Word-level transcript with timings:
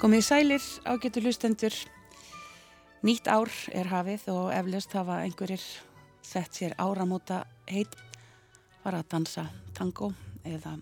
Komið 0.00 0.22
sælir 0.24 0.64
ágættu 0.88 1.20
hlustendur. 1.20 1.74
Nýtt 3.04 3.26
ár 3.28 3.50
er 3.76 3.84
hafið 3.90 4.22
og 4.32 4.46
eflaust 4.56 4.94
hafa 4.96 5.18
einhverjir 5.26 5.60
sett 6.24 6.56
sér 6.56 6.72
áramóta 6.80 7.42
heit 7.68 7.92
bara 8.80 9.02
að 9.02 9.10
dansa 9.12 9.42
tango 9.76 10.08
eða 10.48 10.78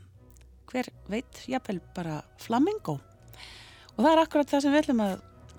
hver 0.71 0.87
veit, 1.11 1.41
jafnvel 1.51 1.81
bara 1.97 2.21
flamingo. 2.39 3.01
Og 3.97 4.05
það 4.05 4.13
er 4.13 4.23
akkurat 4.23 4.53
það 4.53 4.63
sem 4.63 4.77
við 4.77 4.83
ætlum 4.85 5.03
að 5.03 5.15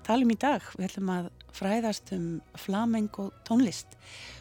tala 0.08 0.24
um 0.24 0.32
í 0.32 0.36
dag. 0.40 0.70
Við 0.78 0.86
ætlum 0.86 1.10
að 1.18 1.28
fræðast 1.58 2.12
um 2.16 2.24
flamengo 2.62 3.26
tónlist. 3.44 3.98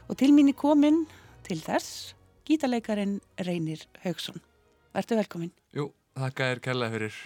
Og 0.08 0.16
til 0.22 0.30
mín 0.32 0.54
er 0.54 0.56
komin 0.56 1.02
til 1.44 1.60
þess 1.66 2.14
gítarleikarin 2.48 3.20
Reynir 3.44 3.84
Haugsson. 4.06 4.40
Vertu 4.96 5.20
velkomin. 5.20 5.52
Jú, 5.76 5.90
þakka 6.16 6.50
er 6.54 6.64
kærlega 6.70 6.96
fyrir 6.96 7.20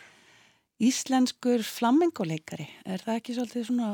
íslenskur 0.82 1.64
flammengoleikari 1.66 2.68
er 2.86 3.04
það 3.04 3.20
ekki 3.20 3.36
svolítið 3.38 3.68
svona 3.70 3.90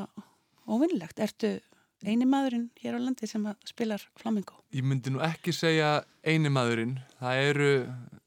óvinnlegt? 0.69 1.19
Ertu 1.19 1.57
eini 2.05 2.27
maðurinn 2.29 2.69
hér 2.79 2.95
á 2.95 2.99
landi 3.01 3.27
sem 3.27 3.43
spilar 3.67 4.03
flammengo? 4.19 4.59
Ég 4.71 4.85
myndi 4.87 5.11
nú 5.11 5.23
ekki 5.25 5.53
segja 5.55 6.03
eini 6.23 6.51
maðurinn 6.53 6.99
það 7.19 7.41
eru, 7.49 7.71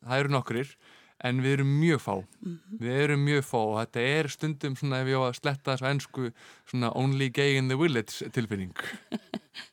það 0.03 0.19
eru 0.19 0.35
nokkurir 0.37 0.75
en 1.23 1.43
við 1.43 1.57
erum 1.57 1.73
mjög 1.81 2.01
fá 2.03 2.15
mm 2.19 2.25
-hmm. 2.53 2.79
við 2.81 3.03
erum 3.05 3.25
mjög 3.25 3.45
fá 3.47 3.59
og 3.59 3.77
þetta 3.81 4.01
er 4.01 4.29
stundum 4.29 4.77
svona 4.77 5.01
ef 5.01 5.09
ég 5.09 5.19
á 5.19 5.23
að 5.29 5.39
sletta 5.41 5.73
þessu 5.73 5.91
ennsku 5.91 6.33
svona 6.67 6.91
only 6.95 7.29
gay 7.31 7.57
in 7.57 7.69
the 7.69 7.77
village 7.77 8.31
tilfinning 8.31 8.75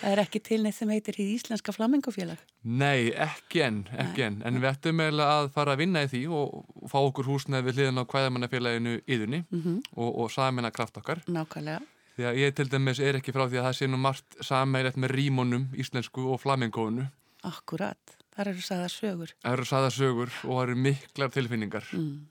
Það 0.00 0.12
er 0.12 0.22
ekki 0.24 0.40
til 0.44 0.60
neitt 0.64 0.76
sem 0.76 0.90
heitir 0.92 1.18
í 1.22 1.26
Íslenska 1.34 1.72
flamingofélag? 1.74 2.40
Nei, 2.64 3.10
ekki 3.10 3.62
enn, 3.64 3.80
ekki 4.04 4.26
enn. 4.26 4.42
En 4.46 4.60
við 4.60 4.70
ættum 4.70 5.00
eiginlega 5.04 5.38
að 5.40 5.50
fara 5.56 5.74
að 5.74 5.82
vinna 5.84 6.04
í 6.04 6.10
því 6.12 6.22
og 6.38 6.88
fá 6.92 6.98
okkur 7.00 7.30
húsnæði 7.30 7.68
við 7.68 7.80
hliðan 7.80 8.02
á 8.02 8.10
hvaðamannafélaginu 8.12 8.94
yðurni 9.04 9.44
mm 9.44 9.62
-hmm. 9.62 9.80
og, 9.96 10.10
og 10.24 10.32
samina 10.32 10.70
kraft 10.70 10.96
okkar. 11.00 11.24
Nákvæmlega. 11.26 11.80
Því 12.14 12.26
að 12.28 12.36
ég 12.38 12.54
til 12.54 12.68
dæmis 12.70 13.00
er 13.02 13.16
ekki 13.18 13.32
frá 13.34 13.48
því 13.48 13.58
að 13.58 13.66
það 13.66 13.78
sé 13.78 13.86
nú 13.90 13.98
margt 13.98 14.36
samægilegt 14.40 15.00
með 15.02 15.14
rímonum, 15.18 15.64
íslensku 15.74 16.28
og 16.30 16.40
flamingónu. 16.40 17.08
Akkurat, 17.42 18.16
þar 18.36 18.52
eru 18.52 18.62
saðar 18.62 18.92
sögur. 18.92 19.34
Það 19.42 19.52
eru 19.52 19.64
saðar 19.64 19.96
sögur 19.96 20.30
og 20.44 20.52
það 20.52 20.62
eru 20.62 20.76
miklar 20.84 21.34
tilfinningar. 21.34 21.88
Mm. 21.92 22.28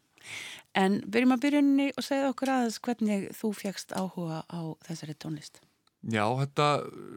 En 0.74 0.96
byrjum 1.06 1.36
að 1.36 1.44
byrjunni 1.44 1.92
og 1.98 2.06
segja 2.06 2.32
okkur 2.32 2.54
aðeins 2.54 2.80
hvernig 2.80 3.28
þú 3.38 3.52
fjækst 3.60 3.92
áhuga 3.94 4.42
á 4.48 4.62
þessari 4.88 5.14
tónlist. 5.20 5.60
Já, 6.04 6.26
þetta, 6.36 6.66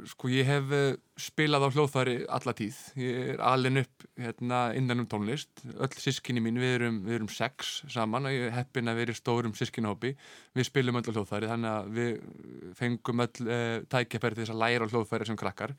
sko 0.07 0.29
ég 0.31 0.47
hef 0.47 0.73
eh, 0.77 0.99
spilað 1.19 1.65
á 1.67 1.75
hljóðfæri 1.75 2.21
alla 2.31 2.53
tíð. 2.55 2.77
Ég 3.03 3.33
er 3.33 3.41
alin 3.43 3.81
upp 3.81 4.05
hérna 4.23 4.61
innan 4.79 5.03
um 5.03 5.09
tónlist. 5.11 5.51
Öll 5.75 5.91
sískinni 5.99 6.45
mín, 6.45 6.61
við 6.63 6.77
erum, 6.77 7.01
við 7.03 7.17
erum 7.19 7.31
sex 7.35 7.81
saman 7.91 8.31
og 8.31 8.37
ég 8.37 8.55
heppin 8.55 8.87
að 8.87 9.01
við 9.01 9.09
erum 9.09 9.19
stórum 9.19 9.57
sískinahópi. 9.59 10.15
Við 10.55 10.71
spilum 10.71 11.01
öll 11.01 11.11
á 11.11 11.15
hljóðfæri 11.17 11.51
þannig 11.51 11.73
að 11.73 11.91
við 11.99 12.73
fengum 12.79 13.27
öll 13.27 13.51
e, 13.51 13.61
tækjafæri 13.91 14.39
til 14.39 14.45
þess 14.45 14.55
að 14.55 14.63
læra 14.63 14.87
á 14.87 14.91
hljóðfæri 14.95 15.31
sem 15.33 15.43
krakkar 15.43 15.75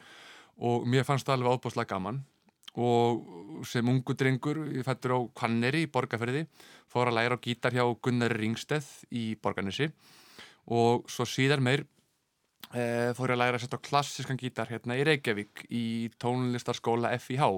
og 0.67 0.87
mér 0.91 1.07
fannst 1.07 1.29
það 1.29 1.39
alveg 1.39 1.55
ábúrslega 1.55 1.93
gaman 1.93 2.23
og 2.77 3.65
sem 3.65 3.87
ungu 3.87 4.13
drengur, 4.19 4.65
ég 4.75 4.85
fættur 4.85 5.15
á 5.15 5.19
Kvanneri 5.37 5.87
í 5.87 5.89
Borgarferði, 5.89 6.43
fór 6.91 7.09
að 7.09 7.21
læra 7.21 7.37
á 7.39 7.41
gítar 7.41 7.73
hjá 7.73 7.85
Gunnar 8.03 8.35
Ringsteð 8.35 8.85
í 9.09 9.31
Borgarnesi 9.41 9.89
og 10.67 11.07
svo 11.09 11.25
síðar 11.25 11.63
meir 11.63 11.87
e, 12.73 13.13
fór 13.17 13.33
ég 13.33 13.37
að 13.37 13.41
læra 13.43 13.59
að 13.59 13.65
setja 13.65 13.81
klassiskan 13.89 14.39
gítar 14.39 14.71
hérna 14.71 14.97
í 14.97 15.05
Reykjavík 15.07 15.65
í 15.69 15.85
tónlistarskóla 16.21 17.13
FIH 17.19 17.49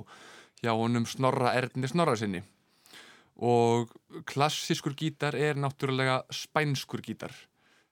hjá 0.64 0.72
honum 0.76 1.08
Snorra 1.08 1.54
Erni 1.58 1.90
Snorra 1.90 2.18
sinni 2.20 2.44
og 3.40 3.94
klassiskur 4.28 4.96
gítar 5.00 5.36
er 5.36 5.56
náttúrulega 5.56 6.26
spænskur 6.32 7.02
gítar. 7.02 7.32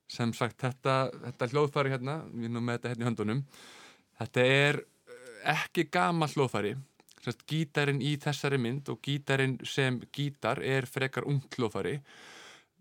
Sem 0.07 0.33
sagt 0.35 0.59
þetta, 0.59 1.09
þetta 1.23 1.47
hljóðfæri 1.51 1.91
hérna, 1.91 2.21
við 2.31 2.51
nú 2.51 2.63
með 2.63 2.77
þetta 2.77 2.91
hérna 2.91 3.03
í 3.03 3.07
höndunum 3.07 3.41
þetta 4.19 4.45
er 4.51 4.79
eh, 4.81 5.33
ekki 5.55 5.87
gama 5.91 6.29
hljóðfæri. 6.31 6.75
Gítarin 7.47 7.99
í 7.99 8.13
þessari 8.23 8.59
mynd 8.61 8.87
og 8.91 9.01
gítarin 9.03 9.57
sem 9.67 9.99
gítar 10.15 10.61
er 10.63 10.87
frekar 10.87 11.27
ungt 11.27 11.57
hljóðfæri. 11.57 11.97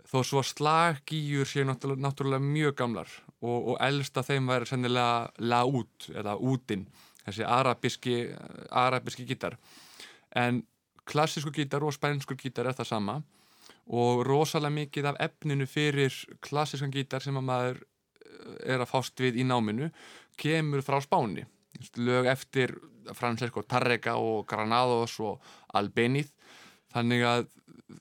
Þó 0.07 0.21
svo 0.23 0.43
slaggýjur 0.47 1.49
séu 1.51 1.67
náttúrulega, 1.67 2.05
náttúrulega 2.05 2.47
mjög 2.47 2.77
gamlar 2.79 3.11
og, 3.43 3.73
og 3.73 3.77
elsta 3.85 4.25
þeim 4.25 4.49
væri 4.49 4.69
sennilega 4.71 5.29
laút 5.39 6.09
eða 6.15 6.37
útin 6.39 6.87
þessi 7.27 7.47
arabíski, 7.47 8.17
arabíski 8.71 9.27
gítar. 9.27 9.57
En 10.35 10.63
klassísku 11.07 11.51
gítar 11.55 11.85
og 11.85 11.95
spænskur 11.95 12.39
gítar 12.39 12.69
er 12.69 12.77
það 12.77 12.91
sama 12.93 13.17
og 13.87 14.25
rosalega 14.27 14.75
mikið 14.75 15.11
af 15.11 15.21
efninu 15.29 15.67
fyrir 15.71 16.15
klassískan 16.43 16.95
gítar 16.95 17.23
sem 17.23 17.37
að 17.39 17.47
maður 17.51 17.83
eh, 17.83 18.75
er 18.75 18.83
að 18.83 18.91
fást 18.91 19.23
við 19.23 19.41
í 19.43 19.47
náminu 19.47 19.91
kemur 20.39 20.83
frá 20.87 20.99
spáni. 21.03 21.47
Lög 21.99 22.27
eftir 22.31 22.73
Francesco 23.15 23.63
Tarrega 23.63 24.17
og 24.19 24.47
Granados 24.49 25.19
og 25.21 25.43
Albeniz 25.77 26.33
þannig 26.95 27.27
að 27.27 27.47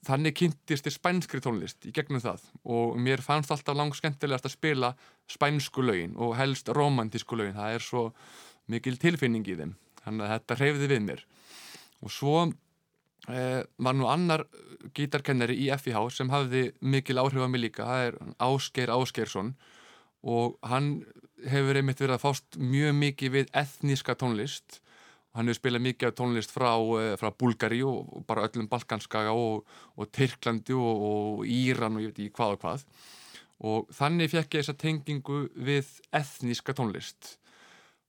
þannig 0.05 0.35
kynntist 0.39 0.87
ég 0.89 0.95
spænskri 0.95 1.41
tónlist 1.43 1.85
í 1.85 1.93
gegnum 1.95 2.21
það. 2.23 2.43
Og 2.63 2.97
mér 3.01 3.23
fannst 3.25 3.53
alltaf 3.53 3.77
langt 3.77 3.97
skemmtilegast 3.97 4.47
að 4.49 4.55
spila 4.55 4.91
spænsku 5.31 5.85
lögin 5.85 6.15
og 6.17 6.35
helst 6.39 6.71
romantísku 6.73 7.37
lögin. 7.37 7.57
Það 7.57 7.77
er 7.77 7.85
svo 7.85 8.05
mikil 8.71 8.97
tilfinning 9.01 9.45
í 9.47 9.57
þeim. 9.59 9.75
Þannig 10.05 10.25
að 10.25 10.33
þetta 10.33 10.59
hreyfði 10.61 10.91
við 10.91 11.03
mér. 11.05 11.25
Og 12.05 12.13
svo 12.13 12.35
eh, 13.29 13.61
var 13.77 13.97
nú 13.97 14.09
annar 14.09 14.45
gítarkennari 14.97 15.57
í 15.65 15.69
FIH 15.73 16.01
sem 16.13 16.31
hafði 16.33 16.67
mikil 16.81 17.19
áhrif 17.21 17.45
á 17.45 17.49
mig 17.49 17.63
líka, 17.63 17.85
það 17.85 18.07
er 18.09 18.17
Ásgeir 18.45 18.93
Ásgeirsson. 18.93 19.53
Og 20.25 20.57
hann 20.65 21.05
hefur 21.45 21.77
einmitt 21.77 22.01
verið 22.01 22.17
að 22.17 22.25
fást 22.25 22.57
mjög 22.57 22.97
mikið 22.97 23.37
við 23.37 23.53
etníska 23.53 24.17
tónlist 24.17 24.79
Hann 25.35 25.51
hefur 25.51 25.59
spilað 25.59 25.83
mikið 25.89 26.15
tónlist 26.15 26.53
frá, 26.55 26.71
eh, 26.99 27.13
frá 27.19 27.31
Búlgari 27.35 27.81
og 27.83 28.23
bara 28.27 28.47
öllum 28.47 28.69
Balkanskaga 28.71 29.33
og, 29.35 29.65
og 29.97 30.11
Tyrklandi 30.15 30.73
og, 30.73 31.05
og 31.09 31.45
Íran 31.45 31.97
og 31.97 32.05
ég 32.05 32.13
veit 32.13 32.21
ekki 32.23 32.35
hvað 32.37 32.55
og 32.55 32.61
hvað. 32.63 32.85
Og 33.65 33.89
þannig 33.95 34.31
fekk 34.31 34.55
ég 34.55 34.63
þessa 34.63 34.77
tengingu 34.79 35.41
við 35.55 35.89
etníska 36.15 36.75
tónlist. 36.75 37.35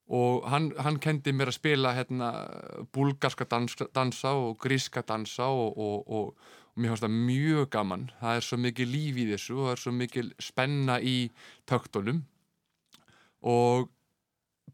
Og 0.07 0.47
hann, 0.47 0.71
hann 0.79 1.01
kendi 1.03 1.35
mér 1.35 1.51
að 1.51 1.59
spila 1.59 1.95
hérna, 1.97 2.31
búlgarska 2.95 3.47
dansa, 3.51 3.89
dansa 3.95 4.37
og 4.39 4.55
gríska 4.63 5.03
dansa 5.03 5.49
og, 5.51 6.07
og 6.07 6.79
mér 6.79 6.93
finnst 6.93 7.07
það 7.07 7.19
mjög 7.27 7.69
gaman. 7.75 8.07
Það 8.21 8.39
er 8.39 8.47
svo 8.47 8.61
mikið 8.63 8.93
líf 8.93 9.19
í 9.19 9.27
þessu 9.33 9.57
og 9.57 9.65
það 9.65 9.75
er 9.75 9.83
svo 9.83 9.95
mikið 9.99 10.33
spenna 10.47 11.01
í 11.03 11.17
töktunum. 11.67 12.23
Og 13.47 13.91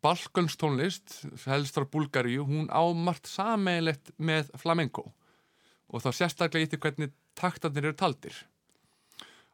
balkanstónlist, 0.03 1.21
helst 1.47 1.77
frá 1.77 1.87
Búlgaríu, 1.89 2.47
hún 2.49 2.71
ámart 2.71 3.29
sameigilegt 3.31 4.13
með 4.19 4.51
flamenco. 4.59 5.13
Og 5.93 6.03
þá 6.03 6.11
sérstaklega 6.17 6.67
ítti 6.67 6.81
hvernig 6.83 7.13
taktarnir 7.39 7.91
eru 7.91 7.99
taldir. 7.99 8.35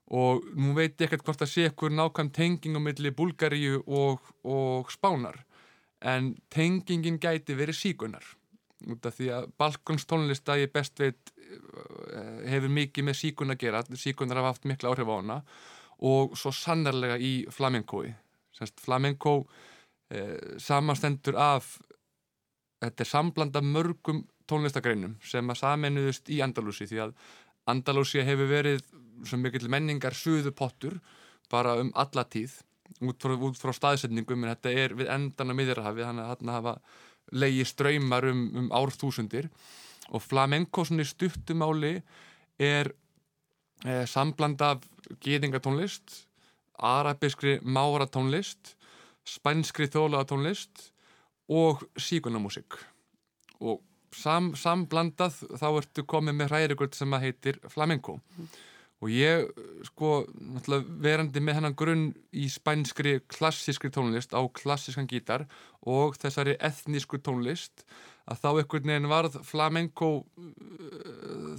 Og 0.09 0.45
nú 0.57 0.73
veit 0.77 0.97
ég 0.97 1.09
ekkert 1.09 1.27
hvort 1.27 1.45
að 1.45 1.53
sé 1.53 1.67
ekkur 1.69 1.93
nákvæm 1.93 2.33
tenging 2.33 2.79
á 2.79 2.81
milli 2.81 3.13
Búlgaríu 3.13 3.83
og, 3.85 4.25
og 4.45 4.89
Spánar 4.93 5.43
en 6.01 6.37
tengingin 6.55 7.19
gæti 7.21 7.57
verið 7.59 7.77
síkunar 7.77 8.25
út 8.87 9.07
af 9.09 9.17
því 9.19 9.29
að 9.35 9.49
balkanstónlist 9.59 10.49
að 10.49 10.63
ég 10.63 10.73
best 10.73 11.01
veit 11.03 11.33
eh, 11.35 12.45
hefur 12.53 12.71
mikið 12.71 13.09
með 13.09 13.19
síkun 13.19 13.55
að 13.55 13.61
gera. 13.65 13.83
Síkunar 13.99 14.39
hafa 14.39 14.53
haft 14.55 14.69
mikla 14.71 14.93
áhrif 14.93 15.11
á 15.11 15.17
hana. 15.19 15.39
Og 15.99 16.37
svo 16.39 16.53
sannarlega 16.55 17.19
í 17.19 17.33
flamencoi 17.51 18.15
flamenco 18.79 19.33
eh, 20.11 20.37
samanstendur 20.59 21.39
af 21.39 21.77
þetta 22.83 23.05
er 23.05 23.11
samblanda 23.11 23.63
mörgum 23.65 24.23
tónlistagreinum 24.49 25.19
sem 25.25 25.51
að 25.51 25.61
saminuðust 25.63 26.31
í 26.33 26.41
Andalúsi 26.45 26.89
því 26.89 27.03
að 27.07 27.15
Andalúsi 27.69 28.25
hefur 28.25 28.49
verið 28.49 28.85
svo 29.27 29.39
mikill 29.41 29.69
menningar 29.69 30.17
suðu 30.17 30.55
pottur 30.57 30.99
bara 31.51 31.75
um 31.81 31.91
alla 31.99 32.25
tíð 32.25 32.55
út 33.05 33.21
frá, 33.23 33.35
út 33.35 33.59
frá 33.59 33.75
staðsetningum 33.75 34.45
en 34.45 34.55
þetta 34.55 34.73
er 34.73 34.95
við 34.97 35.11
endan 35.13 35.53
á 35.53 35.55
miðjarhafi 35.59 36.07
þannig 36.07 36.25
að 36.25 36.33
þarna 36.33 36.57
hafa 36.57 36.75
leiði 37.33 37.67
ströymar 37.69 38.29
um, 38.31 38.47
um 38.57 38.71
árþúsundir. 38.73 39.51
Og 40.09 40.25
flamenco 40.25 40.85
svona 40.89 41.05
í 41.05 41.09
stuttumáli 41.09 41.99
er 42.59 42.91
eh, 43.85 44.05
samblanda 44.09 44.73
af 44.77 44.87
gýðingatónlist 45.25 46.23
arabiskri 46.79 47.59
máratónlist 47.67 48.78
spænskri 49.29 49.89
þjóðlega 49.93 50.29
tónlist 50.31 50.89
og 51.49 51.85
síkunamúsik 52.01 52.79
og 53.59 53.83
sam, 54.15 54.53
samblandað 54.57 55.43
þá 55.59 55.69
ertu 55.71 56.05
komið 56.09 56.37
með 56.39 56.53
hræðirikvöld 56.53 56.97
sem 56.97 57.15
að 57.17 57.25
heitir 57.27 57.61
flamenco 57.73 58.19
mm. 58.19 58.51
og 59.05 59.15
ég 59.15 59.49
sko 59.89 60.13
verandi 61.05 61.43
með 61.45 61.61
hennan 61.61 61.79
grunn 61.79 62.07
í 62.33 62.49
spænskri 62.53 63.19
klassískri 63.31 63.91
tónlist 63.95 64.37
á 64.37 64.41
klassískan 64.61 65.11
gítar 65.11 65.47
og 65.81 66.19
þessari 66.21 66.57
etnísku 66.61 67.21
tónlist 67.23 67.85
að 68.29 68.43
þá 68.43 68.49
einhvern 68.53 68.93
veginn 68.93 69.11
varð 69.11 69.41
flamenco 69.47 70.13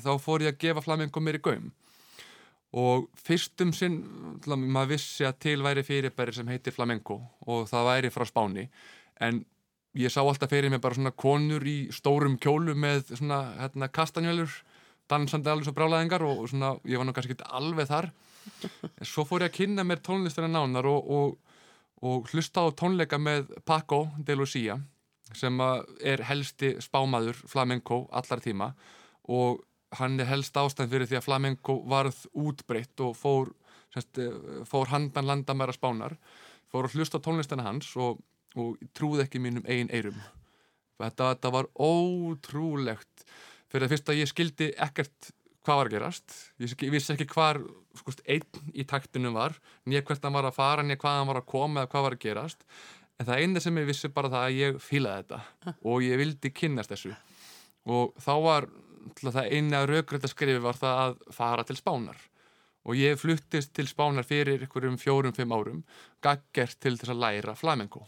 þá 0.03 0.11
fór 0.21 0.45
ég 0.45 0.53
að 0.53 0.61
gefa 0.65 0.85
flamenco 0.85 1.23
mér 1.23 1.39
í 1.39 1.45
gaum 1.49 1.71
og 2.77 3.07
fyrstum 3.17 3.71
sinn 3.73 4.01
maður 4.45 4.91
vissi 4.93 5.25
að 5.25 5.39
til 5.45 5.61
væri 5.65 5.83
fyrirbæri 5.85 6.35
sem 6.35 6.49
heitir 6.51 6.75
flamenco 6.75 7.17
og 7.49 7.65
það 7.69 7.87
væri 7.89 8.11
frá 8.13 8.25
Spáni. 8.29 8.67
En 9.19 9.41
ég 9.97 10.13
sá 10.13 10.21
alltaf 10.21 10.51
fyrir 10.51 10.69
mig 10.69 10.81
bara 10.81 10.97
svona 10.97 11.15
konur 11.15 11.65
í 11.65 11.89
stórum 11.93 12.37
kjólu 12.37 12.75
með 12.77 13.15
svona 13.15 13.41
hérna, 13.57 13.89
kastanjölur 13.89 14.51
dansandi 15.09 15.49
alveg 15.49 15.65
svo 15.65 15.73
brálaðingar 15.73 16.23
og 16.27 16.43
svona, 16.51 16.75
ég 16.85 17.01
var 17.01 17.07
nú 17.07 17.15
kannski 17.17 17.33
ekki 17.33 17.49
alveg 17.57 17.89
þar. 17.89 18.11
En 18.85 19.07
svo 19.07 19.25
fór 19.25 19.45
ég 19.45 19.49
að 19.49 19.57
kynna 19.57 19.85
mér 19.87 20.03
tónlistina 20.05 20.49
nánar 20.51 20.85
og, 20.89 21.09
og, 21.09 21.57
og 22.05 22.29
hlusta 22.29 22.61
á 22.61 22.69
tónleika 22.77 23.17
með 23.17 23.49
Paco 23.65 24.05
de 24.17 24.37
Lucia 24.37 24.77
sem 25.33 25.57
er 26.05 26.23
helsti 26.25 26.75
spámaður 26.81 27.41
flamenco 27.49 28.03
allar 28.13 28.41
tíma. 28.45 28.71
Og 29.29 29.63
hann 29.97 30.19
er 30.21 30.29
helst 30.29 30.57
ástæðan 30.57 30.91
fyrir 30.91 31.09
því 31.09 31.17
að 31.19 31.25
flamenco 31.25 31.79
varð 31.89 32.25
útbreytt 32.37 33.01
og 33.01 33.15
fór, 33.17 33.53
semst, 33.93 34.19
fór 34.69 34.91
handan 34.93 35.25
landamæra 35.25 35.73
spánar 35.73 36.19
fór 36.69 36.85
að 36.85 36.99
hlusta 36.99 37.17
á 37.17 37.25
tónlistina 37.25 37.65
hans 37.65 37.95
og 37.97 38.19
og 38.57 38.79
trúði 38.97 39.25
ekki 39.25 39.41
mínum 39.41 39.65
eigin 39.69 39.91
eirum 39.93 40.17
þetta, 40.99 41.33
þetta 41.33 41.51
var 41.53 41.67
ótrúlegt. 41.79 43.25
Fyrir 43.69 43.85
að 43.85 43.93
fyrst 43.93 44.09
að 44.11 44.21
ég 44.21 44.31
skildi 44.31 44.69
ekkert 44.81 45.29
hvað 45.65 45.79
var 45.79 45.89
að 45.89 45.95
gerast. 45.95 46.37
Ég 46.59 46.93
vissi 46.93 47.13
ekki 47.13 47.27
hvar 47.29 47.59
skust, 47.99 48.23
einn 48.25 48.71
í 48.73 48.85
taktinu 48.87 49.31
var 49.35 49.55
nýja 49.85 50.01
hvert 50.07 50.25
hann 50.25 50.35
var 50.35 50.49
að 50.49 50.57
fara, 50.57 50.85
nýja 50.85 50.99
hvað 51.01 51.19
hann 51.19 51.29
var 51.29 51.41
að 51.41 51.49
koma 51.51 51.83
eða 51.83 51.91
hvað 51.93 52.05
var 52.07 52.17
að 52.17 52.23
gerast. 52.25 52.65
En 53.19 53.27
það 53.27 53.43
eina 53.43 53.63
sem 53.63 53.79
ég 53.81 53.89
vissi 53.89 54.11
bara 54.15 54.31
það 54.31 54.45
að 54.47 54.57
ég 54.57 54.81
fílaði 54.81 55.23
þetta 55.23 55.73
og 55.91 56.05
ég 56.05 56.21
vildi 56.21 56.53
kynast 56.55 56.93
þessu. 56.93 57.13
Og 57.89 58.15
þá 58.19 58.33
var 58.43 58.69
það 59.17 59.49
eina 59.49 59.85
raugrætt 59.87 60.27
að 60.27 60.33
skrifi 60.35 60.61
var 60.63 60.77
það 60.77 61.01
að 61.05 61.17
fara 61.33 61.65
til 61.65 61.79
spánar. 61.79 62.21
Og 62.85 62.95
ég 62.95 63.19
fluttist 63.19 63.73
til 63.75 63.87
spánar 63.89 64.27
fyrir 64.27 64.63
ykkurum 64.65 64.97
fjórum-fimm 65.01 65.51
árum 65.51 65.83
gaggert 66.21 66.79
til 66.79 66.95
þess 66.97 67.11
að 67.11 67.21
læra 67.25 67.55
flamenco 67.55 68.05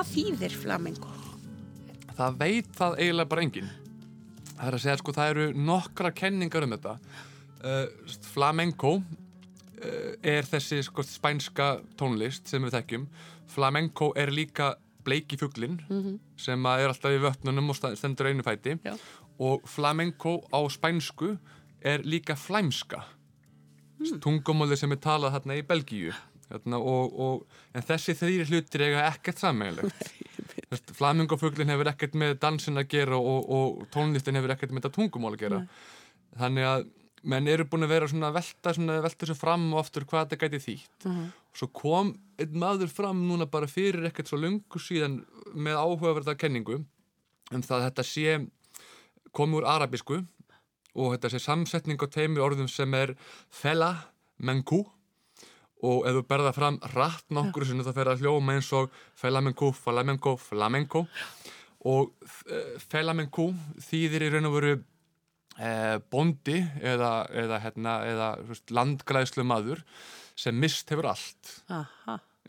Hvað 0.00 0.14
þýðir 0.14 0.54
flamenco? 0.56 1.10
Það 2.16 2.36
veit 2.40 2.68
það 2.72 2.94
eiginlega 3.02 3.28
bara 3.28 3.42
enginn. 3.44 3.66
Það 4.46 4.62
er 4.70 4.76
að 4.78 4.80
segja 4.80 4.94
sko 4.96 5.12
það 5.12 5.32
eru 5.32 5.42
nokkra 5.66 6.10
kenningar 6.16 6.64
um 6.64 6.72
þetta. 6.72 6.94
Uh, 7.60 8.14
flamenco 8.30 8.92
uh, 8.96 10.14
er 10.24 10.48
þessi 10.48 10.78
sko 10.86 11.04
spænska 11.04 11.66
tónlist 12.00 12.48
sem 12.48 12.64
við 12.64 12.78
þekkjum. 12.78 13.04
Flamenco 13.52 14.08
er 14.16 14.32
líka 14.32 14.70
bleiki 15.04 15.36
fugglinn 15.36 15.76
mm 15.82 16.00
-hmm. 16.00 16.16
sem 16.46 16.66
er 16.72 16.88
alltaf 16.88 17.12
í 17.12 17.20
vötnunum 17.20 17.68
og 17.68 17.76
stendur 17.76 18.32
einu 18.32 18.42
fæti. 18.42 18.78
Já. 18.80 18.96
Og 19.36 19.68
flamenco 19.68 20.40
á 20.48 20.64
spænsku 20.64 21.36
er 21.82 22.00
líka 22.08 22.40
flæmska. 22.40 23.04
Mm. 23.98 24.20
Tungumóli 24.20 24.76
sem 24.76 24.92
er 24.92 24.96
talað 24.96 25.36
hérna 25.36 25.60
í 25.60 25.62
Belgíu. 25.62 26.16
Hérna, 26.50 26.80
og, 26.82 27.18
og, 27.22 27.58
en 27.74 27.84
þessi 27.86 28.16
þrýri 28.18 28.46
hlutir 28.48 28.82
eiga 28.88 29.04
ekkert 29.06 29.38
sammeinlegt 29.38 30.08
flamingofuglin 30.98 31.70
hefur 31.70 31.90
ekkert 31.92 32.16
með 32.18 32.38
dansin 32.42 32.80
að 32.80 32.88
gera 32.90 33.18
og, 33.18 33.46
og 33.50 33.84
tónlistin 33.94 34.38
hefur 34.38 34.54
ekkert 34.56 34.74
með 34.74 34.84
þetta 34.84 34.96
tungumál 34.96 35.36
að 35.36 35.44
gera 35.44 35.60
Nei. 35.62 35.68
þannig 36.42 36.68
að 36.70 36.88
menn 37.30 37.50
eru 37.52 37.66
búin 37.68 37.84
að 37.84 37.92
vera 37.92 38.08
svona 38.10 38.30
að 38.30 38.38
velta 38.38 38.74
svona, 38.74 38.98
velta 39.04 39.26
þessu 39.26 39.36
fram 39.38 39.66
og 39.74 39.82
oftur 39.82 40.06
hvað 40.08 40.26
þetta 40.26 40.40
gæti 40.44 40.62
þýtt 40.66 41.06
uh 41.06 41.12
-huh. 41.12 41.30
og 41.52 41.62
svo 41.62 41.68
kom 41.82 42.12
einn 42.40 42.58
maður 42.64 42.92
fram 42.98 43.22
núna 43.28 43.46
bara 43.46 43.70
fyrir 43.70 44.06
ekkert 44.08 44.28
svo 44.28 44.40
lungu 44.40 44.80
síðan 44.80 45.20
með 45.54 45.76
áhugaverða 45.84 46.38
kenningu 46.38 46.80
um 47.50 47.62
það 47.62 47.76
að 47.76 47.86
þetta 47.88 48.04
sé 48.10 48.46
komið 49.30 49.60
úr 49.60 49.66
arabisku 49.68 50.22
og 50.94 51.12
þetta 51.14 51.30
sé 51.30 51.38
samsetning 51.38 52.00
á 52.00 52.06
teimi 52.10 52.40
orðum 52.42 52.68
sem 52.68 52.94
er 52.94 53.14
fela 53.50 54.10
mengu 54.38 54.86
og 55.86 56.06
ef 56.08 56.16
þú 56.18 56.22
berða 56.28 56.52
fram 56.56 56.78
rætt 56.92 57.32
nokkur 57.32 57.64
sem 57.66 57.80
þetta 57.80 57.96
fer 57.96 58.10
að 58.12 58.24
hljóma 58.24 58.56
eins 58.56 58.68
og 58.76 58.92
flamenco, 59.18 59.70
flamenco, 59.76 60.34
flamenco. 60.40 61.04
Og 61.88 62.12
eh, 62.52 62.74
flamenco 62.90 63.50
þýðir 63.80 64.26
í 64.26 64.30
raun 64.34 64.50
og 64.50 64.56
veru 64.58 64.74
eh, 64.76 65.96
bondi 66.12 66.58
eða, 66.60 67.12
eða, 67.32 67.60
hérna, 67.64 67.96
eða 68.10 68.30
landglæðslu 68.76 69.46
maður 69.48 69.84
sem 70.38 70.56
mist 70.56 70.92
hefur 70.92 71.10
allt. 71.14 71.56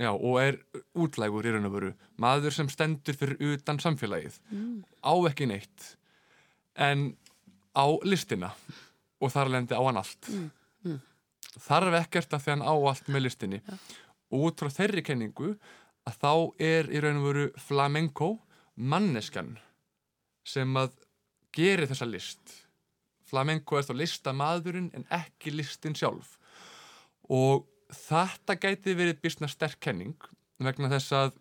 Já, 0.02 0.12
og 0.12 0.38
er 0.42 0.58
útlægur 1.00 1.48
í 1.48 1.56
raun 1.56 1.68
og 1.70 1.76
veru. 1.78 1.96
Maður 2.20 2.56
sem 2.56 2.72
stendur 2.72 3.16
fyrir 3.16 3.40
utan 3.54 3.80
samfélagið. 3.80 4.40
Mm. 4.52 4.80
á 5.04 5.14
ekki 5.32 5.48
neitt 5.48 5.92
en 6.76 7.14
á 7.76 7.88
listina. 8.04 8.52
Og 9.22 9.30
þar 9.32 9.52
lendi 9.54 9.78
á 9.78 9.84
hann 9.86 10.00
allt. 10.02 10.28
Mm 10.28 10.50
þarf 11.60 11.98
ekkert 12.01 12.34
að 12.36 12.48
hann 12.50 12.63
á 12.63 12.74
allt 12.74 13.08
með 13.12 13.27
listinni 13.27 13.62
ja. 13.62 13.77
út 14.38 14.62
frá 14.62 14.72
þeirri 14.72 15.03
kenningu 15.05 15.55
að 16.08 16.20
þá 16.24 16.34
er 16.72 16.89
í 16.91 17.01
raun 17.03 17.22
og 17.22 17.27
veru 17.29 17.48
flamenco 17.62 18.31
manneskan 18.75 19.58
sem 20.48 20.77
að 20.79 20.96
geri 21.55 21.89
þessa 21.89 22.08
list 22.10 22.55
flamenco 23.27 23.77
er 23.77 23.88
þá 23.88 23.93
listamaðurinn 24.00 24.91
en 24.98 25.08
ekki 25.13 25.53
listin 25.53 25.96
sjálf 25.98 26.38
og 27.31 27.67
þetta 27.91 28.58
gæti 28.60 28.96
verið 28.98 29.22
bísna 29.24 29.50
sterk 29.51 29.79
kenning 29.84 30.17
vegna 30.62 30.89
þess 30.91 31.15
að 31.17 31.39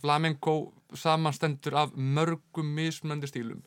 flamenco 0.00 0.72
samanstendur 0.94 1.74
af 1.74 1.94
mörgum 1.96 2.74
mismöndi 2.76 3.26
stílum. 3.26 3.62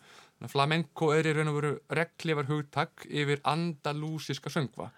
Flamenco 0.47 1.11
er 1.15 1.27
í 1.27 1.33
raun 1.35 1.49
og 1.51 1.57
veru 1.59 1.73
reglifar 1.97 2.47
hugtak 2.49 3.05
yfir 3.07 3.41
andalúsiska 3.47 4.51
söngva. 4.51 4.91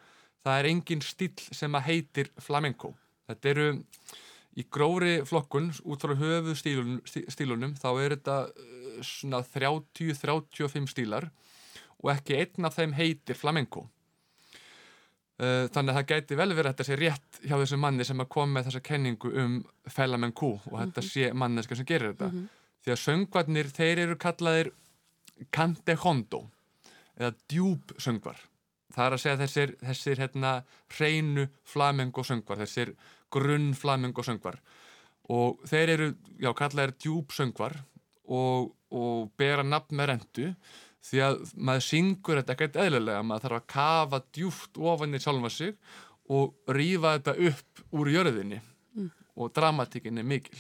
Það 0.48 0.62
er 0.62 0.70
engin 0.70 1.04
stíl 1.04 1.34
sem 1.52 1.76
að 1.76 1.88
heitir 1.90 2.32
flamenco. 2.40 2.94
Þetta 3.28 3.50
eru 3.52 3.68
í 4.58 4.64
gróri 4.72 5.18
flokkun 5.28 5.70
út 5.86 6.06
frá 6.06 6.16
höfu 6.18 6.56
stílunum, 6.58 7.02
stílunum 7.06 7.76
þá 7.78 7.90
er 7.92 8.16
þetta 8.16 8.38
uh, 8.48 9.02
svona 9.06 9.44
30-35 9.44 10.88
stílar 10.94 11.30
og 12.00 12.12
ekki 12.14 12.40
einn 12.40 12.70
af 12.70 12.78
þeim 12.78 12.96
heitir 12.98 13.38
flamenco. 13.38 13.86
Uh, 15.38 15.68
þannig 15.70 15.92
að 15.92 16.00
það 16.00 16.08
gæti 16.14 16.40
vel 16.40 16.50
verið 16.50 16.66
að 16.66 16.72
þetta 16.72 16.88
sé 16.88 16.98
rétt 16.98 17.42
hjá 17.44 17.56
þessu 17.60 17.78
manni 17.82 18.08
sem 18.08 18.24
að 18.24 18.32
koma 18.34 18.56
með 18.56 18.70
þessa 18.70 18.86
kenningu 18.88 19.34
um 19.44 19.58
flamenco 19.94 20.54
og 20.56 20.64
-hmm. 20.72 20.84
þetta 20.86 21.06
sé 21.06 21.34
manneska 21.34 21.76
sem 21.76 21.86
gerir 21.86 22.16
þetta. 22.16 22.32
Mm 22.32 22.40
-hmm. 22.40 22.48
Því 22.82 22.92
að 22.94 23.04
söngvarnir, 23.04 23.70
þeir 23.76 24.00
eru 24.00 24.16
kallaðir 24.16 24.72
cante 25.52 25.94
hondo 25.96 26.48
eða 27.20 27.34
djúb 27.50 27.94
söngvar. 28.00 28.40
Það 28.96 29.06
er 29.06 29.16
að 29.16 29.22
segja 29.24 29.40
þessir, 29.42 29.76
þessir 29.84 30.22
hérna 30.24 30.52
hreinu 30.96 31.48
flamenco 31.68 32.24
söngvar, 32.24 32.62
þessir 32.64 32.94
grunn 33.34 33.74
flamenco 33.76 34.24
söngvar 34.24 34.60
og 35.34 35.64
þeir 35.68 35.94
eru, 35.98 36.10
já, 36.40 36.52
kallaðir 36.56 36.94
djúb 37.04 37.34
söngvar 37.36 37.76
og, 38.32 38.72
og 38.96 39.32
bera 39.40 39.66
nafn 39.66 39.98
með 40.00 40.12
rendu 40.14 40.52
því 41.08 41.24
að 41.24 41.42
maður 41.56 41.86
syngur 41.88 42.42
þetta 42.42 42.56
ekkert 42.56 42.80
eðlilega, 42.84 43.24
maður 43.24 43.46
þarf 43.48 43.60
að 43.60 43.68
kafa 43.76 44.22
djúft 44.36 44.80
ofan 44.94 45.16
í 45.16 45.24
sjálfa 45.24 45.54
sig 45.54 45.76
og 46.34 46.74
rýfa 46.76 47.18
þetta 47.18 47.52
upp 47.52 47.84
úr 47.96 48.14
jörðinni 48.16 48.60
mm. 48.60 49.12
og 49.40 49.54
dramatíkin 49.56 50.24
er 50.24 50.28
mikil. 50.28 50.58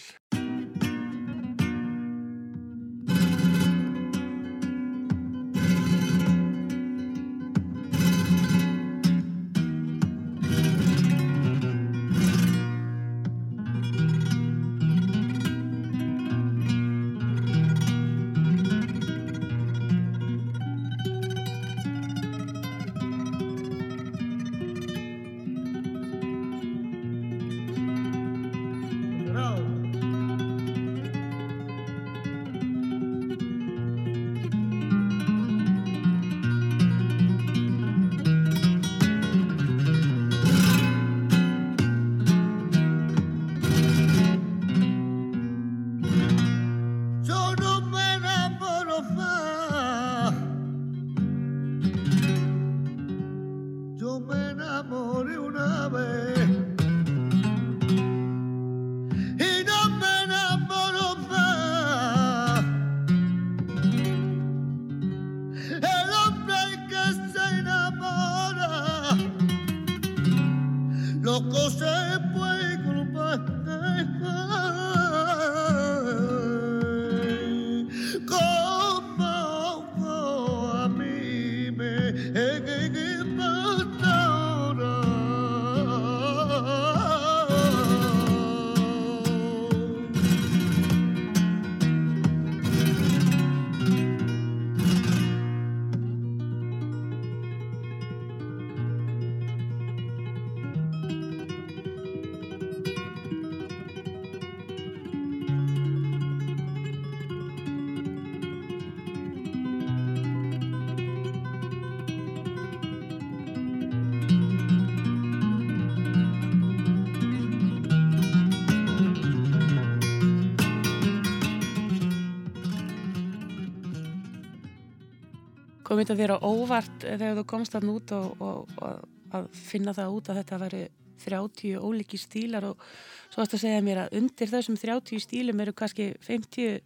Kom 125.97 126.05
þetta 126.05 126.17
þér 126.19 126.35
á 126.37 126.45
óvart 126.45 127.05
þegar 127.05 127.37
þú 127.39 127.43
komst 127.49 127.75
að 127.77 127.87
nút 127.89 128.11
og, 128.13 128.41
og, 128.43 128.73
og 128.77 129.37
að 129.37 129.47
finna 129.57 129.93
það 129.97 130.17
út 130.17 130.29
að 130.29 130.41
þetta 130.41 130.59
veri 130.61 130.83
30 131.23 131.79
óliki 131.81 132.19
stílar 132.21 132.67
og 132.69 132.83
svo 133.31 133.41
ætti 133.41 133.57
að 133.57 133.63
segja 133.63 133.85
mér 133.85 134.03
að 134.03 134.19
undir 134.19 134.51
þessum 134.51 134.77
30 134.77 135.23
stílum 135.25 135.63
eru 135.63 135.73
kannski 135.73 136.11
50 136.27 136.77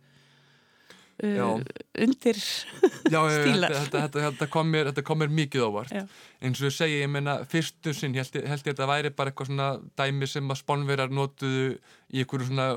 uh, 1.27 1.59
undir 2.05 2.39
já, 2.39 3.19
stílar. 3.35 3.75
þetta, 3.75 3.97
þetta, 3.97 4.23
þetta, 4.29 4.47
kom 4.55 4.71
mér, 4.71 4.93
þetta 4.93 5.03
kom 5.09 5.19
mér 5.21 5.35
mikið 5.41 5.67
óvart. 5.67 5.91
Já. 5.91 6.05
eins 6.39 6.63
og 6.63 6.69
ég 6.69 6.77
segi, 6.77 7.01
ég 7.03 7.11
menna 7.11 7.41
fyrstu 7.51 7.93
sinn 7.97 8.15
held 8.15 8.39
ég 8.39 8.47
að 8.47 8.65
þetta 8.69 8.89
væri 8.93 9.11
bara 9.17 9.33
eitthvað 9.33 9.51
svona 9.51 9.69
dæmi 9.99 10.31
sem 10.31 10.55
að 10.55 10.61
spónverjar 10.63 11.11
notuðu 11.11 11.67
í 12.15 12.23
einhverju 12.23 12.47
svona 12.47 12.71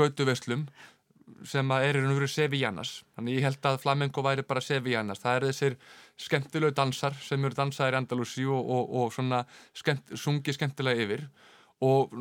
götuveslum 0.00 0.64
sem 1.44 1.72
er 1.76 1.98
í 1.98 2.02
raun 2.02 2.12
og 2.12 2.18
veru 2.18 2.28
Sevillanas 2.30 2.92
þannig 3.16 3.38
ég 3.38 3.46
held 3.48 3.68
að 3.68 3.80
flamenco 3.82 4.24
væri 4.24 4.44
bara 4.48 4.62
Sevillanas 4.64 5.22
það 5.22 5.36
er 5.38 5.48
þessir 5.50 5.78
skemmtilegu 6.26 6.76
dansar 6.76 7.16
sem 7.22 7.44
eru 7.44 7.58
dansaðir 7.58 7.96
í 7.96 8.00
Andalúsi 8.00 8.46
og, 8.46 8.70
og, 8.76 8.94
og 9.00 9.12
svona 9.14 9.42
skemmt, 9.76 10.14
sungi 10.18 10.54
skemmtilega 10.56 11.04
yfir 11.04 11.26
og 11.84 12.14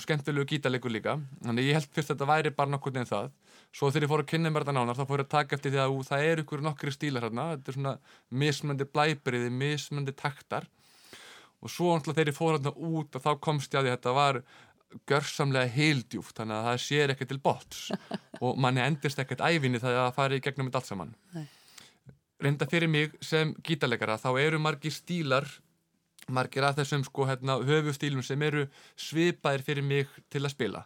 skemmtilegu 0.00 0.46
gítarleikur 0.48 0.90
líka. 0.90 1.18
Þannig 1.44 1.68
ég 1.68 1.76
held 1.76 1.90
fyrst 1.92 2.10
að 2.10 2.16
þetta 2.16 2.30
væri 2.30 2.54
bara 2.56 2.72
nokkur 2.72 2.96
en 2.96 3.08
það. 3.08 3.28
Svo 3.74 3.90
þegar 3.92 4.06
ég 4.06 4.12
fór 4.12 4.22
að 4.24 4.30
kynna 4.32 4.50
mér 4.50 4.64
þetta 4.64 4.74
nánar 4.78 4.96
þá 4.96 5.04
fór 5.04 5.20
ég 5.20 5.26
að 5.26 5.34
taka 5.34 5.56
eftir 5.56 5.74
því 5.74 5.80
að 5.82 5.92
ú, 5.92 5.98
það 6.08 6.24
er 6.24 6.42
ykkur 6.42 6.64
nokkri 6.64 6.94
stílar 6.94 7.26
hérna 7.26 7.50
þetta 7.52 7.70
er 7.70 7.76
svona 7.76 7.94
mismöndi 8.42 8.88
blæbriði 8.88 9.50
mismöndi 9.52 10.14
taktar. 10.16 10.66
Og 11.58 11.72
svo 11.74 11.92
þegar 12.00 12.32
ég 12.32 12.38
fór 12.38 12.56
hérna 12.56 12.72
út 12.72 13.18
og 13.18 13.24
þá 13.26 13.30
komst 13.44 13.74
ég 13.74 13.80
að 13.80 13.88
því 13.88 13.92
að 13.92 13.98
þetta 13.98 14.16
var 14.16 14.40
görsamlega 15.08 15.68
heildjúft 15.68 16.36
þannig 16.38 16.56
að 16.56 16.66
það 16.68 16.82
sér 16.84 17.12
ekkert 17.14 17.32
til 17.32 17.40
bots 17.44 17.80
og 18.44 18.58
manni 18.60 18.80
endist 18.80 19.18
ekkert 19.18 19.44
þegar 19.44 19.80
það 19.82 20.14
fari 20.16 20.36
í 20.36 20.44
gegnum 20.44 20.68
þetta 20.68 20.78
allt 20.78 20.90
saman. 20.92 21.14
Nei. 21.34 21.46
reynda 22.40 22.66
fyrir 22.70 22.88
mig 22.88 23.16
sem 23.20 23.54
gítarleikara 23.66 24.18
þá 24.18 24.30
eru 24.40 24.58
margir 24.58 24.94
stílar 24.94 25.48
margir 26.32 26.66
að 26.66 26.82
þessum 26.82 27.04
sko 27.06 27.26
hérna, 27.28 27.58
höfustílum 27.64 28.22
sem 28.24 28.42
eru 28.42 28.66
svipaðir 28.98 29.64
fyrir 29.66 29.86
mig 29.86 30.12
til 30.30 30.44
að 30.44 30.54
spila. 30.54 30.84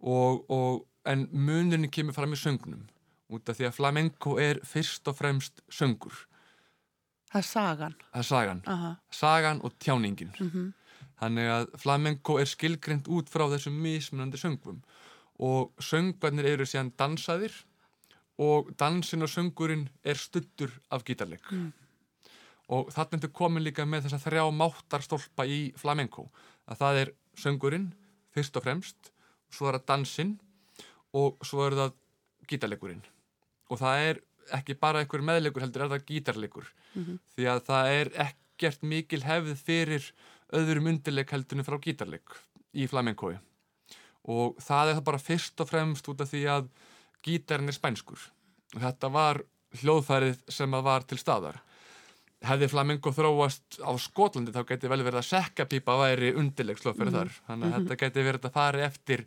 Og, 0.00 0.44
og, 0.50 0.86
en 1.08 1.26
munurinn 1.32 1.90
kemur 1.92 2.16
fram 2.16 2.34
í 2.36 2.38
söngnum 2.38 2.86
út 3.30 3.48
af 3.48 3.56
því 3.56 3.68
að 3.68 3.76
flamenco 3.76 4.34
er 4.42 4.60
fyrst 4.66 5.06
og 5.08 5.16
fremst 5.18 5.62
söngur. 5.72 6.26
Það 7.30 7.40
er 7.40 7.46
sagan. 7.46 7.94
Það 8.10 8.20
er 8.20 8.26
sagan, 8.26 8.60
Aha. 8.66 8.90
sagan 9.14 9.60
og 9.62 9.76
tjáningin. 9.78 10.32
Mm 10.38 10.50
-hmm. 10.50 10.72
Þannig 11.20 11.50
að 11.52 11.66
flamenco 11.82 12.38
er 12.40 12.48
skilgreynd 12.48 13.10
út 13.12 13.28
frá 13.28 13.44
þessum 13.52 13.76
mismunandi 13.82 14.40
söngum 14.40 14.80
og 15.40 15.72
söngvarnir 15.80 16.48
eru 16.48 16.66
síðan 16.68 16.92
dansaðir 17.00 17.54
og 18.40 18.72
dansin 18.80 19.24
og 19.24 19.30
söngurinn 19.32 19.86
er 20.04 20.16
stuttur 20.16 20.72
af 20.92 21.04
gítarleik. 21.04 21.44
Mm. 21.52 21.72
Og 22.70 22.92
þarna 22.94 23.20
er 23.24 23.32
komin 23.34 23.64
líka 23.64 23.84
með 23.84 24.06
þess 24.06 24.20
að 24.20 24.26
þrjá 24.28 24.44
máttarstólpa 24.56 25.46
í 25.48 25.60
flamenco. 25.80 26.28
Að 26.70 26.82
það 26.82 27.00
er 27.02 27.12
söngurinn 27.40 27.88
fyrst 28.34 28.56
og 28.56 28.64
fremst, 28.64 29.12
svo 29.50 29.68
er 29.68 29.80
það 29.80 29.88
dansinn 29.90 30.34
og 31.16 31.40
svo 31.44 31.66
er 31.66 31.76
það 31.78 31.96
gítarleikurinn. 32.50 33.02
Og 33.70 33.80
það 33.80 34.04
er 34.08 34.20
ekki 34.56 34.76
bara 34.78 35.02
einhver 35.02 35.24
meðleikur 35.24 35.64
heldur, 35.64 35.86
er 35.86 35.92
það 35.94 36.06
gítarleikur. 36.08 36.68
Mm 36.94 37.04
-hmm. 37.04 37.18
Því 37.34 37.44
að 37.52 37.60
það 37.68 37.90
er 37.98 38.12
ekkert 38.26 38.82
mikil 38.82 39.22
hefð 39.22 39.56
fyrir 39.56 40.12
öðrum 40.56 40.90
undirleik 40.92 41.30
heldunum 41.30 41.66
frá 41.66 41.78
gítarleik 41.82 42.36
í 42.72 42.86
flamenkói 42.90 43.38
og 44.30 44.58
það 44.60 44.90
er 44.90 44.98
það 44.98 45.06
bara 45.06 45.22
fyrst 45.22 45.62
og 45.62 45.70
fremst 45.70 46.08
út 46.12 46.20
af 46.20 46.30
því 46.30 46.42
að 46.52 46.68
gítarinn 47.24 47.70
er 47.70 47.76
spænskur. 47.76 48.20
Og 48.76 48.82
þetta 48.84 49.10
var 49.12 49.42
hljóðfærið 49.80 50.42
sem 50.50 50.76
að 50.76 50.86
var 50.86 51.06
til 51.08 51.18
staðar. 51.20 51.60
Hefði 52.44 52.70
flamenco 52.72 53.12
þróast 53.12 53.80
á 53.84 53.92
Skotlandi 54.00 54.52
þá 54.54 54.62
geti 54.68 54.88
vel 54.88 55.02
verið 55.02 55.20
að 55.20 55.28
sekkapípa 55.28 55.96
væri 56.00 56.32
undirleik 56.32 56.80
slóðfærið 56.80 57.12
mm 57.12 57.18
-hmm. 57.18 57.32
þar. 57.32 57.46
Þannig 57.46 57.66
að 57.66 57.70
mm 57.70 57.74
-hmm. 57.74 57.88
þetta 57.88 58.00
geti 58.04 58.26
verið 58.28 58.46
að 58.46 58.52
fari 58.52 58.82
eftir 58.82 59.26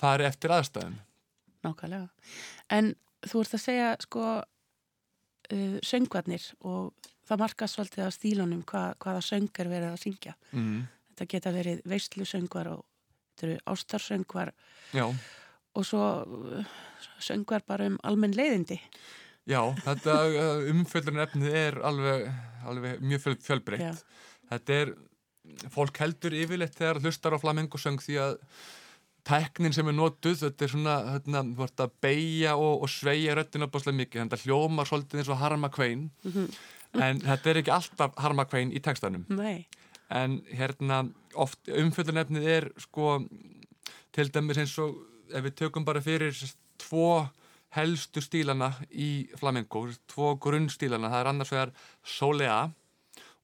fari 0.00 0.24
eftir 0.24 0.50
aðstæðum. 0.50 0.98
Nákvæmlega. 1.62 2.08
En 2.70 2.94
þú 3.26 3.40
ert 3.40 3.54
að 3.54 3.64
segja 3.64 3.96
sko 4.00 4.24
uh, 5.52 5.78
söngvarnir 5.82 6.44
og 6.60 6.92
það 7.30 7.42
markast 7.44 7.78
svolítið 7.78 8.06
á 8.06 8.10
stílunum 8.14 8.62
hva, 8.68 8.84
hvaða 9.02 9.22
söngar 9.24 9.70
verið 9.70 9.92
að 9.92 10.02
syngja 10.04 10.36
mm. 10.50 10.78
þetta 11.12 11.28
geta 11.34 11.54
verið 11.54 11.82
veistlu 11.88 12.26
söngvar 12.28 12.72
og 12.74 12.86
ástarsöngvar 13.70 14.52
Já. 14.92 15.06
og 15.74 15.86
svo 15.86 16.04
söngvar 17.22 17.64
bara 17.66 17.88
um 17.88 17.98
almenn 18.04 18.36
leiðindi 18.36 18.80
Já, 19.48 19.62
þetta 19.86 20.16
uh, 20.28 20.66
umfjöldunarefnið 20.70 21.54
er 21.56 21.78
alveg, 21.86 22.26
alveg 22.68 23.00
mjög 23.00 23.22
fjöl, 23.24 23.38
fjölbreytt 23.46 24.04
þetta 24.50 24.76
er, 24.82 24.92
fólk 25.72 26.02
heldur 26.02 26.36
yfirleitt 26.36 26.76
þegar 26.76 27.00
hlustar 27.04 27.34
á 27.34 27.42
flamengosöng 27.42 28.02
því 28.04 28.18
að 28.26 28.36
teknin 29.26 29.74
sem 29.74 29.88
er 29.90 29.96
notuð, 29.96 30.38
þetta 30.44 30.64
er 30.64 30.72
svona 30.72 30.96
hérna, 31.10 31.42
þú 31.44 31.58
vart 31.58 31.82
að 31.84 31.96
beigja 32.04 32.54
og, 32.56 32.84
og 32.84 32.92
sveia 32.92 33.34
röttina 33.36 33.68
báslega 33.70 33.98
mikið, 33.98 34.22
þetta 34.22 34.44
hljómar 34.44 34.88
svolítið 34.88 35.22
eins 35.22 35.32
og 35.32 35.40
harma 35.40 35.70
kvein 35.72 36.06
mm 36.24 36.32
-hmm. 36.32 36.60
En 36.98 37.20
þetta 37.22 37.50
er 37.50 37.60
ekki 37.60 37.74
alltaf 37.74 38.16
harma 38.18 38.46
kvein 38.50 38.72
í 38.74 38.82
tekstanum 38.82 39.26
Nei. 39.28 39.66
En 40.10 40.40
hérna 40.50 41.04
oft 41.38 41.68
umfjöldunefnið 41.70 42.46
er 42.50 42.64
sko 42.82 43.20
til 44.10 44.30
dæmis 44.34 44.58
eins 44.58 44.74
og 44.82 44.96
ef 45.30 45.44
við 45.46 45.58
tökum 45.60 45.86
bara 45.86 46.02
fyrir 46.02 46.34
tvo 46.82 47.28
helstu 47.76 48.22
stílana 48.24 48.72
í 48.90 49.28
flamenco, 49.38 49.84
tvo 50.10 50.34
grunnstílana 50.42 51.10
það 51.12 51.20
er 51.20 51.30
annars 51.30 51.52
vegar 51.54 51.74
solea 52.02 52.58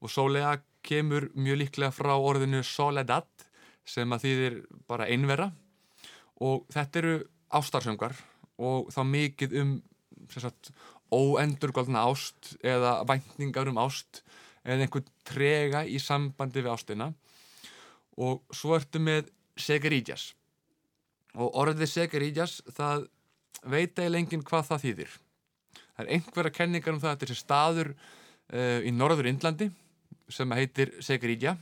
og 0.01 0.11
solea 0.11 0.57
kemur 0.87 1.29
mjög 1.35 1.61
líklega 1.63 1.95
frá 1.95 2.13
orðinu 2.15 2.63
soledad 2.65 3.27
sem 3.87 4.11
að 4.11 4.25
þýðir 4.25 4.57
bara 4.87 5.07
einvera. 5.07 5.51
Og 6.43 6.67
þetta 6.73 6.99
eru 7.01 7.15
ástarsöngar 7.55 8.17
og 8.59 8.91
þá 8.93 9.01
mikið 9.07 9.55
um 9.61 9.71
sagt, 10.33 10.71
óendurgóðna 11.13 12.03
ást 12.09 12.55
eða 12.65 12.99
væntningar 13.07 13.69
um 13.71 13.79
ást 13.81 14.23
eða 14.67 14.83
einhvern 14.83 15.11
trega 15.27 15.83
í 15.87 15.99
sambandi 16.01 16.63
við 16.63 16.73
ástina. 16.73 17.11
Og 18.17 18.41
svo 18.51 18.75
ertu 18.75 18.99
með 18.99 19.29
segerídjas. 19.59 20.31
Og 21.37 21.53
orðið 21.61 21.91
segerídjas 21.91 22.59
það 22.75 23.07
veit 23.63 23.97
eiginlega 23.97 24.23
enginn 24.23 24.45
hvað 24.45 24.69
það 24.71 24.83
þýðir. 24.85 25.15
Það 25.97 26.03
er 26.03 26.11
einhverja 26.17 26.55
kenningar 26.59 26.95
um 26.95 27.01
það 27.01 27.11
að 27.11 27.15
þetta 27.15 27.33
er 27.33 27.41
staður 27.41 27.93
uh, 27.93 28.79
í 28.85 28.93
norður 28.93 29.29
Indlandi 29.31 29.69
sem 30.33 30.53
heitir 30.57 30.93
segerídja. 31.05 31.55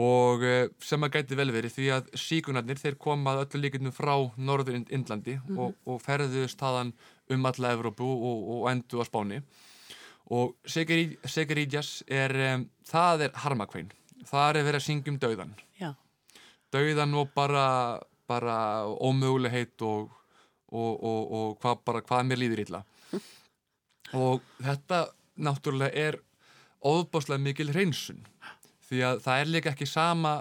Og 0.00 0.44
uh, 0.46 0.66
sem 0.82 1.02
að 1.06 1.18
gæti 1.18 1.38
vel 1.38 1.50
verið 1.54 1.76
því 1.76 1.88
að 1.96 2.10
síkunarnir 2.24 2.80
þeir 2.80 2.98
komað 3.02 3.44
öllu 3.44 3.64
líkinu 3.64 3.94
frá 3.94 4.14
norður 4.38 4.80
Indlandi 4.86 5.36
mm 5.36 5.46
-hmm. 5.48 5.62
og, 5.62 5.74
og 5.86 6.02
ferðuðist 6.04 6.58
þaðan 6.58 6.94
um 7.30 7.46
alla 7.50 7.72
Evrópu 7.76 8.06
og, 8.06 8.46
og 8.54 8.70
endu 8.70 9.00
á 9.00 9.04
Spáni. 9.08 9.40
Og 10.30 10.54
Segerídjas 10.66 12.04
er 12.06 12.34
um, 12.54 12.68
það 12.86 13.26
er 13.26 13.36
harmakvein. 13.44 13.90
Það 14.28 14.60
er 14.60 14.66
verið 14.68 14.80
að 14.80 14.86
syngja 14.86 15.10
um 15.10 15.18
dauðan 15.18 15.52
Já. 15.80 15.90
dauðan 16.70 17.14
og 17.18 17.30
bara, 17.34 17.66
bara 18.28 18.56
ómögulegheit 18.86 19.80
og, 19.82 20.10
og, 20.70 20.92
og, 20.92 21.32
og 21.32 21.54
hvað, 21.62 21.80
bara, 21.88 22.02
hvað 22.06 22.26
mér 22.28 22.42
líður 22.42 22.64
illa. 22.66 22.82
Og 24.14 24.42
þetta 24.60 25.06
náttúrulega 25.40 26.08
er 26.08 26.20
óbáslega 26.84 27.40
mikil 27.42 27.72
hreinsun. 27.72 28.20
Því 28.88 29.04
að 29.06 29.22
það 29.24 29.40
er 29.40 29.52
líka 29.54 29.72
ekki 29.74 29.86
sama 29.88 30.40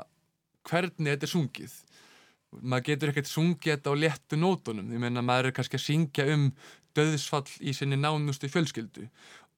hvernig 0.69 1.13
þetta 1.13 1.27
er 1.27 1.33
sungið. 1.33 1.75
Maður 2.59 2.85
getur 2.87 3.11
ekkert 3.11 3.29
sungið 3.29 3.75
þetta 3.75 3.93
á 3.93 4.01
léttu 4.01 4.39
nótunum. 4.39 4.93
Ég 4.93 5.01
meina 5.01 5.21
maður 5.25 5.51
er 5.51 5.57
kannski 5.57 5.77
að 5.77 5.85
syngja 5.85 6.25
um 6.33 6.47
döðsfall 6.99 7.47
í 7.59 7.73
sinni 7.75 7.97
nánustu 7.99 8.51
fjölskyldu 8.51 9.07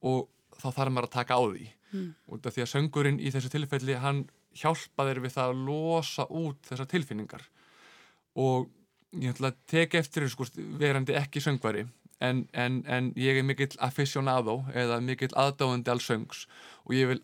og 0.07 0.27
þá 0.61 0.67
þarf 0.69 0.93
maður 0.93 1.09
að 1.09 1.15
taka 1.17 1.37
á 1.37 1.43
því. 1.43 1.69
Mm. 1.91 2.11
og 2.31 2.45
því 2.45 2.61
að 2.63 2.69
söngurinn 2.71 3.17
í 3.19 3.31
þessu 3.33 3.49
tilfelli 3.51 3.97
hann 3.99 4.21
hjálpa 4.55 5.09
þeir 5.09 5.19
við 5.25 5.33
það 5.35 5.49
að 5.49 5.63
losa 5.67 6.25
út 6.29 6.69
þessar 6.69 6.87
tilfinningar. 6.93 7.43
Og 8.39 8.69
ég 9.19 9.33
ætla 9.33 9.51
að 9.51 9.57
teka 9.67 9.99
eftir 9.99 10.27
sko, 10.31 10.47
verandi 10.79 11.17
ekki 11.19 11.43
söngvari 11.43 11.83
en, 12.23 12.45
en, 12.53 12.79
en 12.87 13.11
ég 13.19 13.41
er 13.41 13.47
mikill 13.47 13.73
aficionado 13.83 14.61
eða 14.77 15.01
mikill 15.03 15.33
aðdáðandi 15.35 15.91
alls 15.91 16.07
söngs 16.07 16.45
og 16.85 16.95
ég 16.95 17.11
vil 17.11 17.19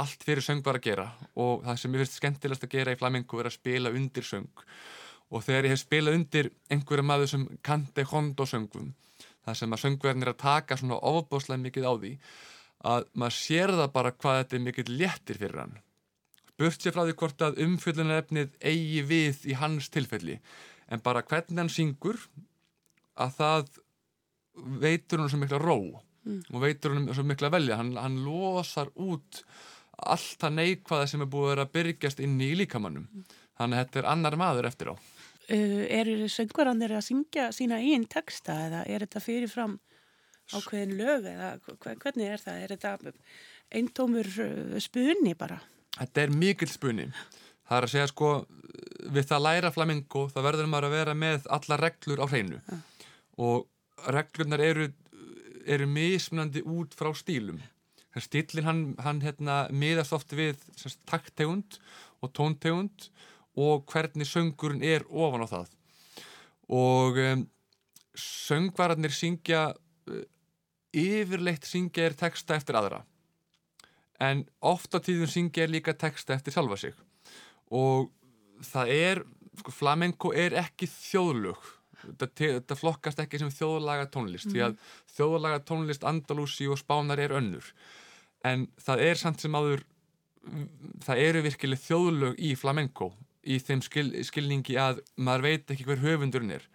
allt 0.00 0.24
fyrir 0.24 0.44
söngvar 0.44 0.78
að 0.78 0.86
gera 0.90 1.06
og 1.32 1.64
það 1.64 1.80
sem 1.80 1.94
ég 1.94 2.04
finnst 2.04 2.18
skemmtilegast 2.20 2.66
að 2.66 2.74
gera 2.76 2.94
í 2.94 3.00
flamengu 3.00 3.40
er 3.40 3.48
að 3.48 3.56
spila 3.56 3.92
undir 3.94 4.26
söng. 4.26 4.50
Og 5.30 5.44
þegar 5.46 5.68
ég 5.68 5.76
hef 5.76 5.84
spilað 5.84 6.16
undir 6.18 6.50
einhverja 6.68 7.06
maður 7.06 7.32
sem 7.32 7.46
kandi 7.64 8.04
hondo 8.10 8.46
söngum 8.50 8.92
það 9.46 9.60
sem 9.60 9.76
að 9.76 9.82
söngverðin 9.84 10.26
er 10.26 10.32
að 10.34 10.42
taka 10.42 10.78
svona 10.80 10.98
ofbáslega 11.10 11.64
mikið 11.64 11.88
á 11.88 11.92
því 11.94 12.12
að 12.90 13.06
maður 13.20 13.36
sér 13.36 13.72
það 13.76 13.94
bara 13.96 14.12
hvað 14.16 14.38
þetta 14.40 14.56
er 14.56 14.66
mikið 14.66 14.92
léttir 15.00 15.40
fyrir 15.40 15.62
hann 15.62 15.78
burt 16.60 16.82
sér 16.82 16.94
frá 16.94 17.04
því 17.06 17.16
hvort 17.22 17.44
að 17.44 17.60
umfyllunarefnið 17.64 18.56
eigi 18.60 19.02
við 19.08 19.44
í 19.48 19.56
hans 19.60 19.88
tilfelli 19.92 20.38
en 20.90 21.02
bara 21.04 21.24
hvernig 21.24 21.60
hann 21.62 21.72
syngur 21.72 22.20
að 23.20 23.36
það 23.38 23.74
veitur 24.82 25.22
hann 25.22 25.32
svo 25.32 25.40
mikla 25.40 25.60
ró 25.62 25.76
mm. 25.78 26.40
og 26.52 26.64
veitur 26.64 26.96
hann 26.96 27.08
svo 27.14 27.24
mikla 27.26 27.52
velja 27.52 27.78
hann, 27.80 27.94
hann 27.96 28.20
losar 28.24 28.92
út 28.96 29.44
allt 30.00 30.36
það 30.40 30.56
neikvæða 30.58 31.08
sem 31.08 31.24
er 31.24 31.32
búið 31.32 31.64
að 31.64 31.72
byrjast 31.76 32.22
inn 32.24 32.38
í 32.40 32.52
líkamannum 32.60 33.08
mm. 33.08 33.24
þannig 33.60 33.78
að 33.78 33.84
þetta 33.84 34.02
er 34.02 34.12
annar 34.14 34.38
maður 34.40 34.70
eftir 34.70 34.92
á 34.92 34.94
eru 35.50 36.28
söngvarannir 36.30 36.94
að 36.94 37.06
syngja 37.08 37.48
sína 37.54 37.80
einn 37.82 38.06
texta 38.10 38.54
eða 38.68 38.84
er 38.86 39.04
þetta 39.06 39.22
fyrirfram 39.24 39.78
ákveðin 40.54 40.96
lög 40.98 41.26
eða 41.30 41.50
hvernig 41.78 42.26
er 42.26 42.42
það? 42.42 42.62
Er 42.62 42.74
þetta 42.74 43.12
eintómur 43.80 44.30
uh, 44.44 44.78
spunni 44.82 45.34
bara? 45.38 45.60
Þetta 45.98 46.22
er 46.22 46.34
mikil 46.34 46.70
spunni. 46.70 47.08
Það 47.68 47.76
er 47.76 47.86
að 47.86 47.92
segja 47.94 48.10
sko 48.10 48.30
við 49.10 49.28
það 49.30 49.44
læra 49.46 49.74
flamingo 49.74 50.24
þá 50.30 50.40
verður 50.46 50.70
maður 50.70 50.88
að 50.88 50.96
vera 50.98 51.18
með 51.18 51.50
alla 51.54 51.78
reglur 51.80 52.22
á 52.22 52.26
hreinu 52.30 52.58
ja. 52.58 52.78
og 53.42 54.10
reglurnar 54.10 54.62
eru, 54.64 54.88
eru 55.66 55.86
mismunandi 55.90 56.64
út 56.66 56.96
frá 56.98 57.12
stílum. 57.16 57.60
Stílinn 58.18 58.66
hann, 58.66 58.82
hann 58.98 59.20
hérna, 59.22 59.64
miðast 59.70 60.14
oft 60.16 60.32
við 60.34 60.58
takttegund 61.06 61.78
og 62.20 62.32
tóntegund 62.34 63.10
og 63.58 63.86
hvernig 63.90 64.28
söngurinn 64.28 64.84
er 64.86 65.06
ofan 65.10 65.46
á 65.46 65.48
það. 65.50 65.70
Og 66.70 67.18
um, 67.18 67.46
söngvararnir 68.14 69.14
syngja 69.14 69.70
uh, 69.74 70.24
yfirleitt 70.94 71.66
syngja 71.66 72.06
er 72.06 72.18
texta 72.18 72.58
eftir 72.58 72.78
aðra 72.78 73.04
en 74.20 74.44
ofta 74.68 75.00
tíðum 75.02 75.30
syngja 75.30 75.64
er 75.64 75.72
líka 75.72 75.94
texta 75.96 76.36
eftir 76.36 76.54
sjálfa 76.54 76.78
sig. 76.80 76.96
Og 77.72 78.10
það 78.66 78.92
er 78.94 79.22
sko, 79.60 79.72
flamenco 79.74 80.34
er 80.36 80.56
ekki 80.60 80.88
þjóðlug 80.90 81.70
þetta, 82.02 82.28
þetta 82.40 82.78
flokkast 82.78 83.22
ekki 83.24 83.40
sem 83.40 83.52
þjóðlaga 83.54 84.10
tónlist 84.12 84.50
mm. 84.50 84.54
því 84.54 84.64
að 84.66 84.76
þjóðlaga 85.16 85.62
tónlist 85.68 86.04
Andalúsi 86.08 86.68
og 86.68 86.80
Spánar 86.80 87.22
er 87.22 87.34
önnur. 87.36 87.72
En 88.44 88.68
það 88.80 89.06
er 89.08 89.20
samt 89.20 89.42
sem 89.42 89.56
áður 89.56 89.84
það 91.04 91.24
eru 91.26 91.42
virkileg 91.44 91.82
þjóðlög 91.84 92.38
í 92.40 92.54
flamenco 92.56 93.10
í 93.44 93.58
þeim 93.62 93.82
skil, 93.84 94.08
skilningi 94.26 94.76
að 94.80 95.00
maður 95.16 95.46
veit 95.46 95.72
ekki 95.72 95.86
hver 95.88 96.04
höfundurinn 96.04 96.56
er. 96.58 96.68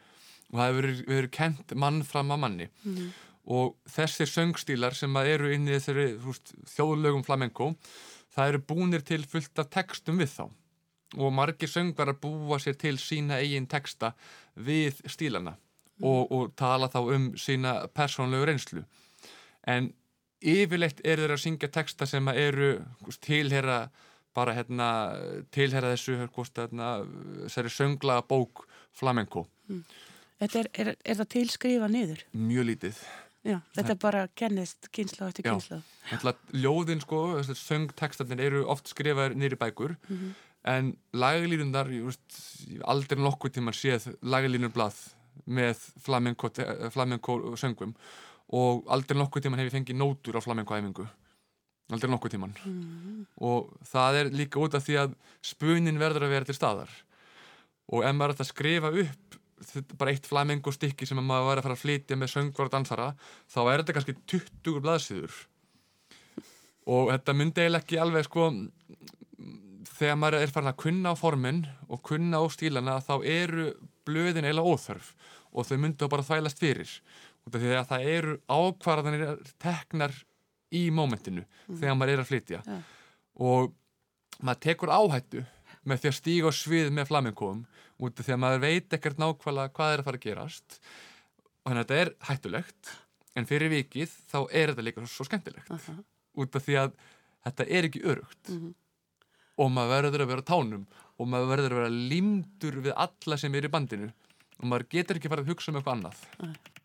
Og 0.51 0.59
það 0.59 0.67
hefur 0.71 0.89
verið 1.11 1.31
kent 1.35 1.73
mann 1.75 2.03
fram 2.07 2.33
að 2.33 2.43
manni. 2.45 2.69
Mm. 2.83 3.13
og 3.45 3.75
þessir 3.85 4.25
söngstílar 4.25 4.95
sem 4.97 5.17
eru 5.21 5.51
inn 5.53 5.67
í 5.67 5.75
þessari 5.75 6.15
húst, 6.23 6.55
þjóðlögum 6.65 7.21
flamenco 7.21 7.75
það 8.33 8.47
eru 8.49 8.61
búinir 8.71 9.03
til 9.05 9.21
fullt 9.29 9.59
af 9.61 9.69
textum 9.69 10.17
við 10.17 10.31
þá. 10.31 10.45
Og 11.21 11.29
margir 11.31 11.69
söngvarar 11.69 12.17
búa 12.17 12.57
sér 12.59 12.73
til 12.73 12.97
sína 12.97 13.37
eigin 13.37 13.69
texta 13.69 14.15
við 14.57 14.97
stílana. 15.05 15.53
Mm. 15.95 16.07
og, 16.09 16.31
og 16.31 16.55
tala 16.59 16.89
þá 16.91 16.99
um 17.15 17.27
sína 17.39 17.75
persónlegu 17.95 18.49
reynslu. 18.49 18.81
En 19.63 19.93
yfirleitt 20.43 20.99
er 21.07 21.21
þeir 21.21 21.33
að 21.37 21.43
syngja 21.45 21.69
texta 21.71 22.07
sem 22.09 22.27
eru 22.33 22.73
tilhera 23.23 23.85
bara 24.35 24.53
hérna 24.57 24.87
tilhera 25.55 25.93
þessu 25.95 26.17
hérna, 26.19 26.89
þessari 27.45 27.71
söngla 27.71 28.21
bók 28.27 28.65
flamenco 28.95 29.47
mm. 29.69 29.83
Er, 30.43 30.67
er, 30.75 30.89
er 30.99 31.15
það 31.15 31.29
tilskrifa 31.31 31.87
niður? 31.87 32.19
Mjög 32.35 32.65
lítið 32.73 32.97
Já, 33.45 33.59
þetta 33.77 33.93
er 33.93 33.99
bara 34.01 34.23
kennist 34.35 34.87
kynsla 34.91 35.27
eftir 35.29 35.45
Já. 35.45 35.51
kynsla. 35.53 35.77
Alltaf 36.11 36.39
ljóðin 36.57 36.99
sko, 37.03 37.19
söngtekstarnir 37.45 38.41
eru 38.47 38.63
oft 38.73 38.89
skrifaðir 38.89 39.35
nýri 39.37 39.55
bækur 39.61 39.93
Mhm. 40.09 40.31
en 40.65 40.97
lagalínundar, 41.13 41.87
aldrei 42.89 43.19
nokkuð 43.21 43.53
tíma 43.59 43.71
séð 43.71 44.15
lagalínurblað 44.25 44.97
með 45.47 45.77
flamenco, 46.01 46.49
flamenco 46.89 47.55
söngum 47.55 47.93
og 48.49 48.83
aldrei 48.89 49.17
nokkuð 49.19 49.45
tíman 49.45 49.59
hef 49.61 49.71
ég 49.71 49.77
fengið 49.77 49.99
nótur 50.01 50.35
á 50.35 50.41
flamenco 50.41 50.73
æfingu 50.73 51.05
aldrei 51.91 52.09
nokkuð 52.11 52.31
tíman 52.35 52.53
Mhm. 52.65 53.25
og 53.41 53.73
það 53.85 54.15
er 54.21 54.29
líka 54.33 54.59
út 54.59 54.73
af 54.73 54.83
því 54.87 54.95
að 55.03 55.15
spunin 55.41 55.99
verður 56.01 56.23
að 56.25 56.29
vera 56.33 56.45
til 56.45 56.55
staðar. 56.55 56.89
Og 57.93 58.03
ef 58.03 58.15
maður 58.15 58.33
er 58.33 58.41
að 58.41 58.49
skrifa 58.49 58.89
upp 58.89 59.97
bara 59.97 60.11
eitt 60.11 60.25
flamenco 60.25 60.71
stykki 60.71 61.05
sem 61.07 61.17
maður 61.17 61.45
var 61.45 61.57
að 61.57 61.63
fara 61.63 61.75
að 61.75 61.83
flytja 61.85 62.15
með 62.17 62.31
söngvar 62.33 62.65
og 62.65 62.71
dansara 62.71 63.15
þá 63.47 63.59
er 63.73 63.83
þetta 63.83 63.93
kannski 63.93 64.15
20 64.27 64.81
blaðsíður. 64.81 65.35
Og 66.87 67.09
þetta 67.13 67.33
myndi 67.33 67.61
eiginlega 67.61 67.83
ekki 67.85 67.97
alveg 68.01 68.25
sko 68.27 68.49
þegar 69.95 70.17
maður 70.19 70.41
er 70.41 70.51
farin 70.53 70.71
að 70.73 70.79
kunna 70.83 71.13
á 71.13 71.15
formin 71.15 71.61
og 71.89 72.01
kunna 72.05 72.41
á 72.41 72.45
stílana 72.51 72.97
þá 73.05 73.13
eru 73.25 73.69
blöðin 74.05 74.45
eiginlega 74.45 74.69
óþörf 74.73 75.13
og 75.55 75.65
þau 75.69 75.77
myndi 75.79 76.01
þá 76.03 76.09
bara 76.11 76.23
þvælast 76.27 76.59
fyrir. 76.61 76.89
Út 77.47 77.55
af 77.55 77.61
því 77.61 77.73
að 77.79 77.89
það 77.93 78.07
eru 78.17 78.35
ákvarðanir 78.49 79.53
teknar 79.61 80.13
í 80.73 80.89
mómentinu 80.91 81.43
þegar 81.69 81.95
maður 81.99 82.13
er 82.13 82.23
að 82.23 82.29
flytja 82.31 82.61
Ja. 82.65 82.79
og 83.35 83.73
maður 84.41 84.59
tekur 84.65 84.89
áhættu 84.89 85.45
með 85.85 86.01
því 86.01 86.09
að 86.09 86.17
stíga 86.19 86.49
á 86.49 86.53
svið 86.57 86.89
með 86.91 87.07
flamenkoum 87.11 87.65
út 88.01 88.19
af 88.19 88.25
því 88.25 88.33
að 88.35 88.41
maður 88.43 88.63
veit 88.65 88.93
ekkert 88.97 89.17
nákvæmlega 89.21 89.73
hvað 89.75 89.93
er 89.93 89.99
að 90.01 90.07
fara 90.09 90.17
að 90.17 90.25
gerast 90.25 90.79
og 91.65 91.71
þannig 91.71 91.83
að 91.83 91.85
þetta 91.85 92.01
er 92.01 92.13
hættulegt 92.29 92.93
en 93.35 93.45
fyrir 93.49 93.69
vikið 93.71 94.11
þá 94.31 94.37
er 94.51 94.71
þetta 94.73 94.85
líka 94.87 95.05
svo, 95.07 95.25
skemmtilegt 95.27 95.71
Aha. 95.71 95.95
út 96.35 96.55
af 96.55 96.65
því 96.65 96.75
að 96.81 96.91
þetta 97.45 97.67
er 97.69 97.83
ekki 97.89 98.01
örugt 98.03 98.49
Mhm. 98.49 98.73
og 99.57 99.71
maður 99.71 99.93
verður 100.01 100.21
að 100.25 100.31
vera 100.33 100.41
tánum 100.41 100.85
og 101.19 101.27
maður 101.31 101.51
verður 101.53 101.71
að 101.71 101.79
vera 101.79 101.89
límdur 102.11 102.81
við 102.83 102.93
alla 102.97 103.37
sem 103.37 103.55
er 103.55 103.63
í 103.69 103.71
bandinu 103.71 104.09
og 104.59 104.65
maður 104.67 104.89
getur 104.89 105.15
ekki 105.19 105.29
farið 105.31 105.45
að 105.45 105.51
hugsa 105.53 105.71
um 105.71 105.77
eitthvað 105.79 105.95
annað 105.95 106.17
Nei. 106.41 106.55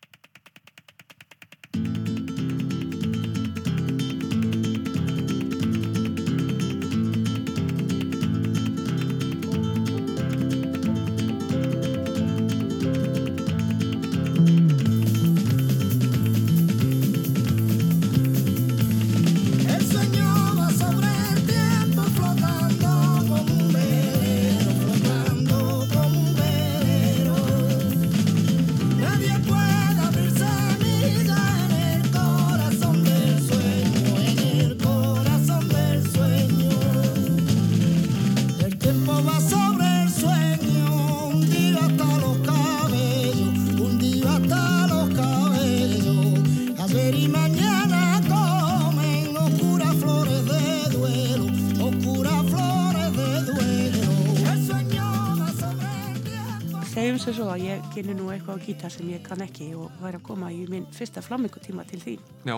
eitthvað 58.51 58.59
á 58.59 58.65
gítar 58.67 58.91
sem 58.91 59.09
ég 59.09 59.23
kann 59.23 59.41
ekki 59.43 59.71
og 59.75 59.91
væri 60.01 60.19
að 60.19 60.25
koma 60.27 60.51
í 60.51 60.65
minn 60.69 60.87
fyrsta 60.91 61.21
flamingotíma 61.23 61.85
til 61.87 61.99
þín. 62.01 62.19
Já, 62.45 62.57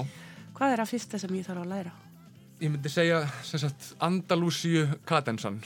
Hvað 0.54 0.74
er 0.76 0.82
að 0.84 0.90
fyrsta 0.94 1.18
sem 1.20 1.34
ég 1.34 1.46
þarf 1.48 1.64
að 1.64 1.70
læra? 1.70 1.92
ég 2.62 2.70
myndi 2.72 2.90
segja 2.90 3.24
sagt 3.44 3.96
Andalúsíu 4.00 4.86
kadensan 5.06 5.58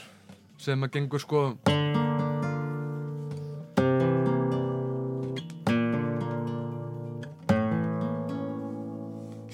sem 0.58 0.82
að 0.82 0.90
gengur 0.96 1.20
sko 1.20 1.42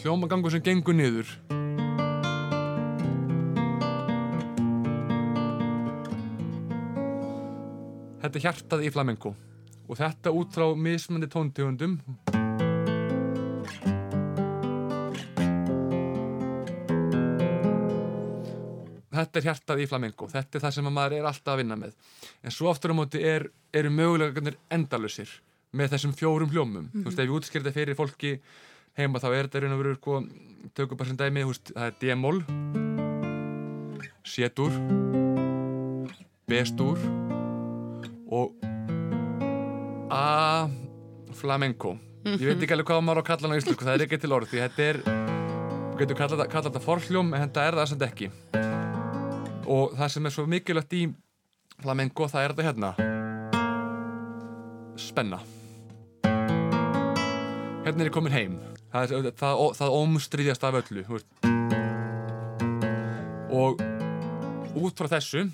hljómagangur 0.02 0.52
sem 0.54 0.62
gengur 0.64 0.96
niður 0.96 1.30
Þetta 8.24 8.38
er 8.40 8.44
hjartað 8.46 8.84
í 8.86 8.92
flamenco 8.92 9.34
og 9.88 9.98
þetta 9.98 10.32
út 10.34 10.54
frá 10.54 10.66
mismandi 10.76 11.28
tóntegundum. 11.32 11.98
Þetta 19.14 19.38
er 19.38 19.46
hjartað 19.46 19.80
í 19.84 19.88
flamenco. 19.88 20.26
Þetta 20.30 20.58
er 20.58 20.64
það 20.64 20.76
sem 20.76 20.90
að 20.90 20.94
maður 20.96 21.16
er 21.18 21.28
alltaf 21.30 21.54
að 21.54 21.60
vinna 21.62 21.78
með. 21.78 21.96
En 22.42 22.54
svo 22.54 22.70
aftur 22.72 22.94
á 22.94 22.98
móti 22.98 23.22
er, 23.22 23.46
eru 23.72 23.92
mögulegarnir 23.94 24.58
endalusir 24.74 25.30
með 25.74 25.94
þessum 25.94 26.14
fjórum 26.18 26.50
hljómum. 26.50 26.88
Þú 26.92 27.04
veist, 27.08 27.18
ef 27.18 27.28
ég 27.28 27.34
útskýrði 27.38 27.68
þetta 27.68 27.78
fyrir 27.78 27.98
fólki 27.98 28.34
heima 28.98 29.22
þá 29.22 29.28
er 29.32 29.48
þetta 29.48 29.62
raun 29.64 29.76
og 29.76 29.80
veru 29.82 29.94
sko, 29.98 30.20
tökum 30.74 30.98
bara 31.00 31.10
sem 31.10 31.18
dæmi, 31.18 31.42
þú 31.42 31.54
veist, 31.54 31.72
það 31.74 31.88
er 31.88 31.96
D-mól 32.02 32.38
C-dur 34.24 34.76
B-stúr 36.48 37.02
og 38.34 38.63
A 40.14 40.70
flamenco. 41.34 41.96
Ég 42.24 42.46
veit 42.46 42.62
ekki 42.62 42.76
alveg 42.76 42.86
hvað 42.88 43.02
maður 43.04 43.18
á 43.18 43.22
að 43.24 43.28
kalla 43.28 43.48
hann 43.48 43.56
á 43.56 43.58
íslensku 43.58 43.84
það 43.84 43.96
er 43.96 44.04
ekki 44.06 44.18
til 44.22 44.34
orð 44.36 44.52
því 44.52 44.60
þetta 44.62 44.84
er 44.84 44.98
þú 45.04 45.98
getur 45.98 46.18
kallað 46.20 46.44
kalla 46.52 46.70
þetta 46.70 46.82
forhljóm 46.84 47.32
en 47.34 47.42
þetta 47.44 47.64
er 47.66 47.78
það 47.80 47.90
samt 47.90 48.04
ekki. 48.06 48.28
Og 49.74 49.96
það 49.98 50.12
sem 50.14 50.28
er 50.28 50.34
svo 50.36 50.44
mikilvægt 50.48 50.96
í 50.96 51.02
flamenco 51.82 52.28
það 52.30 52.46
er 52.46 52.54
þetta 52.54 52.68
hérna. 52.68 52.90
Spenna. 55.02 55.42
Hérna 57.84 57.98
er 57.98 58.08
ég 58.08 58.14
komin 58.14 58.36
heim. 58.36 58.56
Það, 58.94 59.10
það, 59.10 59.28
það, 59.42 59.66
það 59.80 59.98
ómstriðjast 59.98 60.64
af 60.68 60.78
öllu 60.84 61.02
og 63.54 63.82
út 64.74 64.98
frá 64.98 65.10
þessu 65.16 65.44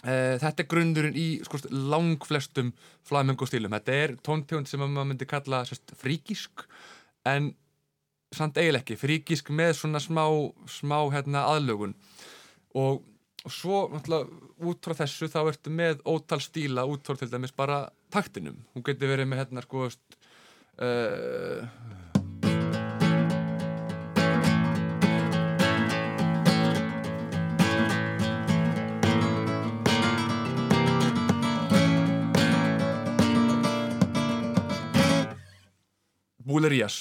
þetta 0.00 0.62
er 0.62 0.68
grunnurinn 0.70 1.16
í 1.18 1.28
sko, 1.44 1.58
langflestum 1.70 2.70
flamenco 3.04 3.44
stílum 3.48 3.74
þetta 3.76 3.96
er 4.04 4.14
tóntegund 4.24 4.70
sem 4.70 4.80
maður 4.80 5.10
myndi 5.10 5.28
kalla 5.28 5.60
sérst, 5.68 5.92
fríkisk 6.00 6.64
en 7.28 7.50
samt 8.34 8.58
eiginlega 8.60 8.84
ekki, 8.84 8.98
fríkisk 8.98 9.50
með 9.54 9.74
svona 9.80 10.00
smá, 10.02 10.24
smá 10.70 10.98
hérna, 11.12 11.46
aðlögun. 11.50 11.94
Og, 12.78 13.02
og 13.44 13.54
svo 13.54 13.82
út 13.90 14.84
frá 14.84 14.94
þessu 15.02 15.30
þá 15.32 15.40
ertu 15.42 15.72
með 15.74 16.04
ótal 16.08 16.40
stíla 16.44 16.86
út 16.88 17.06
frá 17.06 17.18
til 17.18 17.30
dæmis 17.32 17.54
bara 17.56 17.82
taktinum. 18.14 18.60
Hún 18.74 18.86
getur 18.86 19.10
verið 19.10 19.30
með 19.30 19.42
hérna 19.42 19.64
sko 19.66 19.88
uh, 19.88 21.60
Búlerías, 36.50 36.98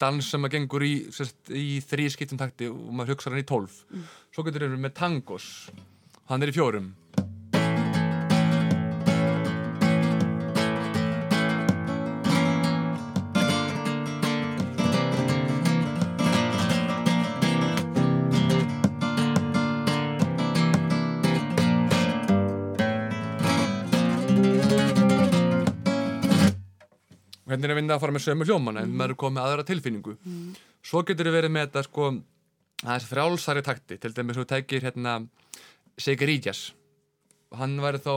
dans 0.00 0.30
sem 0.30 0.46
að 0.46 0.56
gengur 0.56 0.84
í, 0.86 0.94
í 1.50 1.80
þrý 1.82 2.06
skiptum 2.14 2.38
takti 2.40 2.70
og 2.70 2.78
maður 2.94 3.16
hugsa 3.16 3.32
hann 3.32 3.42
í 3.42 3.48
tólf. 3.48 3.82
Svo 4.34 4.46
getur 4.46 4.68
við 4.68 4.78
með 4.86 4.94
tangos. 5.00 5.48
Hann 6.30 6.42
er 6.42 6.50
í 6.50 6.56
fjórum 6.56 6.92
hvernig 27.56 27.72
er 27.72 27.80
vinna 27.80 27.96
að 27.96 28.02
fara 28.04 28.14
með 28.16 28.26
sömu 28.26 28.46
hljómana 28.48 28.82
en 28.84 28.92
maður 28.96 29.14
er 29.14 29.20
komið 29.22 29.36
með 29.38 29.46
aðra 29.48 29.66
tilfinningu? 29.70 30.16
Svo 30.84 31.02
getur 31.08 31.30
við 31.30 31.38
verið 31.40 31.54
með 31.56 31.68
þetta 31.68 31.84
sko 31.88 32.08
aðeins 32.84 33.08
frjálsari 33.08 33.62
takti 33.64 33.96
til 34.00 34.12
dæmis 34.12 34.36
þú 34.36 34.44
tækir 34.52 34.84
hérna 34.84 35.18
Seguirillas 35.96 36.66
hann 37.56 37.80
væri 37.80 38.02
þá 38.04 38.12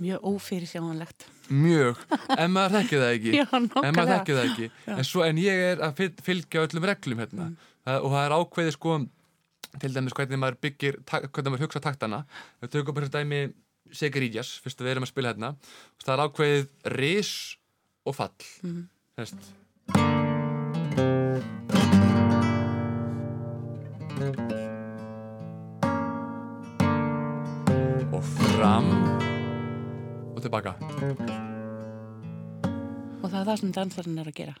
Mjög 0.00 0.24
ófyrirsjánlegt. 0.30 1.26
mjög, 1.50 1.98
en 2.38 2.52
maður 2.54 2.76
þekkir 2.78 3.02
það 3.02 3.14
ekki. 3.16 3.32
Já, 3.40 3.46
en 3.52 3.66
maður 3.96 4.12
þekkir 4.14 4.38
það 4.38 4.50
ekki. 4.50 4.68
En, 4.94 5.02
svo, 5.04 5.24
en 5.26 5.40
ég 5.42 5.64
er 5.70 5.82
að 5.84 5.96
fyl- 5.98 6.22
fylgja 6.24 6.62
öllum 6.66 6.86
reglum 6.88 7.20
hérna. 7.20 7.48
Það, 7.84 7.98
og 8.06 8.14
það 8.14 8.24
er 8.28 8.36
ákveði 8.38 8.74
sko 8.76 8.96
til 9.80 9.92
dæmis 9.94 10.16
hvernig 10.16 10.40
maður 10.42 10.60
byggir 10.64 11.00
hvernig 11.10 11.50
maður 11.52 11.66
hugsa 11.66 11.82
taktana. 11.84 12.22
Við 12.62 12.72
tökum 12.78 12.96
bara 12.96 13.12
dæmi 13.12 13.42
Segeríjas, 13.90 14.54
fyrst 14.62 14.80
að 14.80 14.86
við 14.86 14.92
erum 14.94 15.06
að 15.08 15.12
spila 15.12 15.32
hérna. 15.34 15.52
Það 16.04 16.14
er 16.14 16.24
ákveðið 16.26 16.68
ris 16.96 17.32
og 18.06 18.16
fall. 18.16 18.32
Mm. 18.62 18.84
Þess, 19.18 19.50
og 28.12 28.22
fram 28.24 28.88
og 30.40 30.46
tilbaka 30.48 30.74
Og 33.20 33.28
það 33.28 33.40
er 33.42 33.46
það 33.50 33.58
sem 33.60 33.72
dansarinn 33.76 34.18
er 34.22 34.28
að 34.30 34.36
gera. 34.40 34.54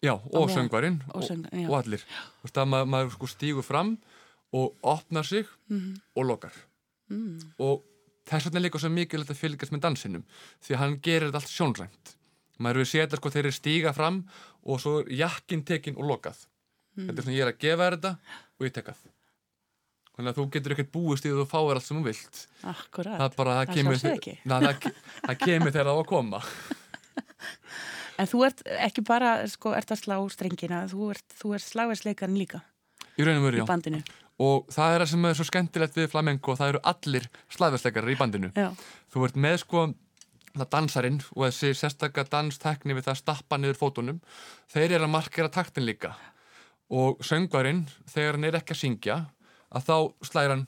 Já, 0.00 0.12
og 0.14 0.50
söngvarinn 0.54 1.00
og 1.10 1.16
og, 1.18 1.24
söng- 1.26 1.48
já. 1.52 1.66
og 1.68 1.74
allir. 1.82 2.02
Þú 2.38 2.46
veist 2.46 2.60
að 2.62 2.68
maður, 2.88 3.10
sko 3.16 3.26
stígur 3.26 3.64
fram 3.66 3.98
og 4.52 4.74
opnar 4.82 5.24
sig 5.26 5.44
Mhm. 5.68 6.00
og 6.16 6.24
lokar. 6.24 6.52
Mm. 7.10 7.38
Og 7.58 7.82
þess 8.26 8.44
vegna 8.46 8.58
er 8.60 8.70
líka 8.70 8.78
svo 8.78 8.88
mikilvægt 8.88 9.30
að 9.30 9.36
fylgjast 9.42 9.72
með 9.72 9.80
dansinum 9.80 10.24
því 10.62 10.74
að 10.74 10.78
hann 10.78 10.96
gerir 11.00 11.30
þetta 11.30 11.34
allt 11.34 11.52
sjónrænt. 11.52 12.14
Maður 12.60 12.84
séð 12.88 13.06
þetta 13.06 13.16
sko 13.16 13.28
þeir 13.30 13.38
eru 13.44 13.52
stíga 13.52 13.94
fram 13.94 14.24
og 14.64 14.80
svo 14.80 15.00
er 15.00 15.08
jakkin 15.12 15.62
tekin 15.64 15.96
og 15.96 16.04
lokað. 16.04 16.46
Þetta 16.96 17.18
er 17.18 17.22
svona 17.22 17.36
ég 17.36 17.42
er 17.46 17.52
að 17.52 17.58
gefa 17.58 17.90
þetta 17.90 18.18
og 18.60 18.66
ég 18.66 18.72
tekað. 18.72 18.96
Þannig 20.18 20.32
að 20.34 20.38
þú 20.40 20.44
getur 20.56 20.74
ekkert 20.74 20.88
búist 20.98 21.26
í 21.28 21.30
að 21.30 21.40
þú 21.40 21.46
fáir 21.52 21.78
allt 21.78 21.86
sem 21.86 21.98
þú 22.00 22.04
vilt. 22.08 22.40
Akkurat. 22.72 23.18
Það 23.22 23.36
bara, 23.38 23.52
það 23.54 23.68
Það 23.68 23.74
kemur, 23.78 23.98
sjálfsögðu 24.02 24.18
ekki. 24.18 24.36
Na, 24.50 24.58
það, 24.64 24.88
það 25.28 25.36
kemur 25.44 25.74
þegar 25.76 25.90
það 25.92 25.94
á 25.94 26.00
að 26.02 26.08
koma. 26.10 26.40
En 28.18 28.26
þú 28.26 28.40
ert 28.48 28.62
ekki 28.82 29.02
bara, 29.06 29.28
sko, 29.46 29.70
ert 29.78 29.92
að 29.94 30.00
slá 30.00 30.16
strengina, 30.34 30.80
þú 30.90 31.12
ert, 31.14 31.36
ert 31.54 31.62
sláversleikarinn 31.68 32.38
líka 32.40 32.58
Í 33.14 33.26
raunum 33.26 33.44
veru, 33.46 33.60
í 33.60 33.62
já. 33.62 33.66
bandinu. 33.68 34.00
og 34.42 34.66
það 34.74 34.94
er 34.96 35.02
það 35.04 35.10
sem 35.12 35.28
er 35.28 35.36
svo 35.38 35.46
skemmtilegt 35.46 35.96
við 35.98 36.10
flamenco 36.12 36.56
það 36.58 36.72
eru 36.72 36.80
allir 36.92 37.28
slæðversleikarar 37.54 38.10
í 38.10 38.18
bandinu 38.18 38.50
Já. 38.58 38.68
þú 39.14 39.24
ert 39.28 39.38
með 39.46 39.56
sko 39.62 39.84
það 40.58 40.68
dansarinn 40.74 41.20
og 41.34 41.44
þessi 41.46 41.70
sérstaka 41.78 42.26
danstekni 42.30 42.94
við 42.98 43.06
það 43.06 43.14
að 43.14 43.20
stappa 43.22 43.58
niður 43.58 43.78
fótunum 43.84 44.20
þeir 44.74 44.96
eru 44.98 45.06
að 45.08 45.14
markera 45.14 45.50
taktin 45.54 45.86
líka 45.86 46.12
og 46.90 47.18
söngvarinn 47.26 47.84
þegar 48.10 48.38
hann 48.38 48.48
er 48.50 48.58
ekki 48.60 48.74
að 48.74 48.82
syngja 48.82 49.18
að 49.68 49.88
þá 49.88 49.96
slæðir 50.28 50.54
hann 50.54 50.66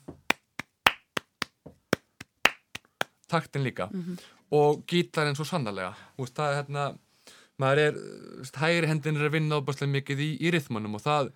taktin 3.30 3.64
líka. 3.64 3.88
Og 4.50 4.82
gítarinn 4.90 5.38
svo 5.38 5.46
sannarlega. 5.46 5.94
Veist, 6.18 6.34
það 6.34 6.50
er 6.50 6.60
hérna 6.60 6.88
maður 7.60 7.82
er, 7.84 7.98
hægri 8.56 8.90
hendin 8.90 9.18
er 9.20 9.28
að 9.28 9.34
vinna 9.36 9.60
óbærslega 9.60 9.92
mikið 9.92 10.22
í, 10.24 10.30
í 10.40 10.52
rithmanum 10.54 10.96
og 10.98 11.04
það 11.04 11.32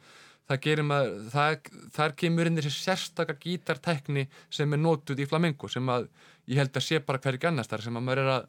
það 0.48 0.60
gerir 0.66 0.84
maður, 0.84 1.12
það, 1.32 1.68
þar 1.94 2.14
kemur 2.20 2.48
inn 2.48 2.58
þessi 2.58 2.72
sérstaka 2.74 3.36
gítartekni 3.40 4.26
sem 4.52 4.76
er 4.76 4.80
notuð 4.80 5.22
í 5.24 5.28
flamenco 5.28 5.70
sem 5.72 5.88
að 5.88 6.08
ég 6.50 6.60
held 6.60 6.76
að 6.76 6.84
sé 6.84 7.00
bara 7.00 7.20
hverju 7.24 7.48
annars 7.48 7.70
þar 7.70 7.84
sem 7.86 7.96
að 7.96 8.04
maður 8.08 8.22
er 8.24 8.32
að 8.34 8.48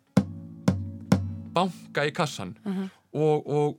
banka 1.55 2.03
í 2.03 2.11
kassan 2.15 2.55
og, 3.15 3.47
og 3.47 3.77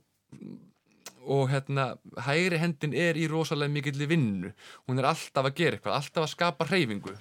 og 1.27 1.49
hérna, 1.51 1.89
hægri 2.27 2.57
hendin 2.61 2.93
er 2.95 3.19
í 3.19 3.27
rosalega 3.31 3.73
mikill 3.73 4.07
vinnu 4.07 4.53
hún 4.87 4.99
er 5.01 5.09
alltaf 5.11 5.49
að 5.49 5.57
gera 5.59 5.77
eitthvað, 5.79 5.97
alltaf 5.99 6.23
að 6.27 6.33
skapa 6.35 6.69
hreyfingu 6.71 7.17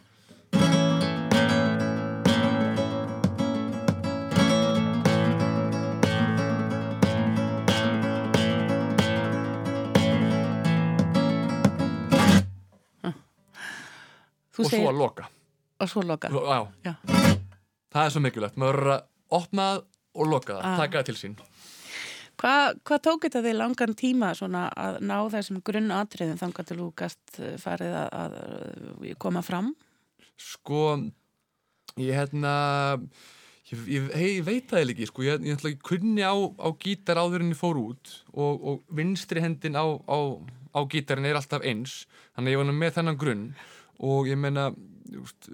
Þú 14.57 14.64
og 14.64 14.71
svo 14.73 14.87
að 14.90 15.01
loka 15.01 15.27
og 15.77 15.90
svo 15.92 16.01
loka. 16.09 16.29
Lo- 16.33 16.47
Já, 16.49 16.61
Já. 16.87 16.92
það 17.92 18.05
er 18.07 18.11
svo 18.14 18.21
mikilvægt 18.25 18.57
maður 18.57 18.79
er 18.81 18.88
að 18.95 19.03
opna 19.37 19.62
það 19.75 19.83
og 20.16 20.27
loka 20.31 20.53
það, 20.55 20.62
Ah. 20.64 20.77
taka 20.81 20.99
það 20.99 21.05
til 21.05 21.14
sín 21.21 21.35
Hvað 22.37 22.81
hva 22.85 22.99
tók 23.01 23.25
þetta 23.25 23.40
þig 23.46 23.57
langan 23.57 23.94
tíma 23.96 24.35
að 24.37 24.99
ná 25.09 25.16
þessum 25.33 25.62
grunn 25.64 25.94
atriðum 25.94 26.40
þangar 26.40 26.66
til 26.68 26.77
þú 26.83 26.88
gast 27.01 27.38
eh, 27.40 27.55
farið 27.61 27.96
að, 28.03 28.18
að 28.20 28.37
að 29.14 29.16
koma 29.25 29.42
fram? 29.44 29.70
Sko, 30.37 30.83
ég 31.96 32.12
hérna, 32.12 32.53
ég, 33.70 33.87
ég, 33.88 34.11
ég 34.20 34.42
veit 34.44 34.68
það 34.68 34.92
ekki, 34.92 35.09
sko, 35.09 35.25
ég, 35.25 35.46
ætla, 35.57 35.72
ég 35.72 35.81
kunni 35.81 36.27
á, 36.29 36.37
á 36.37 36.68
gítar 36.83 37.22
áður 37.22 37.46
en 37.46 37.55
ég 37.55 37.61
fór 37.61 37.81
út 37.81 38.12
og, 38.35 38.61
og 38.61 38.99
vinstri 39.01 39.40
hendin 39.40 39.81
á, 39.81 39.87
á, 39.96 40.18
á 40.77 40.81
gítarin 40.92 41.31
er 41.31 41.40
alltaf 41.40 41.64
eins, 41.64 42.03
þannig 42.37 42.53
að 42.53 42.57
ég 42.59 42.62
var 42.62 42.79
með 42.83 42.94
þennan 42.99 43.20
grunn 43.22 43.49
og 44.05 44.29
ég 44.29 44.37
meina, 44.37 44.68
just, 45.09 45.49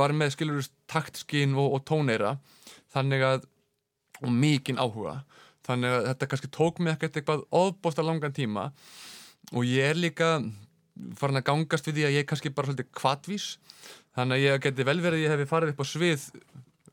var 0.00 0.16
með 0.16 0.32
skilurust 0.32 0.72
taktskinn 0.88 1.52
og, 1.60 1.76
og 1.76 1.84
tóneira, 1.84 2.38
þannig 2.96 3.28
að, 3.34 3.48
og 4.24 4.32
mikinn 4.32 4.80
áhuga, 4.80 5.18
þannig 5.66 5.94
að 5.94 6.06
þetta 6.10 6.28
kannski 6.32 6.52
tók 6.54 6.80
mig 6.80 6.94
ekkert 6.94 7.18
eitthvað 7.18 7.44
ofbósta 7.54 8.04
langan 8.06 8.34
tíma. 8.36 8.70
Og 9.54 9.66
ég 9.68 9.92
er 9.92 9.98
líka 9.98 10.30
farin 11.18 11.40
að 11.40 11.48
gangast 11.50 11.88
við 11.88 11.98
því 11.98 12.06
að 12.08 12.14
ég 12.16 12.24
er 12.24 12.28
kannski 12.30 12.52
bara 12.56 12.70
svolítið 12.70 12.92
kvatvís 12.96 13.48
þannig 14.16 14.38
að 14.38 14.44
ég 14.46 14.62
geti 14.64 14.86
vel 14.88 15.00
verið 15.02 15.18
að 15.18 15.24
ég 15.26 15.34
hefði 15.34 15.48
farið 15.50 15.74
upp 15.74 15.82
á 15.84 15.86
svið 15.90 16.28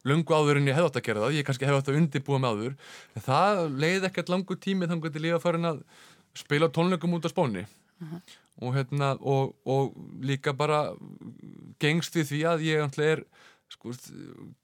lungu 0.03 0.36
áður 0.36 0.59
en 0.59 0.67
ég 0.67 0.75
hefði 0.75 0.89
átt 0.89 0.99
að 0.99 1.05
gera 1.07 1.23
það. 1.23 1.38
Ég 1.38 1.47
kannski 1.47 1.67
hefði 1.69 1.79
átt 1.79 1.91
að 1.93 1.99
undirbúa 2.01 2.41
með 2.43 2.57
áður. 2.57 2.73
En 3.15 3.25
það 3.29 3.62
leiði 3.79 4.09
ekkert 4.09 4.33
langu 4.33 4.57
tími 4.59 4.89
þannig 4.89 5.07
að 5.13 5.29
ég 5.29 5.38
var 5.38 5.45
farin 5.45 5.69
að 5.69 5.83
spila 6.38 6.69
tónleikum 6.73 7.15
út 7.15 7.29
á 7.29 7.31
spónni 7.31 7.63
og, 8.62 8.73
hérna, 8.75 9.13
og, 9.21 9.55
og 9.65 9.93
líka 10.21 10.53
bara 10.53 10.91
gengst 11.81 12.15
við 12.17 12.29
því 12.31 12.41
að 12.49 12.65
ég 12.67 12.97
er 13.05 13.23
sko, 13.71 13.93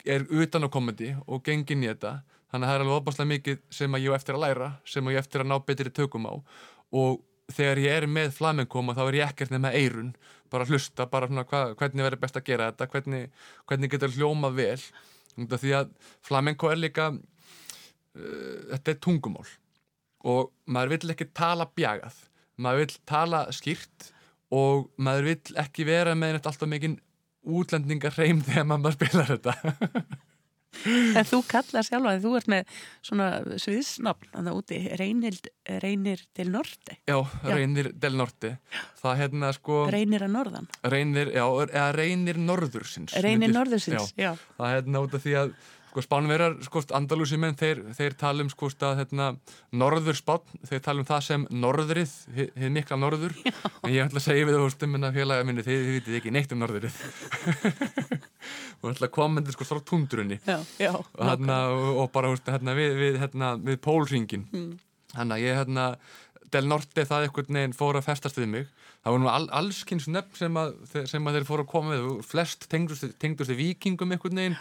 er 0.06 0.26
utan 0.30 0.66
á 0.66 0.70
komedi 0.70 1.14
og 1.26 1.44
gengin 1.46 1.86
í 1.86 1.90
þetta 1.90 2.20
þannig 2.50 2.66
að 2.66 2.70
það 2.70 2.76
er 2.76 2.84
alveg 2.84 2.98
opaslega 2.98 3.32
mikið 3.32 3.60
sem 3.80 3.96
að 3.96 4.06
ég 4.06 4.14
á 4.14 4.18
eftir 4.18 4.38
að 4.38 4.44
læra 4.46 4.70
sem 4.90 5.08
að 5.08 5.16
ég 5.16 5.22
á 5.22 5.24
eftir 5.24 5.44
að 5.44 5.50
ná 5.52 5.56
betri 5.66 5.94
tökum 5.94 6.28
á. 6.30 6.34
Og 6.98 7.20
þegar 7.54 7.82
ég 7.84 7.96
er 8.00 8.08
með 8.10 8.34
flamenkoma 8.38 8.96
þá 8.98 9.04
er 9.06 9.18
ég 9.20 9.32
ekkert 9.32 9.54
nema 9.54 9.72
eirun 9.74 10.12
bara 10.50 10.66
að 10.66 10.74
hlusta, 10.74 11.06
bara 11.10 11.30
svona 11.30 11.46
hva, 11.50 11.64
hvernig 11.78 12.06
verður 12.06 12.22
best 12.24 12.38
að 12.40 12.48
gera 12.50 12.70
þetta 12.72 12.90
hvernig, 12.94 13.26
hvernig 13.70 13.94
getur 13.94 14.16
hljómað 14.16 14.56
vel. 14.58 14.86
Því 15.40 15.74
að 15.78 15.92
flamenko 16.26 16.72
er 16.72 16.82
líka 16.82 17.10
uh, 17.14 18.62
þetta 18.74 18.94
er 18.94 19.02
tungumál. 19.06 19.46
Og 20.26 20.50
maður 20.68 20.96
vill 20.96 21.14
ekki 21.14 21.30
tala 21.38 21.70
bjagað. 21.78 22.18
Maður 22.60 22.84
vill 22.84 22.98
tala 23.08 23.44
skýrt 23.56 24.10
og 24.52 24.90
maður 24.98 25.30
vill 25.30 25.60
ekki 25.62 25.86
vera 25.88 26.16
með 26.18 26.40
þetta 26.40 26.52
alltaf 26.52 26.72
mikinn 26.72 26.98
útlendingar 27.46 28.18
hreim 28.18 28.42
þegar 28.48 28.68
maður 28.74 28.98
spilar 28.98 29.32
þetta 29.38 29.54
En 30.86 31.26
þú 31.26 31.40
kallar 31.50 31.84
sjálfa 31.84 32.12
því 32.14 32.22
þú 32.24 32.32
ert 32.38 32.50
með 32.54 32.74
svona 33.10 33.28
sviðsnafn 33.60 34.30
þannig 34.36 34.60
úti, 34.60 34.78
reynir, 35.02 35.40
reynir 35.82 36.22
til 36.38 36.46
norti, 36.54 36.98
Já, 37.10 37.18
Já. 37.18 37.50
reynir 37.56 37.90
del 38.00 38.14
norti 38.20 38.52
það 39.02 39.18
hérna 39.24 39.50
sko 39.58 39.80
reynir 39.92 40.24
að 40.28 40.32
norðan, 40.38 40.70
reynir, 40.94 41.34
já, 41.36 41.44
eða 41.66 41.90
reynir 41.98 42.38
norðursins 42.38 43.18
reynir 43.18 43.48
myndir- 43.50 43.58
norðursins, 43.58 44.14
já, 44.16 44.30
já. 44.30 44.32
það 44.60 44.76
hérna 44.78 45.04
út 45.08 45.18
af 45.20 45.26
því 45.26 45.36
að 45.42 45.54
sko 45.90 46.04
spánverjar, 46.06 46.58
sko 46.66 46.84
andalúsi 46.98 47.40
menn 47.42 47.58
þeir, 47.58 47.82
þeir 47.98 48.16
tala 48.20 48.46
um 48.46 48.52
sko 48.52 48.70
að 48.86 49.02
hérna 49.02 49.30
norður 49.74 50.18
spán, 50.20 50.46
þeir 50.70 50.84
tala 50.86 51.04
um 51.04 51.08
það 51.10 51.24
sem 51.26 51.46
norðrið, 51.50 52.14
hið 52.38 52.74
mikla 52.76 53.00
norður. 53.02 53.36
En 53.84 53.94
ég 53.94 54.06
ætla 54.06 54.22
að 54.22 54.28
segja 54.28 54.48
við 54.50 54.60
þú 54.60 54.70
stumina 54.76 55.12
félaga 55.16 55.48
minni 55.48 55.66
þið, 55.66 55.82
þið 55.86 55.98
vitið 55.98 56.20
ekki 56.20 56.34
neitt 56.36 56.54
um 56.54 56.64
norðrið. 56.64 57.02
Og 58.80 58.94
ætla 58.94 59.10
að 59.10 59.16
komendir 59.18 59.56
sko 59.56 59.66
frá 59.68 59.82
tundrunni 59.84 60.38
Já, 60.46 60.56
já, 60.80 60.94
og, 60.96 61.20
hérna, 61.20 61.58
og, 61.76 62.06
bara 62.14 62.30
hérna, 62.32 62.76
við, 62.78 62.94
við, 62.96 63.18
hérna, 63.20 63.50
við 63.60 63.76
pólringin 63.84 64.46
mm. 64.48 64.70
þannig 65.12 65.36
að 65.36 65.44
ég 65.44 65.60
hérna 65.60 65.88
Del 66.54 66.66
Norte 66.66 67.04
það 67.06 67.26
einhvern 67.28 67.58
veginn 67.60 67.76
fór 67.78 68.00
að 68.00 68.08
festast 68.08 68.40
við 68.40 68.48
mig. 68.54 68.70
Það 69.04 69.14
voru 69.14 69.24
nú 69.24 69.30
all, 69.32 69.48
allskins 69.60 70.08
nöfn 70.10 70.40
sem 70.40 70.56
að, 70.60 70.72
sem 71.12 71.28
að 71.30 71.38
þeir 71.38 71.48
fóru 71.48 71.66
að 71.66 71.72
koma 71.74 71.94
við. 71.94 72.08
Flest 72.26 72.66
tengdust, 72.72 73.06
tengdust 73.22 73.54
við 73.54 73.62
vikingum 73.62 74.16
einhvern 74.16 74.42
veginn 74.42 74.58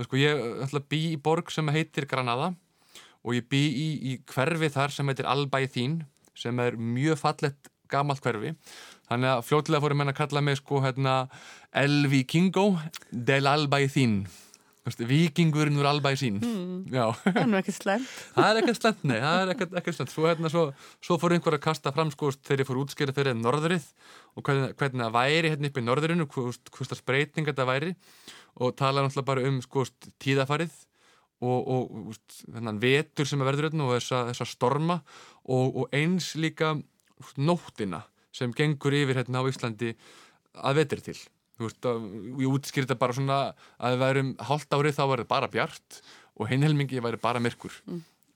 sko 0.00 0.20
ég 0.20 0.44
ætla 0.66 0.80
að 0.80 0.88
bý 0.92 1.00
í 1.12 1.18
borg 1.20 1.52
sem 1.52 1.68
heitir 1.74 2.08
Granada 2.10 2.52
og 3.22 3.36
ég 3.36 3.46
bý 3.50 3.62
í, 3.68 3.88
í 4.12 4.12
hverfi 4.32 4.70
þar 4.72 4.94
sem 4.94 5.12
heitir 5.12 5.28
Albaithín 5.30 6.00
sem 6.38 6.58
er 6.64 6.78
mjög 6.80 7.20
fallett 7.20 7.70
gamalt 7.92 8.24
hverfi. 8.24 8.54
Þannig 9.10 9.34
að 9.34 9.42
fljótilega 9.44 9.84
fóru 9.84 9.98
menn 10.00 10.12
að 10.12 10.20
kalla 10.22 10.40
mig 10.40 10.56
sko 10.62 10.80
hérna 10.80 11.16
El 11.76 12.06
Vikingo 12.08 12.70
del 13.12 13.50
Albaithín 13.50 14.22
vikingurinn 14.82 15.78
úr 15.78 15.86
albæði 15.86 16.18
sín 16.18 16.38
Mm. 16.42 16.90
Það 17.22 17.38
er 17.40 17.58
ekki 17.60 17.72
slæmt. 17.72 18.08
það 18.34 18.48
er 18.48 18.58
ekkert 18.60 18.80
slemt 18.80 19.04
nei, 19.04 19.18
það 19.22 19.42
er 19.42 19.50
ekkert 19.78 19.96
slemt 19.96 20.10
svo, 20.10 20.26
hérna, 20.26 20.50
svo, 20.50 20.64
svo 21.00 21.18
fór 21.22 21.32
einhver 21.36 21.54
að 21.54 21.62
kasta 21.62 21.92
fram 21.94 22.10
sko, 22.10 22.32
þegar 22.34 22.60
ég 22.60 22.66
fór 22.68 22.76
að 22.80 22.82
útskýra 22.82 23.14
fyrir 23.14 23.38
norðrið 23.38 23.86
og 24.34 24.42
hvernig, 24.42 24.74
hvernig 24.80 25.04
það 25.04 25.14
væri 25.14 25.52
hérna 25.52 25.70
upp 25.70 25.78
í 25.78 25.84
norðrinu 25.86 26.26
hvort 26.26 26.74
það 26.82 27.04
breyting 27.06 27.46
þetta 27.46 27.64
væri. 27.68 27.94
og 27.94 28.41
tala 28.78 29.04
náttúrulega 29.04 29.28
bara 29.28 29.44
um 29.48 29.60
sko, 29.64 29.84
tíðafarið 30.22 30.74
og, 31.42 31.68
og 31.74 32.16
þennan 32.46 32.80
vetur 32.82 33.28
sem 33.28 33.42
er 33.42 33.48
verður 33.50 33.70
hérna 33.70 33.88
og 33.88 33.96
þessa, 33.96 34.24
þessa 34.30 34.48
storma 34.48 34.98
og, 35.44 35.82
og 35.82 35.96
eins 35.96 36.32
líka 36.38 36.76
nóttina 37.36 38.04
sem 38.34 38.52
gengur 38.56 38.94
yfir 38.96 39.20
hérna 39.20 39.42
á 39.42 39.48
Íslandi 39.50 39.92
að 40.52 40.82
vetri 40.82 41.04
til. 41.08 41.18
Þú 41.58 41.68
veist 41.68 41.88
að 41.88 42.06
ég 42.42 42.48
útskýri 42.48 42.86
þetta 42.86 43.00
bara 43.00 43.16
svona 43.16 43.40
að 43.76 43.94
við 43.94 44.02
værum 44.02 44.32
hálft 44.48 44.74
árið 44.74 44.96
þá 44.96 45.02
var 45.02 45.22
þetta 45.22 45.34
bara 45.34 45.52
bjart 45.52 46.00
og 46.40 46.48
hinn 46.50 46.64
helmingi 46.64 47.02
væri 47.04 47.20
bara 47.22 47.42
myrkur. 47.42 47.76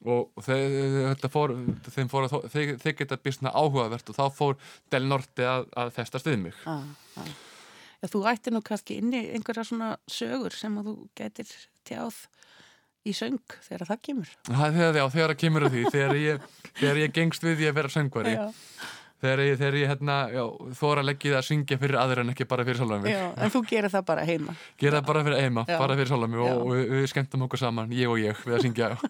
Og, 0.07 0.29
og 0.37 0.45
þeir, 0.45 1.17
fór, 1.33 1.55
þeim 1.89 2.11
fór 2.13 2.27
að, 2.27 2.35
þeir, 2.53 2.75
þeir 2.83 2.97
geta 3.01 3.19
byrst 3.19 3.47
áhugavert 3.49 4.13
og 4.13 4.19
þá 4.19 4.25
fór 4.37 4.59
Del 4.93 5.07
Norte 5.09 5.47
að, 5.49 5.67
að 5.73 5.95
festast 5.97 6.29
við 6.29 6.43
mig. 6.45 6.59
Ah, 6.69 6.85
ah. 7.17 7.31
Já, 8.07 8.13
þú 8.13 8.25
ætti 8.31 8.53
nú 8.55 8.63
kannski 8.63 9.01
inni 9.03 9.23
einhverja 9.35 9.65
svona 9.67 9.93
sögur 10.07 10.55
sem 10.55 10.77
að 10.79 10.91
þú 10.93 10.95
getur 11.19 11.55
tjáð 11.89 12.19
í 13.07 13.15
söng 13.15 13.57
þegar 13.67 13.87
það 13.91 14.03
kemur. 14.09 14.35
Það 14.47 14.67
er 14.67 14.77
þegar, 14.77 14.99
já, 15.01 15.07
þegar 15.15 15.33
það 15.33 15.41
kemur 15.43 15.67
að 15.67 15.75
því 15.75 15.83
þegar 15.95 16.21
ég, 16.21 16.47
þegar 16.79 17.01
ég 17.03 17.17
gengst 17.19 17.47
við 17.47 17.59
því 17.61 17.69
að 17.71 17.77
vera 17.81 17.93
söngvari 17.97 18.35
Já, 18.37 18.45
þegar 19.23 19.43
ég, 19.43 19.59
þegar 19.61 19.79
ég 19.81 19.91
hérna, 19.93 20.17
já, 20.35 20.43
þóra 20.81 21.05
að 21.05 21.11
það 21.11 21.39
að 21.41 21.47
syngja 21.51 21.79
fyrir 21.83 21.99
aðra 22.03 22.25
en 22.25 22.33
ekki 22.35 22.49
bara 22.51 22.67
fyrir 22.69 22.81
já, 23.11 23.23
en 23.47 23.55
þú 23.55 23.63
gerir 23.71 23.95
það 23.95 24.07
bara 24.11 24.27
heima. 24.29 24.57
gera 24.83 25.01
það 25.01 25.11
bara 25.11 25.25
fyrir 25.29 25.45
eima, 25.47 25.67
Já. 25.67 25.79
bara 25.83 25.99
fyrir 26.01 26.13
Já. 26.47 26.55
og, 26.55 26.63
og 26.63 26.73
við, 26.75 26.85
við 26.97 27.09
skemmtum 27.15 27.47
okkur 27.47 27.63
saman, 27.63 27.95
ég 27.97 28.13
og 28.13 28.23
ég 28.23 28.43
við 28.47 28.59
að 28.59 28.67
syngja 28.67 28.91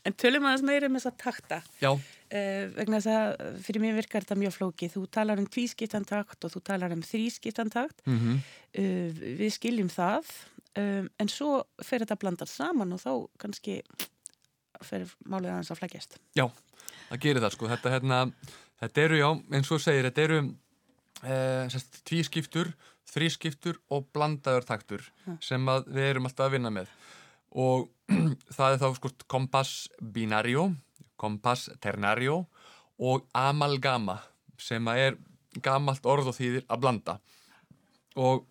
En 0.00 0.14
tölum 0.16 0.46
aðeins 0.48 0.64
meira 0.64 0.88
um 0.88 0.94
þessa 0.96 1.10
takta. 1.12 1.58
Já, 1.76 1.90
vegna 2.30 3.00
þess 3.00 3.10
að 3.10 3.58
fyrir 3.66 3.82
mér 3.82 3.96
virkar 3.98 4.22
þetta 4.22 4.38
mjög 4.38 4.56
flókið. 4.58 4.92
Þú 4.94 5.02
talar 5.10 5.42
um 5.42 5.48
tvískiptantakt 5.50 6.46
og 6.46 6.54
þú 6.54 6.62
talar 6.70 6.94
um 6.94 7.04
þrískiptantakt. 7.06 8.02
mm 8.06 8.40
Uh, 8.70 9.10
við 9.18 9.50
skiljum 9.50 9.88
það, 9.90 10.28
um, 10.78 11.08
en 11.18 11.28
svo 11.28 11.64
fer 11.82 12.04
þetta 12.04 12.16
blandar 12.22 12.46
saman 12.46 12.92
og 12.94 13.00
þá 13.02 13.12
kannski 13.42 13.80
fer 14.86 15.08
málið 15.26 15.50
aðeins 15.50 15.72
að 15.74 15.80
flækjast. 15.80 16.18
Já, 16.38 16.46
það 17.08 17.22
gerir 17.24 17.42
það 17.42 17.54
sko 17.56 17.70
þetta, 17.72 17.92
hérna, 17.96 18.20
þetta 18.84 19.02
eru, 19.02 19.18
já, 19.18 19.28
eins 19.58 19.72
og 19.74 19.82
segir 19.82 20.06
þetta 20.06 20.22
eru 20.22 20.38
eh, 21.24 21.78
tvískiptur, 22.08 22.72
þrískiptur 23.10 23.80
og 23.90 24.06
blandaður 24.14 24.68
taktur 24.68 25.08
sem 25.42 25.66
að 25.70 25.90
við 25.90 26.12
erum 26.12 26.30
alltaf 26.30 26.46
að 26.46 26.54
vinna 26.54 26.72
með 26.74 26.92
og 27.58 27.88
það 28.56 28.76
er 28.76 28.80
þá 28.84 28.88
sko 29.00 29.10
kompass 29.30 29.88
binario 29.98 30.68
kompass 31.20 31.68
ternario 31.82 32.44
og 33.00 33.26
amalgama 33.36 34.18
sem 34.60 34.88
er 34.92 35.18
gamalt 35.64 36.06
orð 36.06 36.30
og 36.30 36.36
þýðir 36.36 36.66
að 36.68 36.82
blanda. 36.84 37.16
Og 38.20 38.46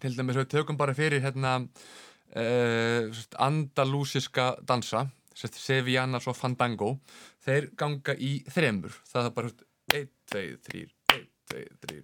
til 0.00 0.14
dæmis 0.16 0.38
við 0.40 0.50
tökum 0.54 0.78
bara 0.80 0.94
fyrir 0.96 1.22
hérna 1.24 1.58
uh, 1.60 3.22
andalúsiska 3.38 4.54
dansa 4.66 5.06
sérst, 5.34 5.58
Sevillanas 5.60 6.28
og 6.28 6.36
Fandango. 6.36 6.94
Þeir 7.44 7.70
ganga 7.78 8.16
í 8.18 8.40
þremur. 8.50 8.94
Það 9.08 9.28
er 9.28 9.36
bara 9.38 9.52
1, 10.00 10.14
2, 10.34 10.46
3 10.70 10.86
1, 11.16 11.28
2, 11.54 11.66
3 11.86 12.02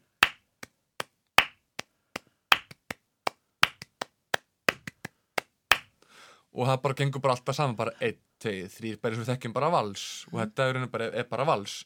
og 6.57 6.65
það 6.71 6.83
bara 6.85 6.97
gengur 6.97 7.23
bara 7.23 7.37
alltaf 7.37 7.57
saman 7.57 7.77
bara 7.77 7.93
1, 8.01 8.17
2, 8.47 8.55
3, 8.79 8.95
bara 9.03 9.17
eins 9.17 9.25
og 9.25 9.31
þekkjum 9.33 9.57
bara 9.57 9.73
vals 9.75 10.07
og 10.33 10.41
þetta 10.41 10.69
er, 10.71 10.81
bara, 10.93 11.11
er 11.11 11.29
bara 11.31 11.47
vals. 11.49 11.81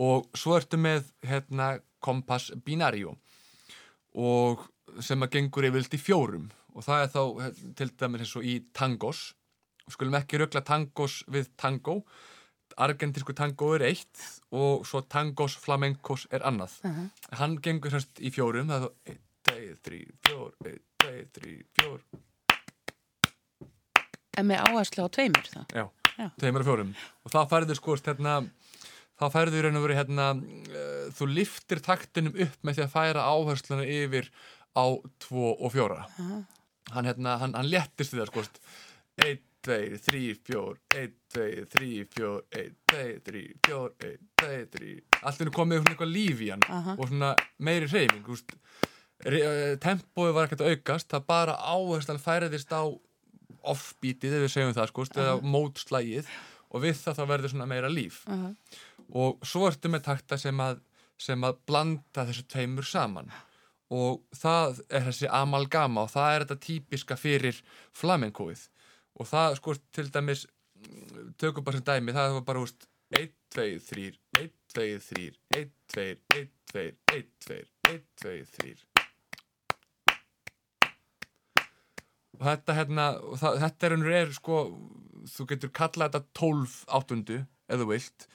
Og 0.00 0.28
svo 0.36 0.56
ertu 0.56 0.80
með 0.80 1.08
hérna 1.28 1.74
kompass 2.02 2.50
binario 2.64 3.16
og 4.18 4.66
sem 5.00 5.24
að 5.24 5.38
gengur 5.38 5.68
yfirlt 5.68 5.96
í 5.96 6.00
fjórum. 6.00 6.50
Og 6.72 6.84
það 6.84 7.04
er 7.04 7.10
þá 7.12 7.22
til 7.78 7.88
dæmis 8.00 8.24
eins 8.24 8.36
og 8.40 8.48
í 8.48 8.58
tangos. 8.76 9.22
Og 9.86 9.96
skulum 9.96 10.16
ekki 10.16 10.40
rögla 10.40 10.62
tangos 10.64 11.20
við 11.32 11.50
tango. 11.60 12.02
Argentísku 12.80 13.34
tango 13.36 13.74
er 13.76 13.84
eitt 13.90 14.22
og 14.56 14.86
svo 14.88 15.02
tangos 15.04 15.58
flamencos 15.60 16.26
er 16.32 16.44
annað. 16.48 16.78
Uh 16.88 17.08
hann 17.36 17.58
gengur 17.64 17.92
semst 17.92 18.20
í 18.20 18.32
fjórum. 18.32 18.68
Það 18.68 18.88
er 18.88 18.88
þá 18.88 19.12
1, 19.12 19.22
2, 19.48 19.76
3, 19.88 20.02
4 20.28 20.72
1, 20.72 20.84
2, 21.04 21.14
3, 21.40 21.56
4 21.80 22.22
En 24.38 24.48
með 24.48 24.62
áherslu 24.64 25.04
á 25.04 25.08
tveimur 25.12 25.48
þá. 25.48 25.60
Já, 25.76 25.84
Já. 26.16 26.26
tveimur 26.40 26.64
og 26.64 26.68
fjórum 26.70 26.94
og 27.24 27.34
þá 27.34 27.40
færður 27.50 27.78
sko 27.80 27.96
hérna 28.00 28.36
þá 29.20 29.28
færður 29.32 29.58
í 29.58 29.62
raun 29.66 29.78
og 29.78 29.84
veru 29.86 29.98
hérna 29.98 30.26
uh, 30.38 31.06
þú 31.14 31.28
liftir 31.30 31.82
taktinum 31.84 32.36
upp 32.46 32.58
með 32.66 32.78
því 32.78 32.84
að 32.86 32.92
færa 32.96 33.28
áhersluna 33.28 33.86
yfir 33.86 34.28
á 34.72 34.84
tvo 35.22 35.52
og 35.52 35.72
fjóra 35.74 36.06
Aha. 36.08 36.42
hann 36.96 37.08
hérna, 37.10 37.38
hann, 37.42 37.56
hann 37.58 37.70
léttist 37.70 38.14
við 38.14 38.24
það 38.24 38.30
sko 38.32 38.44
1, 39.22 39.42
2, 39.68 39.78
3, 40.08 40.22
4 40.48 40.62
1, 41.02 41.12
2, 41.36 41.48
3, 41.76 41.90
4 42.16 42.32
1, 42.62 42.72
2, 42.94 43.04
3, 43.28 43.44
4 43.68 43.92
1, 44.08 44.26
2, 44.42 44.54
3 44.78 44.94
allt 45.22 45.44
er 45.44 45.52
komið 45.54 45.82
svona 45.82 45.94
eitthvað 45.94 46.14
líf 46.16 46.42
í 46.42 46.50
hann 46.54 46.66
Aha. 46.72 46.96
og 46.96 47.12
svona 47.12 47.34
meiri 47.62 47.90
hreyfing 47.92 48.26
eh, 49.28 49.76
tempóið 49.82 50.34
var 50.34 50.48
ekkert 50.48 50.64
að 50.64 50.74
aukast 50.74 51.12
það 51.12 51.28
bara 51.28 51.58
áherslan 51.76 52.22
færiðist 52.22 52.72
á 52.74 52.82
offbeatið, 53.72 54.38
ef 54.38 54.46
við 54.46 54.54
segjum 54.54 54.74
það 54.76 54.90
sko, 54.90 55.06
eða 55.16 55.36
mótslægið 55.54 56.32
og 56.72 56.84
við 56.84 56.96
það 57.02 57.18
þá 57.18 57.22
verður 57.28 57.52
svona 57.52 57.68
meira 57.68 57.92
líf. 57.92 58.22
Uh 58.30 58.50
og 59.12 59.42
svo 59.46 59.66
ertu 59.68 59.90
með 59.92 60.06
takta 60.08 60.38
sem 60.40 60.60
að, 60.62 60.78
sem 61.20 61.42
að 61.44 61.58
blanda 61.68 62.26
þessu 62.28 62.46
tveimur 62.48 62.86
saman. 62.88 63.32
Og 63.92 64.22
það 64.36 64.80
er 64.88 65.04
þessi 65.10 65.28
amalgama 65.28 66.06
og 66.06 66.12
það 66.14 66.34
er 66.34 66.44
þetta 66.46 66.66
típiska 66.66 67.18
fyrir 67.20 67.58
flamenkóið 67.96 68.68
og 69.20 69.28
það 69.28 69.58
sko 69.58 69.74
til 69.92 70.06
dæmis 70.14 70.46
tökum 71.36 71.66
bara 71.66 71.76
sem 71.76 71.84
dæmi, 71.84 72.14
það 72.16 72.38
var 72.38 72.46
bara 72.48 72.62
úst 72.64 72.88
1, 73.12 73.28
2, 73.52 73.66
3, 73.90 74.06
1, 74.40 74.54
2, 74.72 74.88
3 75.12 75.28
1, 75.60 75.70
2, 75.92 76.08
1, 76.40 76.50
2, 76.72 76.88
1, 77.12 77.30
2 77.44 77.60
1, 77.92 78.02
2, 78.24 78.34
3 78.56 79.01
og 82.38 82.46
þetta 82.46 82.76
hérna 82.78 83.06
og 83.20 83.38
það, 83.40 83.58
þetta 83.66 83.86
er 83.88 83.96
unnur 83.96 84.16
er 84.18 84.32
sko 84.36 84.62
þú 85.32 85.46
getur 85.52 85.72
kallað 85.74 86.16
þetta 86.16 86.40
12 86.40 86.78
áttundu 86.98 87.42
þú 87.80 87.88
vilt. 87.92 88.26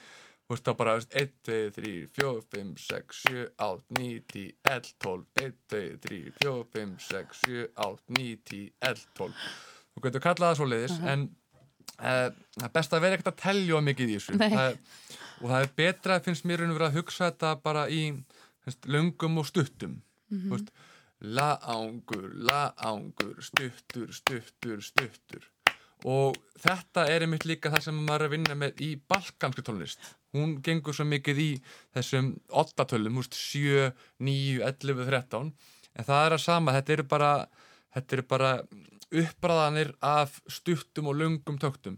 Þú 0.48 0.56
veist 0.56 0.64
þá 0.64 0.74
bara 0.80 0.94
1, 0.96 1.32
2, 1.44 1.56
3, 1.76 1.90
4, 2.16 2.44
5, 2.56 2.70
6, 2.80 3.18
7, 3.28 3.42
8, 3.66 3.98
9, 3.98 4.22
10, 4.32 4.46
11, 4.72 4.94
12 5.04 5.42
1, 5.44 5.58
2, 5.74 5.82
3, 6.06 6.20
4, 6.38 6.62
5, 6.78 6.94
6, 7.08 7.42
7, 7.42 7.66
8, 7.88 8.14
9, 8.20 8.38
10, 8.52 8.70
11, 8.92 9.10
12 9.20 9.42
þú 9.98 10.06
getur 10.06 10.24
kallað 10.24 10.52
það 10.52 10.60
svo 10.60 10.70
leiðis 10.72 10.96
en 11.02 11.28
uh, 11.98 12.28
það 12.56 12.68
er 12.70 12.74
best 12.78 12.96
að 12.96 13.04
vera 13.04 13.18
ekkert 13.18 13.32
að 13.34 13.40
telja 13.42 13.82
mikið 13.90 14.14
í 14.14 14.18
þessu. 14.20 14.38
Það 14.40 14.60
er, 14.64 14.78
og 15.42 15.48
það 15.52 15.60
er 15.60 15.72
betra 15.82 16.20
finnst 16.26 16.48
mér 16.48 16.64
að 16.70 17.00
hugsa 17.00 17.32
þetta 17.32 17.54
bara 17.64 17.88
í 17.90 18.02
finnst, 18.64 18.88
löngum 18.88 19.42
og 19.42 19.50
stuttum. 19.50 19.98
Þú 20.32 20.54
veist 20.54 20.72
laangur, 21.22 22.30
laangur, 22.48 23.38
stuttur, 23.42 24.12
stuttur, 24.14 24.82
stuttur. 24.86 25.48
Og 26.06 26.36
þetta 26.62 27.08
er 27.10 27.26
einmitt 27.26 27.48
líka 27.50 27.72
það 27.74 27.88
sem 27.88 28.02
maður 28.06 28.28
er 28.28 28.28
að 28.28 28.34
vinna 28.36 28.58
með 28.62 28.84
í 28.86 28.90
balkanski 29.10 29.64
tónlist. 29.66 30.04
Hún 30.36 30.60
gengur 30.64 30.94
svo 30.94 31.08
mikið 31.10 31.42
í 31.42 31.50
þessum 31.98 32.36
ottatölum, 32.62 33.18
húst 33.18 33.34
7, 33.38 33.90
9, 34.22 34.60
11, 34.68 35.08
13 35.10 35.50
en 35.98 36.06
það 36.06 36.26
er 36.28 36.36
að 36.36 36.44
sama, 36.44 36.76
þetta 36.78 36.94
eru 36.94 37.08
bara 37.10 37.32
þetta 37.96 38.18
eru 38.18 38.28
bara 38.30 38.52
uppræðanir 39.08 39.94
af 40.06 40.38
stuttum 40.52 41.10
og 41.10 41.18
löngum 41.18 41.58
töktum, 41.62 41.98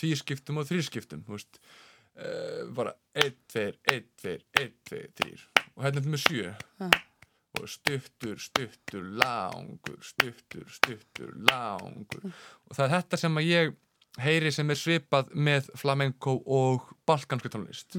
tvískiptum 0.00 0.58
og 0.58 0.66
þrískiptum, 0.70 1.22
uh, 1.28 2.66
bara 2.74 2.96
1, 3.14 3.36
2, 3.54 3.66
1, 3.92 4.10
2, 4.24 4.36
1, 4.58 4.76
2, 4.90 5.02
3 5.22 5.32
og 5.72 5.84
hérna 5.84 6.00
er 6.00 6.04
þetta 6.04 6.12
með 6.12 6.24
7 6.26 7.11
og 7.58 7.68
stuttur, 7.68 8.38
stuttur, 8.40 9.04
langur, 9.20 9.98
stuttur, 10.04 10.68
stuttur, 10.72 11.32
langur. 11.48 12.30
Og 12.68 12.76
það 12.76 12.86
er 12.86 12.94
þetta 12.94 13.20
sem 13.20 13.40
að 13.40 13.48
ég 13.48 13.74
heyri 14.22 14.52
sem 14.52 14.70
er 14.72 14.78
svipað 14.78 15.32
með 15.34 15.68
flamenco 15.80 16.38
og 16.46 16.88
balkanski 17.08 17.52
tónlist. 17.52 17.96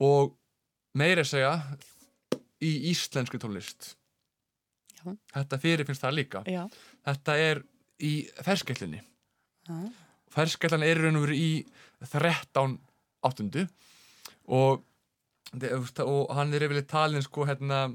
Og 0.00 0.36
meira 0.96 1.24
segja 1.24 1.54
í 2.60 2.90
íslenski 2.92 3.40
tónlist. 3.40 3.94
Já. 5.00 5.14
þetta 5.32 5.56
fyrirfinnst 5.62 6.02
það 6.04 6.16
líka. 6.18 6.40
Já. 6.44 6.66
þetta 7.08 7.36
er 7.40 7.62
í 8.04 8.10
ferskeilinni 8.44 8.98
Já. 9.00 9.78
ferskeilan 10.34 10.84
er 10.84 11.00
raun 11.00 11.16
og 11.16 11.24
veru 11.24 11.38
í 11.40 11.52
13 12.04 12.76
áttundu. 13.24 13.64
Og, 14.50 14.82
og 15.54 16.34
hann 16.36 16.52
er 16.52 16.66
yfirleitt 16.66 16.90
talin 16.90 17.24
sko 17.24 17.46
hérna 17.48 17.86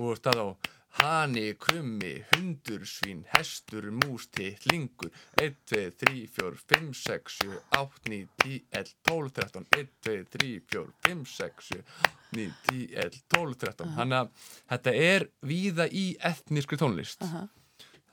og 0.00 0.16
stað 0.20 0.40
á 0.42 0.48
Hani, 0.94 1.56
krummi, 1.58 2.20
hundur, 2.30 2.84
svín, 2.86 3.24
hestur, 3.32 3.88
mús, 3.90 4.28
tittlingur 4.30 5.10
1, 5.42 5.56
2, 5.66 5.80
3, 5.98 6.20
4, 6.36 6.60
5, 6.70 6.92
6, 6.94 7.38
7, 7.42 7.56
8, 7.78 8.04
9, 8.12 8.28
10, 8.44 8.60
11, 8.70 8.92
12, 9.08 9.32
13 9.40 9.66
1, 9.78 9.88
2, 10.06 10.14
3, 10.36 10.50
4, 10.70 10.84
5, 11.08 11.24
6, 11.32 11.66
7, 11.72 11.82
8, 12.10 12.12
9, 12.38 12.52
10, 12.68 12.84
11, 13.06 13.18
12, 13.34 13.56
13 13.64 13.90
Þannig 13.96 14.20
að 14.20 14.46
þetta 14.74 14.94
er 15.08 15.26
víða 15.50 15.88
í 15.90 16.04
etnískri 16.30 16.78
tónlist. 16.78 17.26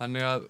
Þannig 0.01 0.27
að 0.31 0.49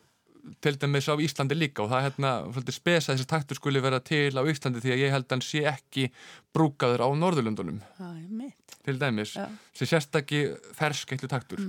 til 0.61 0.77
dæmis 0.81 1.07
á 1.09 1.15
Íslandi 1.21 1.57
líka 1.57 1.83
og 1.83 1.91
það 1.91 1.99
er 1.99 2.07
hérna 2.07 2.31
spesa 2.75 3.13
þessi 3.13 3.27
taktur 3.29 3.59
skuli 3.59 3.81
vera 3.83 3.99
til 4.03 4.33
á 4.33 4.41
Íslandi 4.41 4.81
því 4.83 4.93
að 4.95 5.03
ég 5.03 5.13
held 5.13 5.27
að 5.27 5.35
hann 5.35 5.45
sé 5.45 5.63
ekki 5.69 6.07
brúkaður 6.55 7.05
á 7.05 7.09
mitt. 8.29 8.77
til 8.85 8.99
dæmis, 8.99 9.35
Já. 9.35 9.47
sem 9.73 9.87
sérstakki 9.87 10.43
ferskeittlu 10.77 11.29
taktur 11.29 11.61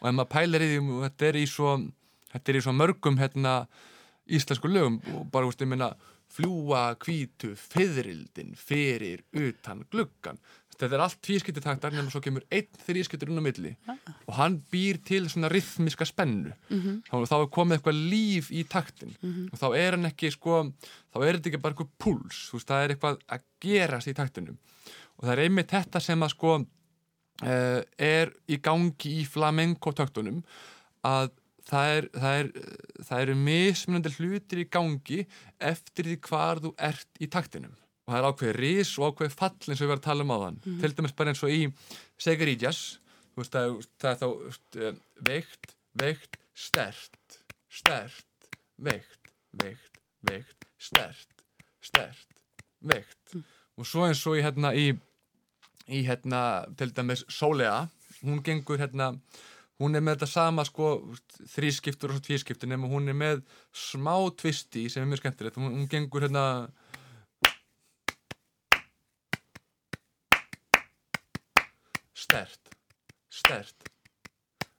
og 0.00 0.08
ef 0.08 0.14
maður 0.14 0.32
pælir 0.32 0.64
í 0.64 0.70
því 0.72 0.78
og 0.96 1.06
þetta 1.06 1.28
er 1.28 1.36
í 1.36 1.46
svo, 1.46 1.76
þetta 2.32 2.52
er 2.52 2.58
í 2.58 2.64
svo 2.64 2.72
mörgum 2.72 3.18
hérna 3.20 3.54
íslensku 4.26 4.68
lögum 4.68 5.00
og 5.14 5.26
bara, 5.30 5.46
veist, 5.46 5.62
ég 5.62 5.70
meina 5.70 5.92
fljúa, 6.36 6.96
kvítu, 7.00 7.54
fyririldin 7.56 8.56
fyrir, 8.58 9.22
utan, 9.32 9.84
gluggan 9.92 10.40
þetta 10.80 10.96
er 10.96 11.02
allt 11.04 11.18
tvískipti 11.24 11.62
taktar 11.64 11.94
nema 11.94 12.12
svo 12.12 12.20
kemur 12.24 12.44
einn 12.52 12.80
þrískiptur 12.86 13.30
inn 13.32 13.40
á 13.40 13.44
milli 13.44 13.72
og 14.26 14.32
hann 14.36 14.58
býr 14.72 15.00
til 15.06 15.24
svona 15.32 15.50
rithmiska 15.52 16.06
spennu. 16.08 16.52
Þá, 17.08 17.14
þá 17.30 17.36
er 17.38 17.50
komið 17.56 17.78
eitthvað 17.78 18.00
líf 18.12 18.50
í 18.52 18.64
taktin 18.68 19.16
og 19.50 19.58
þá 19.60 19.66
er 19.78 19.96
hann 19.96 20.10
ekki 20.10 20.30
sko, 20.34 20.62
þá 21.12 21.18
er 21.22 21.38
þetta 21.38 21.52
ekki 21.52 21.62
bara 21.64 21.76
eitthvað 21.76 21.92
púls 22.02 22.42
veist, 22.52 22.68
það 22.68 22.84
er 22.84 22.94
eitthvað 22.94 23.18
að 23.28 23.46
gerast 23.66 24.12
í 24.12 24.16
taktinum. 24.16 24.58
Og 25.16 25.24
það 25.24 25.32
er 25.32 25.44
einmitt 25.46 25.72
þetta 25.72 26.02
sem 26.04 26.22
að 26.22 26.34
sko 26.34 26.54
uh, 26.60 27.80
er 27.96 28.32
í 28.48 28.60
gangi 28.60 29.16
í 29.22 29.26
flamenco 29.28 29.92
töktunum 29.96 30.42
að 31.06 31.32
það, 31.66 31.88
er, 31.96 32.08
er, 32.20 32.52
eru 33.18 33.34
mismunandi 33.38 34.12
hlutir 34.18 34.62
í 34.62 34.68
gangi 34.70 35.24
eftir 35.58 36.10
því 36.10 36.20
hvar 36.28 36.62
þú 36.62 36.72
ert 36.78 37.22
í 37.22 37.30
taktinum 37.32 37.74
og 38.06 38.12
það 38.12 38.18
er 38.20 38.28
ákveðið 38.30 38.60
ris 38.62 38.92
og 38.98 39.10
ákveðið 39.10 39.36
fall 39.40 39.52
eins 39.56 39.80
og 39.80 39.84
við 39.84 39.90
varum 39.92 40.02
að 40.02 40.06
tala 40.06 40.26
um 40.26 40.34
á 40.34 40.38
þann 40.44 40.60
til 40.82 40.92
dæmis 40.94 41.16
bara 41.18 41.32
eins 41.32 41.42
og 41.42 41.54
í 41.54 41.62
Segaríjas 42.22 42.82
það, 43.36 43.78
það 44.00 44.10
er 44.12 44.20
þá 44.22 44.26
uh, 44.30 45.00
veikt, 45.26 45.74
veikt, 45.98 46.38
stert 46.54 47.40
stert, 47.68 48.50
veikt 48.78 49.32
veikt, 49.56 50.00
veikt, 50.26 50.68
stert 50.78 51.36
stert, 51.86 52.40
veikt. 52.82 53.36
Og 53.76 53.86
svo 53.86 54.06
eins 54.06 54.22
og 54.26 54.38
í 54.38 54.44
hérna 54.44 54.72
í 54.76 54.88
í 55.86 56.00
hérna 56.06 56.40
til 56.78 56.90
dæmis 56.94 57.24
Sólea 57.30 57.84
hún 58.22 58.40
gengur 58.44 58.80
hérna 58.80 59.12
hún 59.80 59.94
er 59.94 60.02
með 60.02 60.16
þetta 60.16 60.30
sama 60.30 60.64
sko 60.66 60.88
þrískiptur 61.52 62.14
og 62.14 62.22
tvískiptur 62.24 62.70
nema 62.70 62.88
hún 62.90 63.10
er 63.12 63.16
með 63.16 63.42
smá 63.76 64.14
tvisti 64.40 64.86
sem 64.90 65.04
er 65.04 65.10
mjög 65.10 65.22
skemmtilegt. 65.22 65.58
Hún, 65.60 65.74
hún 65.74 65.90
gengur 65.90 66.24
hérna 66.24 66.44
stert. 72.36 72.68
Stert. 73.30 73.88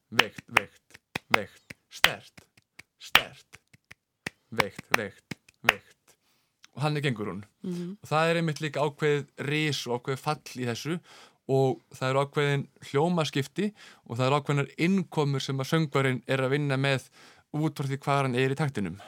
Veikt, 0.09 0.43
veikt, 0.47 0.99
veikt. 1.33 1.77
Stert, 1.89 2.43
stert. 3.01 3.59
Veikt, 4.49 4.85
veikt, 4.97 5.37
veikt. 5.65 6.13
Og 6.75 6.83
hann 6.85 6.97
er 6.97 7.05
gengur 7.05 7.31
hún. 7.31 7.41
Og 7.97 8.07
það 8.07 8.29
er 8.29 8.39
einmitt 8.41 8.61
líka 8.61 8.85
ákveðið 8.85 9.25
ris 9.49 9.81
og 9.87 9.97
ákveðið 9.97 10.21
fall 10.21 10.61
í 10.61 10.69
þessu. 10.69 10.99
Og 11.47 11.81
það 11.95 12.09
eru 12.09 12.23
ákveðin 12.25 12.65
hljómaskipti 12.91 13.71
og 14.05 14.17
það 14.19 14.25
eru 14.27 14.39
ákveðinar 14.41 14.73
innkomur 14.87 15.43
sem 15.43 15.63
að 15.63 15.71
söngvarinn 15.71 16.23
er 16.27 16.43
að 16.43 16.53
vinna 16.57 16.77
með 16.77 17.09
út 17.57 17.79
frá 17.79 17.87
því 17.87 18.01
hvað 18.03 18.25
hann 18.25 18.35
er 18.37 18.53
í 18.53 18.59
taktinum 18.59 18.99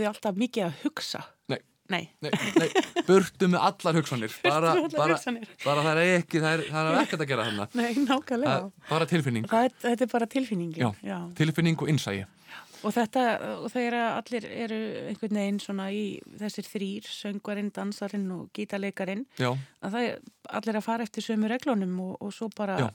þið 0.00 0.08
alltaf 0.14 0.40
mikið 0.40 0.66
að 0.66 0.80
hugsa? 0.84 1.20
Nei, 1.50 1.60
nei, 1.90 2.02
Nei, 2.22 2.30
nei, 2.60 2.68
burtu 3.08 3.48
með 3.50 3.64
allar 3.70 3.96
hugsanir 4.00 4.34
bara, 4.44 4.74
með 4.74 4.82
allar 4.84 4.98
bara, 4.98 5.14
hugsanir. 5.18 5.48
bara 5.64 5.82
það 5.86 6.00
er 6.04 6.12
ekki 6.20 6.42
það 6.44 6.52
er, 6.56 6.64
það 6.70 6.90
er 6.90 6.98
ekkert 7.04 7.24
að 7.24 7.30
gera 7.32 7.46
þarna 7.48 7.68
nei, 7.80 7.88
nákvæmlega. 8.06 8.58
Það 8.60 8.90
bara 8.92 9.08
tilfinning 9.14 9.48
Það 9.50 9.70
þetta 9.86 10.06
er 10.06 10.12
bara 10.12 10.28
tilfinningin. 10.36 10.94
Já, 11.06 11.18
tilfinning 11.40 11.80
og 11.82 11.90
innsægi 11.94 12.26
Og 12.80 12.94
þetta, 12.96 13.22
og 13.60 13.66
þegar 13.74 13.94
allir 14.16 14.44
eru 14.48 14.76
einhvern 15.10 15.36
veginn 15.36 15.58
svona 15.60 15.90
í 15.92 16.04
þessir 16.40 16.64
þrýr, 16.64 17.10
söngvarinn, 17.12 17.66
dansarinn 17.76 18.24
og 18.32 18.46
gítarleikarin, 18.56 19.26
Já, 19.36 19.50
að 19.84 19.92
það 19.98 20.06
er 20.06 20.14
allir 20.56 20.78
að 20.80 20.86
fara 20.86 21.04
eftir 21.04 21.26
sömu 21.26 21.50
reglunum 21.52 21.92
og, 22.06 22.14
og 22.24 22.32
svo 22.32 22.48
bara, 22.56 22.78
Já. 22.80 22.88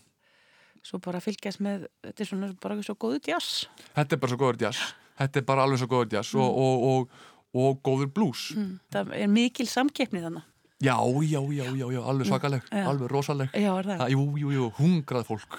svo 0.89 0.97
bara 1.05 1.21
fylgjast 1.21 1.61
með, 1.61 1.85
þetta 2.01 2.25
er 2.25 2.31
svona 2.31 2.49
bara 2.65 2.79
svo 2.81 2.95
góðu 3.05 3.21
jazz. 3.29 3.67
þetta 3.93 4.17
er 4.17 4.23
bara 4.25 4.33
svo 4.33 4.41
góður 4.41 4.63
jazz 4.65 4.81
Þetta 5.19 5.39
er 5.39 5.45
bara 5.47 5.63
alveg 5.63 5.79
svo 5.79 5.87
góður 5.87 6.11
jazz 6.17 6.33
og, 6.35 6.57
og, 6.65 6.83
og, 6.89 7.09
og 7.55 7.79
góður 7.83 8.11
blues 8.13 8.51
Mm. 8.55 8.79
Það 8.91 9.13
er 9.21 9.27
mikil 9.31 9.67
samkeppni 9.67 10.21
þannig. 10.21 10.43
Já, 10.83 10.97
já, 11.23 11.39
já, 11.55 11.63
já, 11.71 11.85
já, 11.93 12.01
alveg 12.03 12.27
svakaleg 12.27 12.63
Já. 12.67 12.83
alveg 12.89 13.07
rosaleg 13.11 13.49
Já, 13.55 13.71
er 13.79 13.85
það? 13.87 14.09
Jú, 14.11 14.23
jú, 14.37 14.49
jú, 14.51 14.65
hungrað 14.75 15.23
fólk 15.29 15.55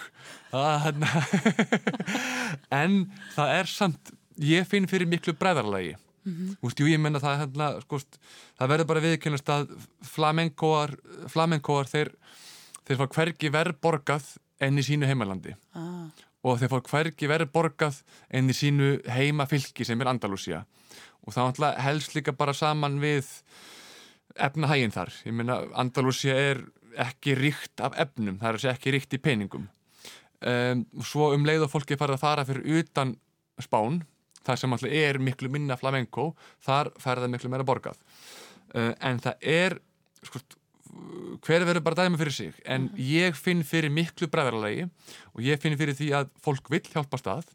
það, 0.53 0.91
en 2.83 2.99
það 3.35 3.53
er 3.55 3.71
samt 3.71 4.13
ég 4.45 4.67
finn 4.69 4.87
fyrir 4.91 5.09
miklu 5.09 5.33
bræðarlagi 5.41 5.95
mm 5.97 6.33
-hmm. 6.35 6.57
Úst, 6.61 6.79
jú, 6.81 6.87
ég 6.87 7.01
menna 7.01 7.19
það 7.19 7.39
hérna, 7.41 7.81
sko, 7.81 7.99
það 8.61 8.69
verður 8.69 8.87
bara 8.87 9.01
viðkynast 9.01 9.49
að 9.49 9.69
flamenkóar 10.03 10.97
flamenkóar, 11.33 11.87
þeir 11.89 12.13
þeir 12.87 12.97
fá 13.01 13.07
hvergi 13.09 13.51
verð 13.53 13.81
borgað 13.81 14.37
enn 14.61 14.79
í 14.79 14.83
sínu 14.83 15.07
heimalandi 15.07 15.57
Ah, 15.75 16.09
og 16.47 16.61
þeir 16.61 16.73
fá 16.73 16.79
hvergi 16.93 17.31
verð 17.31 17.51
borgað 17.55 18.01
enn 18.31 18.53
í 18.53 18.57
sínu 18.57 18.91
heimafylki 19.11 19.87
sem 19.87 20.01
er 20.03 20.13
Andalúsía 20.13 20.63
og 21.27 21.35
það 21.35 21.81
helst 21.83 22.15
líka 22.15 22.35
bara 22.39 22.55
saman 22.55 23.01
við 23.03 23.27
efnahægin 24.39 24.95
þar. 24.95 25.13
Ég 25.27 25.35
meina, 25.35 25.59
Andalúsía 25.75 26.37
er 26.53 26.61
ekki 27.03 27.35
ríkt 27.37 27.83
af 27.83 27.97
efnum, 27.99 28.39
það 28.41 28.61
er 28.61 28.75
ekki 28.75 28.93
ríkt 28.95 29.17
í 29.17 29.23
peningum. 29.23 29.67
Um, 30.47 30.85
svo 31.05 31.33
um 31.35 31.47
leið 31.49 31.67
og 31.67 31.73
fólki 31.73 31.97
farið 31.99 32.19
að 32.19 32.23
fara 32.23 32.45
fyrir 32.47 32.81
utan 32.81 33.17
spán, 33.63 34.03
það 34.47 34.61
sem 34.61 34.77
alltaf 34.77 34.95
er 35.01 35.19
miklu 35.19 35.51
minna 35.53 35.79
flamenco, 35.81 36.31
þar 36.63 36.93
færði 37.01 37.27
það 37.27 37.35
miklu 37.35 37.53
meira 37.53 37.67
borgað. 37.67 37.99
Uh, 38.75 38.93
en 39.01 39.21
það 39.25 39.49
er, 39.57 39.79
sko, 40.29 40.43
hver 41.47 41.67
verður 41.69 41.85
bara 41.87 42.05
dæmi 42.05 42.21
fyrir 42.21 42.35
sig, 42.35 42.61
en 42.65 42.89
ég 43.01 43.37
finn 43.39 43.65
fyrir 43.67 43.93
miklu 43.93 44.29
bræðarlegi 44.33 44.87
og 45.35 45.43
ég 45.45 45.61
finn 45.63 45.77
fyrir 45.79 45.97
því 45.99 46.13
að 46.21 46.31
fólk 46.43 46.71
vill 46.73 46.85
hjálpa 46.89 47.21
stað 47.21 47.51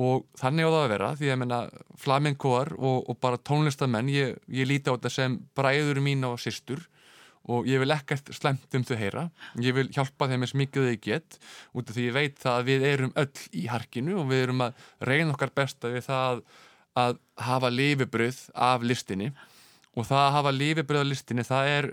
og 0.00 0.24
þannig 0.38 0.66
á 0.66 0.70
það 0.70 0.84
að 0.84 0.92
vera 0.94 1.10
því 1.18 1.30
að 1.32 1.40
menna 1.42 1.58
flamencoar 1.98 2.72
og, 2.78 3.10
og 3.10 3.18
bara 3.20 3.40
tónlistamenn 3.42 4.10
ég, 4.12 4.38
ég 4.46 4.68
líti 4.68 4.90
á 4.90 4.94
þetta 4.94 5.12
sem 5.12 5.36
bræður 5.58 6.00
mín 6.04 6.26
og 6.28 6.38
systur 6.40 6.84
og 7.50 7.66
ég 7.68 7.80
vil 7.82 7.92
ekkert 7.94 8.30
slemt 8.36 8.74
um 8.76 8.84
þau 8.86 8.96
heyra. 9.00 9.24
Ég 9.58 9.74
vil 9.74 9.88
hjálpa 9.90 10.28
þeim 10.30 10.44
eins 10.44 10.54
mikið 10.58 10.90
þau 10.90 10.98
get 11.06 11.38
út 11.74 11.88
af 11.88 11.96
því 11.96 12.06
ég 12.06 12.16
veit 12.16 12.42
það 12.42 12.58
að 12.58 12.66
við 12.68 12.86
erum 12.90 13.14
öll 13.22 13.44
í 13.56 13.64
harkinu 13.70 14.18
og 14.20 14.28
við 14.30 14.44
erum 14.44 14.64
að 14.66 14.84
reyna 15.08 15.34
okkar 15.34 15.54
besta 15.56 15.90
við 15.90 16.04
það 16.06 16.42
að 17.00 17.20
hafa 17.40 17.70
lifibröð 17.72 18.42
af 18.54 18.84
listinni. 18.86 19.30
Og 19.96 20.06
það 20.06 20.24
að 20.26 20.34
hafa 20.36 20.54
lifibröð 20.54 21.02
af 21.02 21.10
listinni 21.10 21.46
það 21.48 21.72
er 21.74 21.90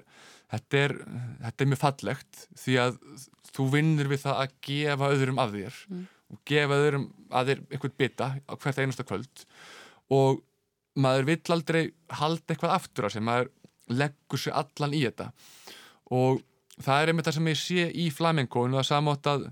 þetta 0.52 0.84
er, 0.84 0.94
þetta 1.44 1.64
er 1.64 1.72
mjög 1.72 1.82
fallegt 1.82 2.44
því 2.62 2.78
að 2.84 3.00
þú 3.54 3.70
vinnur 3.74 4.12
við 4.12 4.24
það 4.26 4.44
að 4.44 4.58
gefa 4.68 5.12
öðrum 5.16 5.42
af 5.44 5.56
þér 5.56 5.80
og 6.28 6.42
gefa 6.48 6.82
öðrum 6.82 7.08
að 7.32 7.52
þér 7.52 7.64
einhvern 7.72 7.98
bita 8.02 8.30
á 8.36 8.54
hvert 8.56 8.82
einasta 8.82 9.08
kvöld 9.08 9.46
og 10.14 10.44
maður 10.98 11.30
vill 11.30 11.56
aldrei 11.56 11.82
halda 12.20 12.54
eitthvað 12.54 12.76
aftur 12.76 13.08
á 13.08 13.10
sig, 13.14 13.24
maður 13.24 13.52
leggur 13.88 14.42
sér 14.42 14.56
allan 14.60 14.96
í 14.98 15.04
þetta. 15.06 15.30
Og 16.16 16.42
það 16.84 17.02
er 17.02 17.12
einmitt 17.12 17.28
það 17.28 17.38
sem 17.38 17.52
ég 17.52 17.60
sé 17.62 17.86
í 17.92 18.08
flamenkóinu 18.14 18.80
að 18.80 18.90
samátt 18.90 19.30
að 19.30 19.48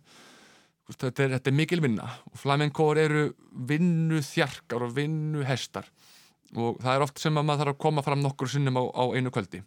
þetta 0.94 1.26
er, 1.26 1.36
þetta 1.38 1.52
er 1.52 1.58
mikil 1.58 1.82
vinna 1.84 2.10
og 2.30 2.40
flamenkóar 2.40 3.02
eru 3.02 3.28
vinnu 3.70 4.22
þjarkar 4.26 4.86
og 4.86 4.98
vinnu 4.98 5.46
hestar 5.48 5.88
og 6.56 6.78
það 6.84 6.92
er 6.92 7.06
oft 7.06 7.22
sem 7.22 7.40
að 7.40 7.48
maður 7.48 7.64
þarf 7.64 7.74
að 7.74 7.82
koma 7.88 8.04
fram 8.06 8.22
nokkur 8.22 8.52
sinnum 8.52 8.78
á, 8.78 8.84
á 8.94 9.04
einu 9.18 9.34
kvöldi 9.34 9.64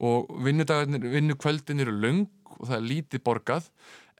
og 0.00 0.28
vinnudagarnir, 0.44 1.02
vinnukvöldin 1.10 1.80
eru 1.82 1.94
löng 1.98 2.26
og 2.58 2.66
það 2.68 2.76
er 2.78 2.86
lítið 2.90 3.22
borgað 3.26 3.70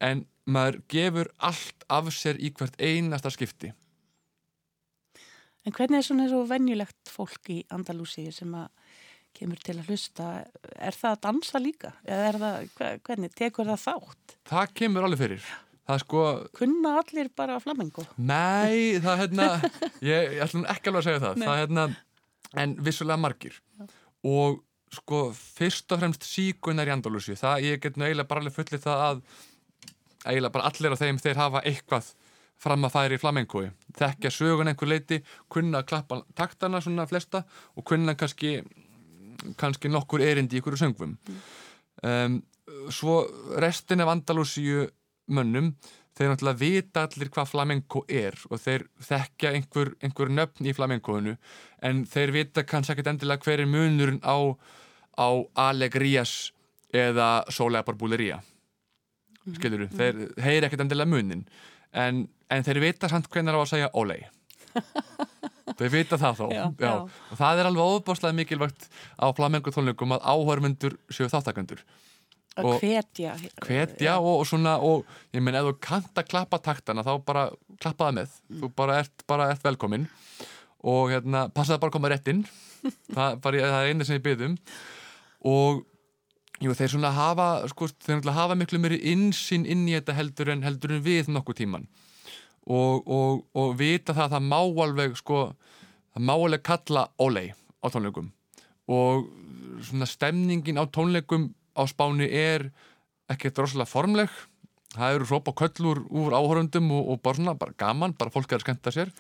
en 0.01 0.25
maður 0.49 0.81
gefur 0.91 1.29
allt 1.39 1.85
af 1.93 2.09
sér 2.15 2.39
í 2.41 2.51
hvert 2.57 2.79
einasta 2.81 3.31
skipti 3.35 3.73
En 5.67 5.75
hvernig 5.77 5.99
er 6.01 6.07
svona 6.07 6.29
svo 6.31 6.45
venjulegt 6.49 7.11
fólk 7.13 7.51
í 7.53 7.59
Andalúsíu 7.75 8.31
sem 8.33 8.53
að 8.57 8.69
kemur 9.37 9.59
til 9.61 9.75
að 9.77 9.91
hlusta? 9.91 10.29
Er 10.81 10.97
það 10.97 11.11
að 11.17 11.23
dansa 11.27 11.61
líka? 11.61 11.91
Eða 12.09 12.29
er 12.31 12.39
það, 12.43 12.69
hve- 12.79 12.93
hvernig, 13.05 13.35
tekur 13.37 13.69
það 13.69 13.83
þátt? 13.85 14.37
það 14.49 14.73
kemur 14.81 15.05
alveg 15.09 15.21
fyrir 15.21 15.49
það 15.89 16.01
sko, 16.05 16.23
Kunna 16.57 16.95
allir 17.03 17.29
bara 17.37 17.59
flamengo? 17.61 18.07
nei 18.17 18.97
það 19.05 19.21
hérna, 19.25 19.49
ég, 20.01 20.33
ég 20.39 20.43
ætlum 20.47 20.65
ekki 20.73 20.91
alveg 20.91 21.03
að 21.03 21.09
segja 21.11 21.23
það 21.27 21.43
það 21.45 21.53
er 21.53 21.63
hérna, 21.67 21.85
en 22.65 22.75
vissulega 22.89 23.21
margir 23.27 23.61
og 24.25 24.63
sko 24.95 25.21
fyrst 25.37 25.93
og 25.93 26.01
fremst 26.01 26.25
síkunar 26.25 26.89
í 26.89 26.95
Andalúsi 26.95 27.37
það, 27.39 27.67
ég 27.67 27.83
get 27.83 27.99
nú 27.99 28.07
eiginlega 28.07 28.31
bara 28.31 28.45
alveg 28.45 28.57
fullið 28.57 28.85
það 28.87 29.05
að 29.09 29.23
eiginlega 30.25 30.55
bara 30.57 30.71
allir 30.73 30.95
af 30.95 31.03
þeim 31.03 31.23
þeir 31.23 31.41
hafa 31.43 31.65
eitthvað 31.69 32.11
fram 32.59 32.89
að 32.89 32.95
færi 32.97 33.19
í 33.19 33.23
flamenkói 33.23 33.69
þekkja 34.01 34.35
sögun 34.35 34.73
einhver 34.73 34.91
leiti 34.91 35.21
kunna 35.53 35.83
að 35.83 35.91
klappa 35.93 36.23
taktana 36.39 36.81
svona 36.83 37.07
flesta 37.11 37.45
og 37.77 37.87
kunna 37.87 38.17
kannski 38.19 38.59
kannski 39.59 39.91
nokkur 39.91 40.23
erindi 40.25 40.59
í 40.59 40.63
ykkur 40.63 40.77
söngvum. 40.79 41.17
Um, 42.03 42.41
svo 42.91 43.21
restin 43.63 44.03
af 44.03 44.13
Andalúsíu 44.13 44.89
mönnum 45.29 45.73
þeir 46.19 46.33
náttúrulega 46.33 46.61
vita 46.61 47.05
allir 47.07 47.31
hvað 47.35 47.51
flamenco 47.53 48.03
er 48.11 48.37
og 48.51 48.61
þeir 48.63 48.85
þekkja 49.09 49.53
einhver, 49.55 49.93
einhver 50.03 50.33
nöfn 50.35 50.69
í 50.69 50.75
flamencoinu 50.75 51.37
en 51.87 52.05
þeir 52.11 52.35
vita 52.35 52.65
kannski 52.67 52.97
ekkert 52.97 53.13
endilega 53.15 53.47
hver 53.47 53.63
er 53.63 53.71
munurinn 53.71 54.21
á, 54.27 54.37
á 55.15 55.29
Alegrías 55.69 56.51
eða 56.95 57.45
Solega 57.55 57.87
Barbulería 57.87 58.41
skilur 59.57 59.87
þú, 59.87 59.95
þeir 59.97 60.25
heyri 60.45 60.67
ekkert 60.69 60.85
endilega 60.85 61.13
munin 61.13 61.47
en, 61.93 62.27
en 62.51 62.67
þeir 62.67 62.83
vita 62.89 63.11
samt 63.11 63.31
hvernig 63.33 63.55
á 63.55 63.61
að 63.63 63.71
segja 63.73 63.95
Olei 63.97 64.21
þeir 65.79 65.93
vita 65.93 66.19
það 66.21 66.41
þó. 66.41 66.45
Já, 66.53 66.65
já. 66.81 66.93
og 67.07 67.39
það 67.39 67.61
er 67.61 67.69
alveg 67.71 67.95
óbáslega 67.95 68.37
mikilvægt 68.37 68.89
á 69.17 69.27
flamenco 69.37 69.73
tónleikum 69.75 70.17
að 70.17 70.27
áhörmundur 70.27 70.99
séu 71.13 71.31
þáttakandur 71.31 71.85
Að 72.59 72.79
hvetja. 72.83 73.35
hvetja 73.65 74.17
og, 74.19 74.41
og 74.41 74.47
svona 74.51 74.77
og 74.85 75.05
ég 75.35 75.45
menn 75.45 75.59
ef 75.59 75.69
þú 75.69 75.75
kannt 75.85 76.19
að 76.19 76.31
klappa 76.31 76.61
taktana 76.63 77.05
þá 77.07 77.13
bara 77.27 77.45
klappa 77.79 78.09
það 78.09 78.17
með. 78.21 78.39
Þú 78.63 78.73
bara 78.79 78.97
ert, 79.03 79.27
bara 79.31 79.51
ert 79.53 79.67
velkomin 79.67 80.09
og 80.89 81.13
hérna 81.13 81.47
passaði 81.55 81.83
bara 81.83 81.93
að 81.93 81.99
koma 81.99 82.11
rétt 82.13 82.33
inn. 82.33 82.43
Það, 83.11 83.39
bara, 83.43 83.61
það 83.67 83.85
er 83.85 83.89
einu 83.91 84.05
sem 84.07 84.15
ég 84.15 84.23
byggðum 84.23 84.53
og 85.51 85.81
jú, 86.63 86.75
þeir 86.79 86.93
svona 86.93 87.11
hafa 87.11 87.47
sko, 87.73 87.89
þeir 88.07 88.29
hafa 88.37 88.55
miklu 88.55 88.79
meiri 88.79 89.01
insinn 89.11 89.65
inn 89.67 89.83
í 89.91 89.97
þetta 89.97 90.15
heldur 90.15 90.53
en 90.55 90.63
heldur 90.63 90.95
en 90.95 91.03
við 91.03 91.33
nokkuð 91.35 91.59
tíman 91.59 91.89
og, 92.69 93.09
og, 93.09 93.43
og 93.57 93.75
vita 93.79 94.15
það 94.15 94.25
að 94.27 94.35
það 94.37 94.49
má 94.53 94.59
alveg 94.85 95.17
sko, 95.19 95.43
það 96.15 96.27
má 96.29 96.35
alveg 96.37 96.65
kalla 96.69 97.05
ólei 97.19 97.47
á 97.81 97.87
tónleikum. 97.89 98.31
Og 98.89 99.29
svona 99.89 100.09
stemningin 100.09 100.81
á 100.81 100.85
tónleikum 100.85 101.49
á 101.79 101.83
spáni 101.87 102.27
er 102.27 102.69
ekkert 103.31 103.63
rosalega 103.63 103.91
formleg. 103.91 104.33
Það 104.97 105.15
eru 105.15 105.29
hróp 105.29 105.51
og 105.53 105.59
köllur 105.61 106.01
úr 106.09 106.35
áhörundum 106.35 106.91
og, 106.97 107.13
og 107.13 107.23
bara 107.23 107.39
svona, 107.39 107.55
bara 107.59 107.77
gaman, 107.79 108.17
bara 108.19 108.33
fólk 108.35 108.53
er 108.53 108.61
að 108.61 108.67
skemmta 108.67 108.93
sér. 108.95 109.13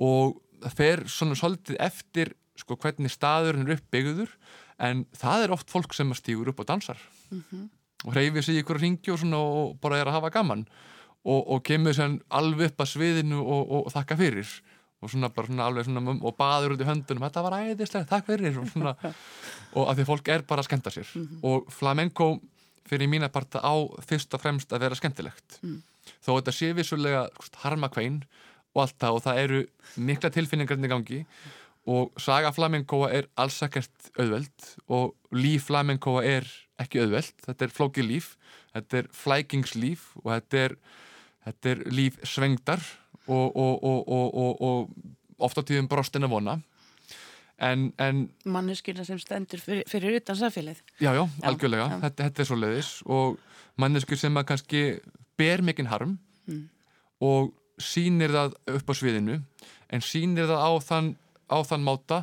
Og 0.00 0.38
það 0.62 0.76
fer 0.78 1.02
svona 1.10 1.38
svolítið 1.38 1.80
eftir 1.82 2.34
sko 2.60 2.76
hvernig 2.80 3.12
staðurinn 3.12 3.66
er 3.66 3.78
uppbyggður 3.78 4.32
en 4.80 5.04
það 5.16 5.44
er 5.44 5.54
oft 5.54 5.72
fólk 5.72 5.94
sem 5.96 6.12
stígur 6.16 6.52
upp 6.52 6.62
og 6.62 6.68
dansar. 6.70 7.00
Og 8.06 8.14
hreyfir 8.14 8.44
sig 8.44 8.56
í 8.56 8.62
ykkur 8.62 8.80
ringi 8.80 9.12
og 9.12 9.20
svona 9.20 9.40
og 9.40 9.74
bara 9.82 10.00
er 10.00 10.08
að 10.08 10.20
hafa 10.20 10.32
gaman. 10.38 10.64
Og, 11.20 11.40
og 11.52 11.64
kemur 11.66 11.96
sér 11.96 12.16
alveg 12.32 12.70
upp 12.72 12.84
að 12.84 12.92
sviðinu 12.94 13.40
og, 13.42 13.64
og, 13.66 13.80
og 13.88 13.92
þakka 13.92 14.16
fyrir. 14.20 14.54
Og 15.00 15.12
svona 15.12 15.30
bara 15.32 15.48
svona 15.48 15.66
alveg 15.68 15.88
svona 15.88 16.14
og 16.16 16.36
baður 16.36 16.74
út 16.74 16.82
í 16.84 16.88
höndunum, 16.88 17.24
þetta 17.24 17.44
var 17.44 17.58
æðislega, 17.60 18.08
takk 18.08 18.26
fyrir. 18.28 18.56
Og 18.60 18.68
svona, 18.72 18.94
og 19.74 19.86
að 19.86 20.00
því 20.00 20.06
fólk 20.08 20.32
er 20.34 20.46
bara 20.48 20.64
að 20.64 20.70
skemmta 20.70 20.92
sér. 20.94 21.10
Og 21.46 21.70
flamenco 21.72 22.32
fyrir 22.90 23.10
mína 23.10 23.30
parta 23.30 23.62
á 23.62 23.74
fyrst 24.06 24.34
og 24.34 24.42
fremst 24.42 24.72
að 24.72 24.86
vera 24.86 24.98
skemmtilegt. 24.98 25.60
Þó 26.24 26.30
þetta 26.38 26.54
sé 26.56 26.72
vissulega 26.74 27.28
harmakvein 27.62 28.22
og 28.74 28.84
allt 28.84 28.98
það 29.02 29.16
og 29.16 29.24
það 29.26 29.42
eru 29.44 29.60
mikla 29.96 30.30
tilfinningarnir 30.34 30.90
í 30.90 30.94
gangi. 30.94 31.20
Og 31.90 32.10
saga 32.20 32.52
flamencoa 32.52 33.08
er 33.14 33.30
alls 33.40 33.62
ekkert 33.64 34.10
auðveld 34.18 34.66
og 34.92 35.14
líf 35.32 35.70
flamencoa 35.70 36.24
er 36.26 36.48
ekki 36.80 37.00
auðveld, 37.02 37.32
þetta 37.44 37.66
er 37.66 37.72
flókið 37.76 38.06
líf 38.08 38.34
þetta 38.74 39.00
er 39.00 39.08
flækingslíf 39.16 40.10
og 40.22 40.32
þetta 40.32 40.64
er, 40.64 40.74
þetta 41.46 41.72
er 41.72 41.84
líf 41.90 42.18
svengdar 42.26 42.82
og, 43.26 43.56
og, 43.56 43.74
og, 43.82 44.00
og, 44.06 44.26
og, 44.34 44.60
og 44.60 45.46
oft 45.46 45.60
á 45.60 45.62
tíðum 45.66 45.90
brostin 45.90 46.26
að 46.26 46.34
vona 46.36 46.58
en, 47.60 47.86
en 48.00 48.22
manneskina 48.48 49.04
sem 49.04 49.18
stendur 49.20 49.60
fyrir, 49.62 49.84
fyrir 49.90 50.16
utan 50.20 50.36
samfélagið. 50.40 50.82
já, 51.00 51.10
já, 51.14 51.22
algjörlega, 51.44 51.86
já. 51.92 51.98
Þetta, 52.06 52.26
þetta 52.28 52.42
er 52.44 52.48
svo 52.50 52.58
leiðis 52.60 52.90
og 53.06 53.38
manneskur 53.80 54.18
sem 54.20 54.36
að 54.40 54.46
kannski 54.52 54.84
ber 55.38 55.62
mikinn 55.66 55.90
harm 55.92 56.18
Mm. 56.50 56.64
og 57.20 57.50
sýnir 57.78 58.32
það 58.32 58.54
upp 58.74 58.88
á 58.90 58.94
sviðinu 58.96 59.34
en 59.92 60.00
sýnir 60.02 60.48
það 60.48 60.62
á 60.66 60.70
þann, 60.82 61.10
á 61.52 61.58
þann 61.68 61.84
máta 61.86 62.18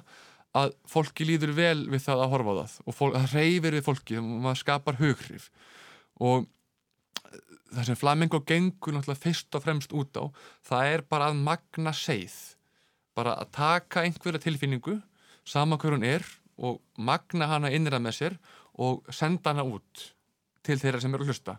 að 0.57 0.73
fólki 0.89 1.23
líður 1.29 1.53
vel 1.55 1.85
við 1.93 2.01
það 2.07 2.23
að 2.25 2.31
horfa 2.33 2.51
á 2.51 2.57
það 2.57 2.73
og 2.89 2.95
fólk, 2.97 3.13
það 3.15 3.35
reyfir 3.37 3.77
við 3.77 3.85
fólki 3.85 4.17
og 4.19 4.27
maður 4.43 4.59
skapar 4.63 4.97
hughrif 4.99 5.47
og 6.19 6.47
það 7.75 7.87
sem 7.91 7.99
Flamengo 7.99 8.39
gengur 8.47 8.95
náttúrulega 8.97 9.21
fyrst 9.27 9.55
og 9.59 9.63
fremst 9.65 9.93
út 9.95 10.17
á 10.19 10.23
það 10.67 10.91
er 10.95 11.03
bara 11.13 11.29
að 11.31 11.39
magna 11.47 11.93
seið 11.95 12.35
bara 13.17 13.37
að 13.41 13.51
taka 13.57 14.03
einhverja 14.07 14.41
tilfinningu 14.43 14.97
sama 15.47 15.79
hver 15.79 15.95
hún 15.95 16.05
er 16.07 16.25
og 16.57 16.81
magna 16.97 17.47
hana 17.51 17.71
innra 17.73 17.99
með 18.01 18.17
sér 18.19 18.37
og 18.81 19.07
senda 19.13 19.53
hana 19.53 19.65
út 19.67 20.09
til 20.65 20.77
þeirra 20.81 21.01
sem 21.01 21.13
eru 21.15 21.25
að 21.25 21.31
hlusta. 21.31 21.57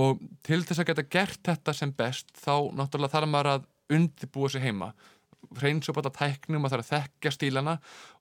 Og 0.00 0.20
til 0.44 0.60
þess 0.66 0.82
að 0.82 0.90
geta 0.90 1.06
gert 1.16 1.42
þetta 1.46 1.74
sem 1.76 1.92
best 1.94 2.32
þá 2.36 2.70
náttúrulega 2.76 3.14
þarf 3.14 3.30
maður 3.30 3.50
að 3.54 3.66
undirbúa 3.94 4.50
sig 4.50 4.64
heima. 4.64 4.92
Upp 5.44 5.60
á 5.60 6.00
þetta 6.00 6.14
tæknum, 6.18 6.62
maður 6.62 6.80
þarf 6.80 6.86
að 6.86 6.92
þekkja 6.94 7.34
stílana 7.34 7.74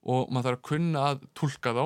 og 0.03 0.27
maður 0.29 0.49
þarf 0.51 0.59
að 0.59 0.67
kunna 0.69 1.05
að 1.09 1.23
tólka 1.33 1.73
þá 1.73 1.85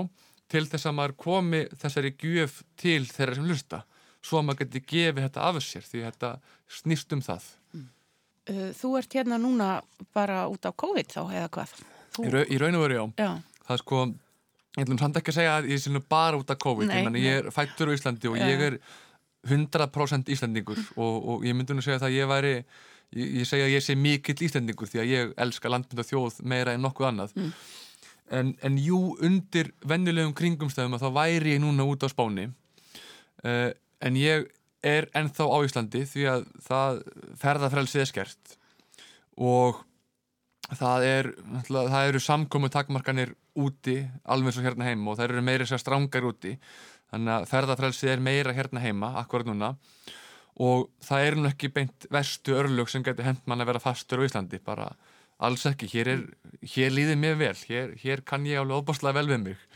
til 0.51 0.63
þess 0.67 0.87
að 0.87 0.97
maður 0.97 1.15
komi 1.23 1.61
þessari 1.75 2.13
gjöf 2.19 2.61
til 2.79 3.03
þeirra 3.07 3.37
sem 3.37 3.47
hlusta. 3.47 3.83
Svo 4.23 4.39
að 4.39 4.47
maður 4.47 4.63
geti 4.65 4.83
gefið 4.91 5.27
þetta 5.27 5.45
af 5.49 5.59
sér 5.63 5.85
því 5.87 6.03
þetta 6.07 6.31
snýst 6.79 7.13
um 7.15 7.23
það. 7.23 7.51
Uh, 8.47 8.71
Þú 8.75 8.93
ert 8.99 9.15
hérna 9.17 9.39
núna 9.41 9.69
bara 10.15 10.45
út 10.51 10.67
á 10.67 10.71
COVID 10.71 11.13
þá, 11.13 11.21
eða 11.35 11.51
hvað? 11.53 11.77
Í, 12.23 12.31
rau, 12.33 12.43
í 12.43 12.59
raun 12.61 12.77
og 12.79 12.85
veru 12.85 12.97
já. 12.97 13.03
Já, 13.21 13.31
það 13.67 13.75
er 13.75 13.81
sko, 13.83 14.03
ég 14.77 14.85
ætlum 14.85 15.01
samt 15.01 15.19
ekki 15.21 15.33
að 15.33 15.39
segja 15.39 15.55
að 15.57 15.69
ég 15.73 15.81
sé 15.83 15.93
nú 15.93 16.03
bara 16.09 16.39
út 16.39 16.53
af 16.53 16.59
COVID, 16.63 16.91
Nei, 16.91 17.23
ég, 17.23 17.41
er 17.41 17.53
fættur 17.53 17.91
á 17.91 17.95
Íslandi 17.97 18.31
og 18.31 18.37
Já. 18.39 18.45
ég 18.49 18.65
er 18.67 18.77
100% 19.47 20.31
Íslandingur 20.33 20.79
og, 20.97 21.15
og 21.17 21.47
ég 21.47 21.55
myndi 21.55 21.75
nú 21.75 21.83
segja 21.85 22.01
það 22.01 22.09
að 22.09 22.17
ég 22.17 22.31
væri 22.31 22.53
ég, 22.57 23.33
ég 23.41 23.47
segja 23.47 23.67
að 23.67 23.75
ég 23.75 23.85
sé 23.85 23.95
mikill 23.95 24.45
Íslandingur 24.47 24.91
því 24.91 25.03
að 25.03 25.11
ég 25.13 25.33
elska 25.45 25.71
landmynd 25.71 26.03
og 26.03 26.09
þjóð 26.09 26.39
meira 26.53 26.75
en 26.75 26.83
nokkuð 26.83 27.09
annað. 27.11 27.35
Mm. 27.37 27.51
en, 28.37 28.53
en 28.67 28.77
jú, 28.81 29.01
undir 29.23 29.71
vennilegum 29.87 30.35
kringumstæðum 30.35 30.97
að 30.97 31.05
þá 31.05 31.09
væri 31.21 31.55
ég 31.55 31.63
núna 31.63 31.87
út 31.87 32.03
á 32.03 32.11
Spáni. 32.11 32.49
Uh, 33.45 33.71
en 34.03 34.17
ég 34.19 34.49
er 34.85 35.07
ennþá 35.17 35.47
á 35.47 35.57
Íslandi 35.65 36.03
því 36.07 36.25
að 36.31 36.47
það 36.67 37.01
ferðafrelsið 37.41 38.03
er 38.03 38.09
skert. 38.11 38.57
Og 39.37 39.83
það 40.75 41.05
er 41.07 41.29
það 41.67 42.09
eru 42.09 42.19
samkomu 42.19 42.69
takmarkanir 42.71 43.33
úti 43.57 44.01
alveg 44.27 44.59
og 44.59 44.67
hérna 44.67 44.89
heima 44.89 45.11
og 45.11 45.19
það 45.19 45.29
eru 45.29 45.43
meira 45.47 45.67
sér 45.67 45.81
strangar 45.81 46.27
úti. 46.27 46.57
Þannig 47.07 47.33
að 47.33 47.47
ferðafrelsið 47.51 48.11
er 48.11 48.23
meira 48.23 48.55
hérna 48.55 48.83
heima 48.83 49.13
akkurat 49.21 49.47
núna. 49.47 49.75
Og 50.59 50.89
það 51.05 51.27
er 51.27 51.37
nú 51.37 51.47
ekki 51.47 51.69
beint 51.71 52.07
verstu 52.11 52.57
örlög 52.57 52.89
sem 52.91 53.05
getur 53.05 53.27
hent 53.27 53.45
mann 53.47 53.61
að 53.61 53.71
vera 53.71 53.83
fastur 53.83 54.25
á 54.25 54.27
Íslandi 54.27 54.59
bara 54.59 54.89
alls 55.37 55.67
ekki, 55.69 55.87
hér, 55.91 56.09
er, 56.15 56.23
hér 56.73 56.91
líður 56.91 57.19
mér 57.21 57.37
vel. 57.39 57.55
Hér, 57.69 57.93
hér 58.01 58.23
kann 58.25 58.47
ég 58.49 58.59
alveg 58.59 58.81
óbáslega 58.81 59.19
vel 59.21 59.29
við 59.29 59.43
mig 59.45 59.67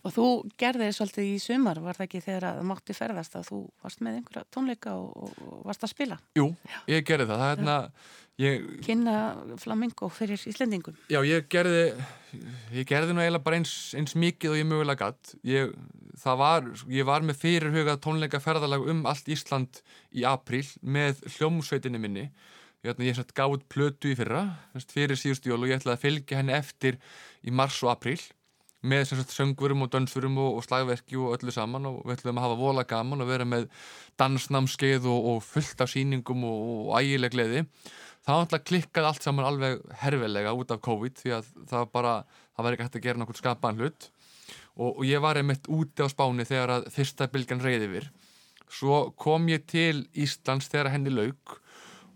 og 0.00 0.14
þú 0.14 0.26
gerðir 0.60 0.94
svolítið 0.96 1.28
í 1.28 1.36
sumar, 1.42 1.80
var 1.84 1.98
það 1.98 2.06
ekki 2.06 2.22
þegar 2.24 2.46
að 2.50 2.62
mátti 2.70 2.96
ferðast 2.96 3.36
að 3.36 3.50
þú 3.50 3.60
varst 3.84 4.02
með 4.04 4.18
einhverja 4.20 4.46
tónleika 4.54 4.96
og, 4.96 5.28
og, 5.28 5.60
varst 5.68 5.84
að 5.84 5.92
spila? 5.94 6.18
Jú, 6.38 6.48
ég 6.90 7.04
gerði 7.08 7.28
það, 7.28 7.42
það 7.42 7.52
hérna 7.52 7.76
ég, 8.40 8.70
Kynna 8.86 9.16
flamingo 9.60 10.08
fyrir 10.12 10.40
Íslendingum. 10.50 10.96
Já, 11.12 11.20
ég 11.26 11.48
gerði 11.52 11.84
ég 12.76 12.88
gerði 12.88 13.14
nú 13.16 13.24
eiginlega 13.24 13.44
bara 13.44 13.60
eins, 13.60 13.74
eins 13.98 14.16
mikið 14.18 14.54
og 14.54 14.60
ég 14.60 14.70
mögulega 14.70 15.08
gatt 15.10 15.34
ég, 15.46 15.74
var, 16.24 16.70
ég 16.88 17.08
var 17.08 17.26
með 17.26 17.40
fyrirhugað 17.42 18.02
tónleika 18.06 18.40
ferðalag 18.42 18.86
um 18.92 19.04
allt 19.10 19.28
Ísland 19.32 19.82
í 20.16 20.24
apríl 20.28 20.64
með 20.80 21.24
hljómsveitinni 21.36 22.00
minni. 22.00 22.28
Ég, 22.86 22.96
ég 23.04 23.16
satt 23.18 23.34
gáð 23.36 23.60
plötu 23.68 24.08
í 24.08 24.16
fyrra 24.16 24.46
fyrir 24.88 25.18
síðustu 25.18 25.52
jól 25.52 25.60
og 25.60 25.68
ég 25.68 25.80
ætlaði 25.80 25.98
að 25.98 26.04
fylgja 26.06 26.40
henni 26.40 26.56
eftir 26.56 27.00
í 27.44 27.52
mars 27.52 27.82
og 27.84 27.92
apríl 27.92 28.20
með 28.80 29.10
sagt 29.10 29.34
söngurum 29.34 29.84
og 29.84 29.90
dönsfurum 29.92 30.38
og, 30.40 30.60
og 30.60 30.64
slagverki 30.64 31.18
og 31.20 31.34
öllu 31.36 31.52
saman 31.52 31.88
og 31.90 31.98
við 32.06 32.18
ætlum 32.18 32.40
að 32.40 32.46
hafa 32.46 32.60
vola 32.60 32.84
gaman 32.88 33.24
og 33.24 33.28
vera 33.28 33.46
með 33.48 33.66
dansnámskeið 34.20 35.08
og, 35.10 35.26
og 35.34 35.42
fullt 35.44 35.84
af 35.84 35.92
sýningum 35.92 36.46
og, 36.48 36.62
og 36.70 36.94
ægileg 37.00 37.34
gleði. 37.34 37.66
Það 38.20 38.34
var 38.34 38.44
alltaf 38.44 38.64
klikkað 38.68 39.10
allt 39.10 39.26
saman 39.26 39.48
alveg 39.48 39.84
herfilega 40.02 40.54
út 40.56 40.72
af 40.72 40.80
COVID 40.84 41.20
því 41.20 41.36
að 41.36 41.52
það 41.68 41.86
bara, 41.92 42.16
það 42.56 42.66
var 42.66 42.76
ekki 42.76 42.86
hægt 42.86 42.98
að 42.98 43.06
gera 43.06 43.20
nokkur 43.20 43.40
skapaðan 43.40 43.80
hlut. 43.80 44.10
Og, 44.80 45.00
ég 45.04 45.20
var 45.20 45.36
einmitt 45.36 45.68
úti 45.68 46.04
á 46.04 46.08
spáni 46.08 46.46
þegar 46.48 46.78
að 46.78 46.90
fyrsta 46.94 47.28
bylgan 47.32 47.60
reyði 47.64 47.88
yfir. 47.88 48.10
Svo 48.70 49.10
kom 49.18 49.48
ég 49.50 49.66
til 49.68 50.06
Íslands 50.14 50.70
þegar 50.70 50.92
henni 50.94 51.12
lauk 51.12 51.58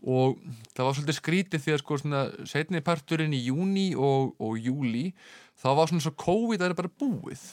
og 0.05 0.37
það 0.77 0.85
var 0.85 0.97
svolítið 0.97 1.17
skrítið 1.19 1.63
því 1.65 1.75
að 1.75 1.81
sko 1.81 1.99
svona 2.01 2.23
setni 2.49 2.83
parturinn 2.85 3.35
í 3.35 3.41
júni 3.47 3.87
og 3.97 4.59
júli 4.61 5.09
þá 5.61 5.69
var 5.79 5.91
svona 5.91 6.05
svo 6.05 6.15
COVID 6.25 6.61
að 6.61 6.67
það 6.67 6.73
er 6.75 6.81
bara 6.81 6.97
búið. 7.03 7.45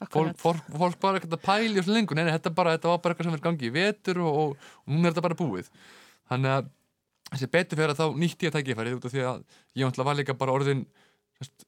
Fólk, 0.00 0.36
fólk, 0.40 0.68
fólk 0.80 1.02
var 1.02 1.18
ekkert 1.18 1.36
að 1.36 1.42
pæli 1.44 1.80
og 1.80 1.84
svo 1.84 1.92
lengur, 1.92 2.16
nei, 2.16 2.24
nei, 2.24 2.32
þetta, 2.32 2.52
bara, 2.56 2.72
þetta 2.78 2.88
var 2.88 3.00
bara 3.04 3.12
eitthvað 3.12 3.28
sem 3.28 3.36
er 3.36 3.42
gangi 3.44 3.68
í 3.68 3.74
vetur 3.74 4.22
og, 4.24 4.38
og, 4.42 4.70
og 4.86 4.94
núna 4.94 5.10
er 5.10 5.12
þetta 5.12 5.24
bara 5.26 5.36
búið. 5.36 5.68
Þannig 6.30 6.54
að 6.54 6.70
þessi 7.30 7.48
betur 7.52 7.80
fyrir 7.80 7.92
að 7.92 8.00
þá 8.00 8.20
nýtti 8.22 8.48
ég 8.48 8.54
tækifærið 8.54 8.96
út 8.96 9.06
af 9.06 9.14
því 9.14 9.26
að 9.28 9.42
ég 9.82 10.00
var 10.00 10.18
líka 10.18 10.36
bara 10.40 10.54
orðin 10.56 10.86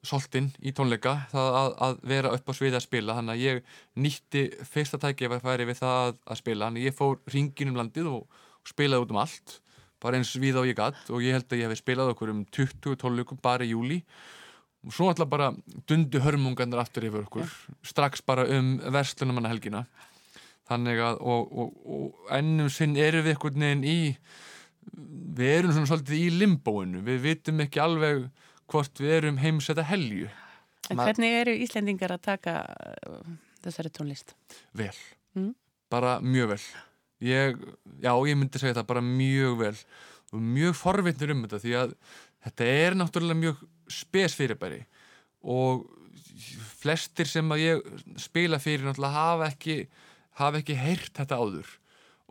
soltinn 0.05 0.49
í 0.61 0.73
tónleika 0.73 1.15
það 1.31 1.59
að, 1.59 1.71
að 1.85 2.01
vera 2.09 2.31
upp 2.33 2.49
á 2.49 2.53
sviði 2.57 2.79
að 2.79 2.85
spila. 2.87 3.17
Þannig 3.19 3.35
að 3.35 3.43
ég 3.43 3.77
nýtti 4.05 4.43
fyrsta 4.69 5.01
tækifæri 5.01 5.69
við 5.69 5.79
það 5.81 5.99
að, 5.99 6.17
að 6.25 6.41
spila. 6.41 6.69
Þannig 6.69 6.83
að 6.83 6.89
ég 6.89 6.97
fór 6.97 7.21
ringin 7.35 7.73
um 7.73 7.79
landið 7.81 8.09
og, 8.11 8.41
og 8.57 8.73
spilaði 8.73 9.05
út 9.05 9.13
um 9.13 9.21
allt 9.23 9.59
bara 10.03 10.19
eins 10.19 10.33
við 10.35 10.59
á 10.59 10.63
ég 10.67 10.77
gatt 10.77 11.09
og 11.13 11.23
ég 11.23 11.37
held 11.37 11.47
að 11.47 11.61
ég 11.61 11.71
hef 11.71 11.79
spilað 11.79 12.11
okkur 12.11 12.33
um 12.33 12.43
20 12.51 12.97
tónleikum 12.99 13.39
bara 13.43 13.63
í 13.65 13.71
júli 13.71 14.01
og 14.83 14.93
svo 14.93 15.09
alltaf 15.11 15.29
bara 15.31 15.51
dundu 15.87 16.19
hörmungarnir 16.23 16.81
aftur 16.81 17.05
yfir 17.07 17.23
okkur. 17.25 17.51
Strax 17.87 18.21
bara 18.25 18.45
um 18.57 18.75
verslunumanna 18.93 19.51
helgina 19.53 19.85
þannig 20.69 20.99
að 21.03 21.19
og, 21.21 21.51
og, 21.59 21.73
og 21.85 22.33
ennum 22.37 22.69
sinn 22.71 22.95
erum 22.99 23.25
við 23.25 23.35
einhvern 23.35 23.65
veginn 23.65 23.83
í 23.87 23.97
við 25.37 25.51
erum 25.57 25.73
svona 25.75 25.89
svolítið 25.89 26.19
í 26.19 26.29
limbóinu. 26.41 27.01
Við 27.07 27.19
vitum 27.23 27.61
ekki 27.63 27.81
alveg 27.83 28.25
hvort 28.71 28.99
við 28.99 29.17
erum 29.21 29.39
heimsetta 29.41 29.85
helju. 29.87 30.29
En 30.91 30.99
hvernig 30.99 31.35
eru 31.39 31.53
Íslendingar 31.63 32.11
að 32.15 32.25
taka 32.25 32.55
uh, 33.07 33.35
þessari 33.63 33.91
tónlist? 33.95 34.35
vel, 34.75 34.95
Mm. 35.33 35.53
bara 35.89 36.19
mjög 36.21 36.49
vel. 36.51 36.63
Ég, 37.23 37.55
já 38.03 38.11
ég 38.27 38.35
myndi 38.37 38.59
segja 38.59 38.75
það 38.77 38.89
bara 38.91 39.01
mjög 39.01 39.55
vel. 39.63 39.77
Og 40.33 40.41
mjög 40.41 40.75
forvitnir 40.77 41.31
um 41.33 41.41
þetta 41.45 41.59
því 41.63 41.73
að 41.79 41.95
þetta 42.43 42.67
er 42.67 42.97
náttúrulega 42.99 43.39
mjög 43.39 43.63
spes 43.91 44.35
fyrirbæri 44.37 44.83
og 45.43 45.85
flestir 46.81 47.29
sem 47.29 47.51
að 47.53 47.63
ég 47.63 47.93
spila 48.21 48.59
fyrir 48.61 48.87
náttúrulega 48.87 49.13
hafa 49.13 49.49
ekki 49.51 49.77
hafa 50.39 50.61
ekki 50.61 50.77
heyrt 50.77 51.13
þetta 51.19 51.39
áður. 51.39 51.71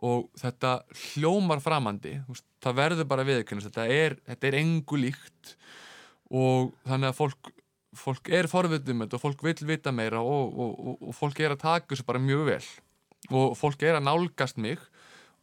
Og 0.03 0.27
þetta 0.35 0.73
hljómar 1.13 1.61
framandi 1.63 2.17
það 2.63 2.79
verður 2.79 3.07
bara 3.07 3.27
viðkennast 3.27 3.69
þetta 3.69 3.85
þetta 4.27 4.49
er 4.49 4.57
engu 4.59 4.99
líkt. 4.99 5.53
Og 6.33 6.73
þannig 6.87 7.13
að 7.13 7.19
fólk 7.19 7.53
fólk 7.93 8.31
er 8.33 8.49
þetta 8.49 9.19
og 9.19 9.21
fólk 9.21 9.43
vil 9.45 9.67
vita 9.69 9.91
meira 9.93 10.21
og, 10.25 10.55
og, 10.57 10.71
og, 10.73 11.03
og 11.09 11.15
fólk 11.15 11.39
er 11.43 11.53
að 11.53 11.61
taka 11.61 11.91
þessu 11.91 12.07
bara 12.07 12.21
mjög 12.21 12.47
vel. 12.49 12.63
Og 13.31 13.53
fólk 13.55 13.85
er 13.85 13.99
að 13.99 14.07
nálgast 14.07 14.57
mig 14.59 14.81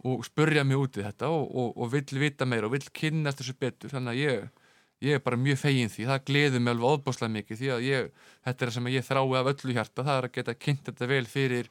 og 0.05 0.25
spurja 0.27 0.65
mig 0.65 0.81
út 0.81 0.99
í 0.99 1.05
þetta 1.05 1.31
og, 1.31 1.47
vill 1.95 2.21
vita 2.21 2.49
meira 2.49 2.69
og 2.69 2.75
vill 2.75 2.89
kynnast 2.97 3.41
þessu 3.41 3.57
betur. 3.61 3.93
Þannig 3.95 4.13
að 4.13 4.21
ég, 4.21 4.60
ég 5.01 5.17
er 5.17 5.25
bara 5.25 5.41
mjög 5.41 5.63
fegin 5.63 5.93
því 5.93 6.11
það 6.11 6.27
gleður 6.29 6.65
mig 6.65 6.75
alveg 6.75 7.01
óbáslega 7.01 7.35
mikið 7.39 7.61
því 7.63 7.73
að 7.75 7.87
ég, 7.89 8.13
þetta 8.45 8.65
er 8.65 8.71
það 8.71 8.77
sem 8.77 8.93
ég 8.93 9.09
þrái 9.09 9.25
af 9.41 9.51
öllu 9.55 9.77
hjarta 9.77 10.07
það 10.07 10.19
er 10.19 10.29
að 10.29 10.37
geta 10.37 10.59
kynnt 10.67 10.87
þetta 10.91 11.11
vel 11.11 11.25
fyrir, 11.31 11.71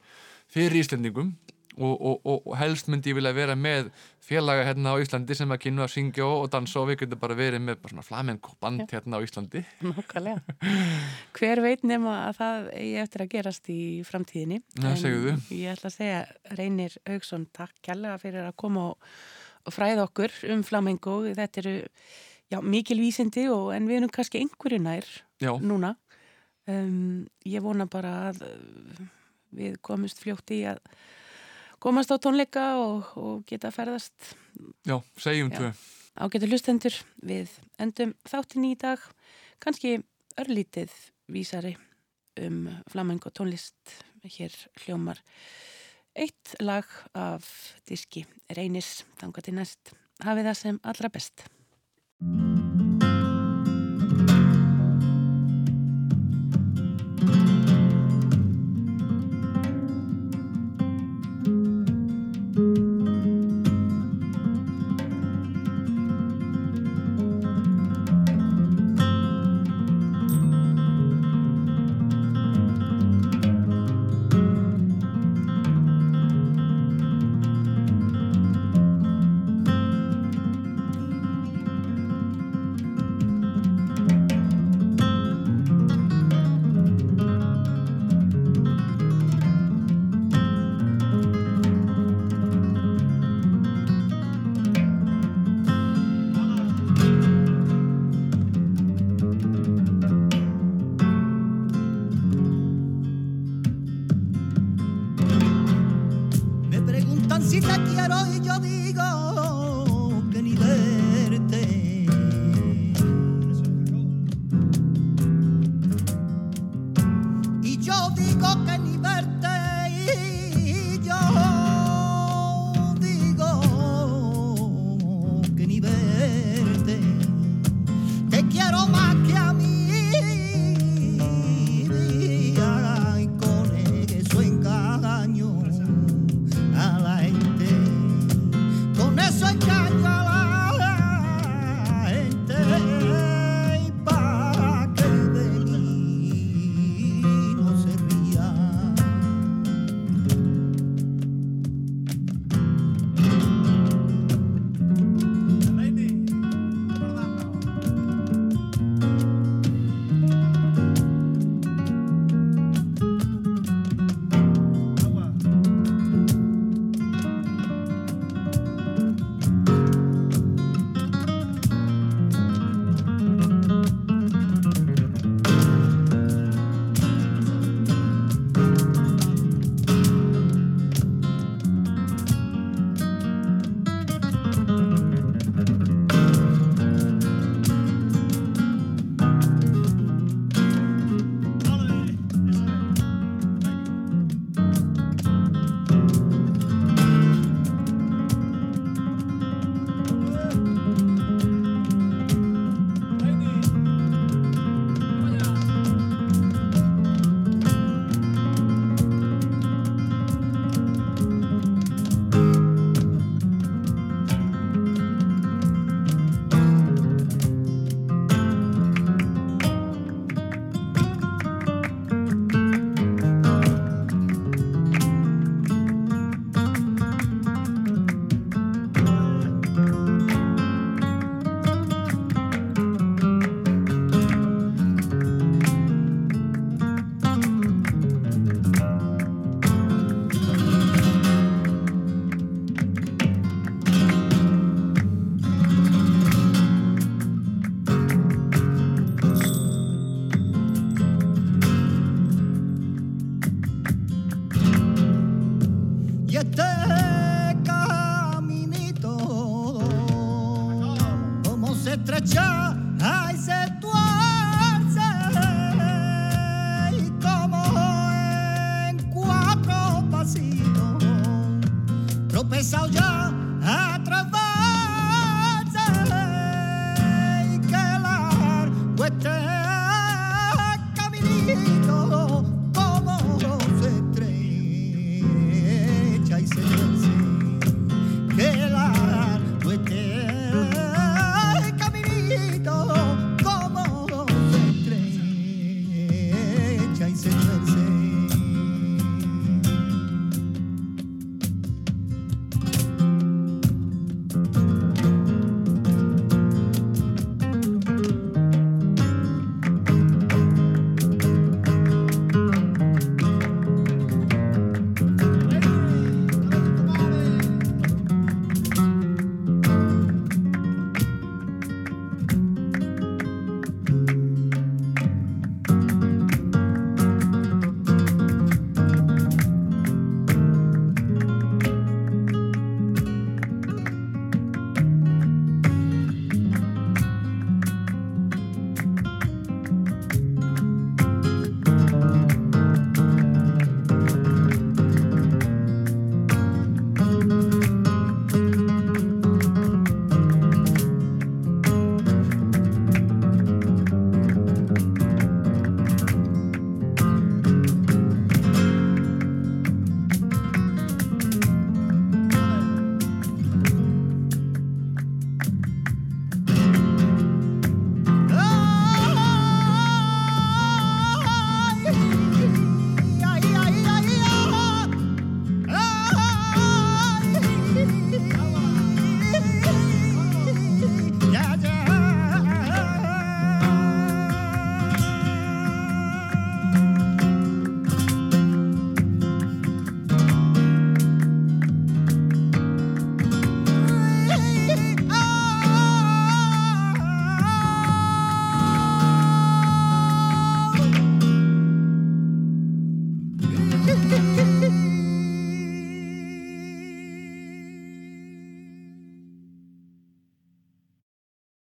fyrir 0.50 0.78
Íslendingum 0.80 1.32
og, 1.78 1.94
og, 1.94 2.16
og, 2.26 2.46
og 2.46 2.56
helst 2.58 2.88
myndi 2.90 3.12
ég 3.12 3.18
vilja 3.18 3.32
vera 3.34 3.54
með 3.58 3.90
félaga 4.24 4.64
hérna 4.66 4.94
á 4.94 5.02
Íslandi 5.02 5.36
sem 5.38 5.52
að 5.54 5.60
kynna 5.64 5.86
að 5.86 5.92
syngja 5.94 6.26
og, 6.26 6.48
dansa 6.52 6.80
og 6.82 6.88
við 6.90 7.04
getum 7.04 7.20
bara 7.22 7.36
verið 7.38 7.62
með 7.64 7.78
bara 7.82 7.94
svona 7.94 8.06
flamenco 8.06 8.54
band 8.62 8.84
hérna 8.90 9.20
á 9.20 9.24
Íslandi 9.24 9.62
Nákvæmlega. 9.84 10.56
Hver 11.38 11.62
veit 11.64 11.84
nema 11.86 12.16
að 12.28 12.40
það 12.40 12.70
eigi 12.80 12.96
eftir 13.04 13.24
að 13.24 13.30
gerast 13.36 13.70
í 13.72 13.82
framtíðinni. 14.06 14.60
Já, 14.82 14.90
segðu. 15.00 15.36
Ég 15.54 15.76
ætla 15.76 15.92
að 15.92 15.96
segja 15.96 16.24
Reynir 16.58 16.98
Haugsson, 17.08 17.46
takk 17.56 17.78
kærlega 17.86 18.18
fyrir 18.22 18.48
að 18.48 18.58
koma 18.60 18.90
og, 18.92 19.12
og 19.66 19.76
fræða 19.76 20.08
okkur 20.08 20.34
um 20.50 20.66
flamengo. 20.66 21.20
Þetta 21.38 21.64
eru 21.64 21.76
já, 22.50 22.60
mikil 22.62 23.00
vísindi 23.00 23.46
og 23.52 23.70
en 23.74 23.88
við 23.88 24.00
erum 24.00 24.12
kannski 24.12 24.42
einhverju 24.42 24.80
nær 24.82 25.06
Já, 25.40 25.54
núna. 25.56 25.94
Um, 26.68 27.24
ég 27.48 27.62
vona 27.64 27.86
bara 27.90 28.12
að 28.30 28.42
uh, 28.44 29.04
við 29.56 29.78
komumst 29.84 30.20
fljótt 30.22 30.52
í 30.54 30.60
að 30.68 30.82
komast 31.80 32.12
á 32.12 32.20
tónleika 32.20 32.74
og, 32.78 33.08
og 33.16 33.46
geta 33.48 33.72
ferðast. 33.74 34.34
Já, 34.86 34.98
segjum 35.18 35.50
tvö. 35.54 35.72
Ágætu 36.20 36.50
hlustendur 36.50 36.96
við 37.24 37.54
endum 37.80 38.12
þáttin 38.28 38.66
í 38.68 38.74
dag. 38.78 39.00
Kannski 39.62 40.00
örlítið 40.40 40.92
vísari 41.32 41.76
um 42.40 42.66
flamengo 42.92 43.32
tónlist. 43.32 43.78
Hér 44.20 44.52
hljómar 44.82 45.22
eitt 46.12 46.52
lag 46.60 46.84
af 47.16 47.46
diski 47.88 48.26
Reynis. 48.52 49.06
Þanga 49.22 49.46
til 49.46 49.56
næst. 49.56 49.94
Hafið 50.20 50.50
það 50.50 50.60
sem 50.60 50.82
allra 50.84 51.12
best 51.14 51.46
Mm-hmm. 52.22 52.59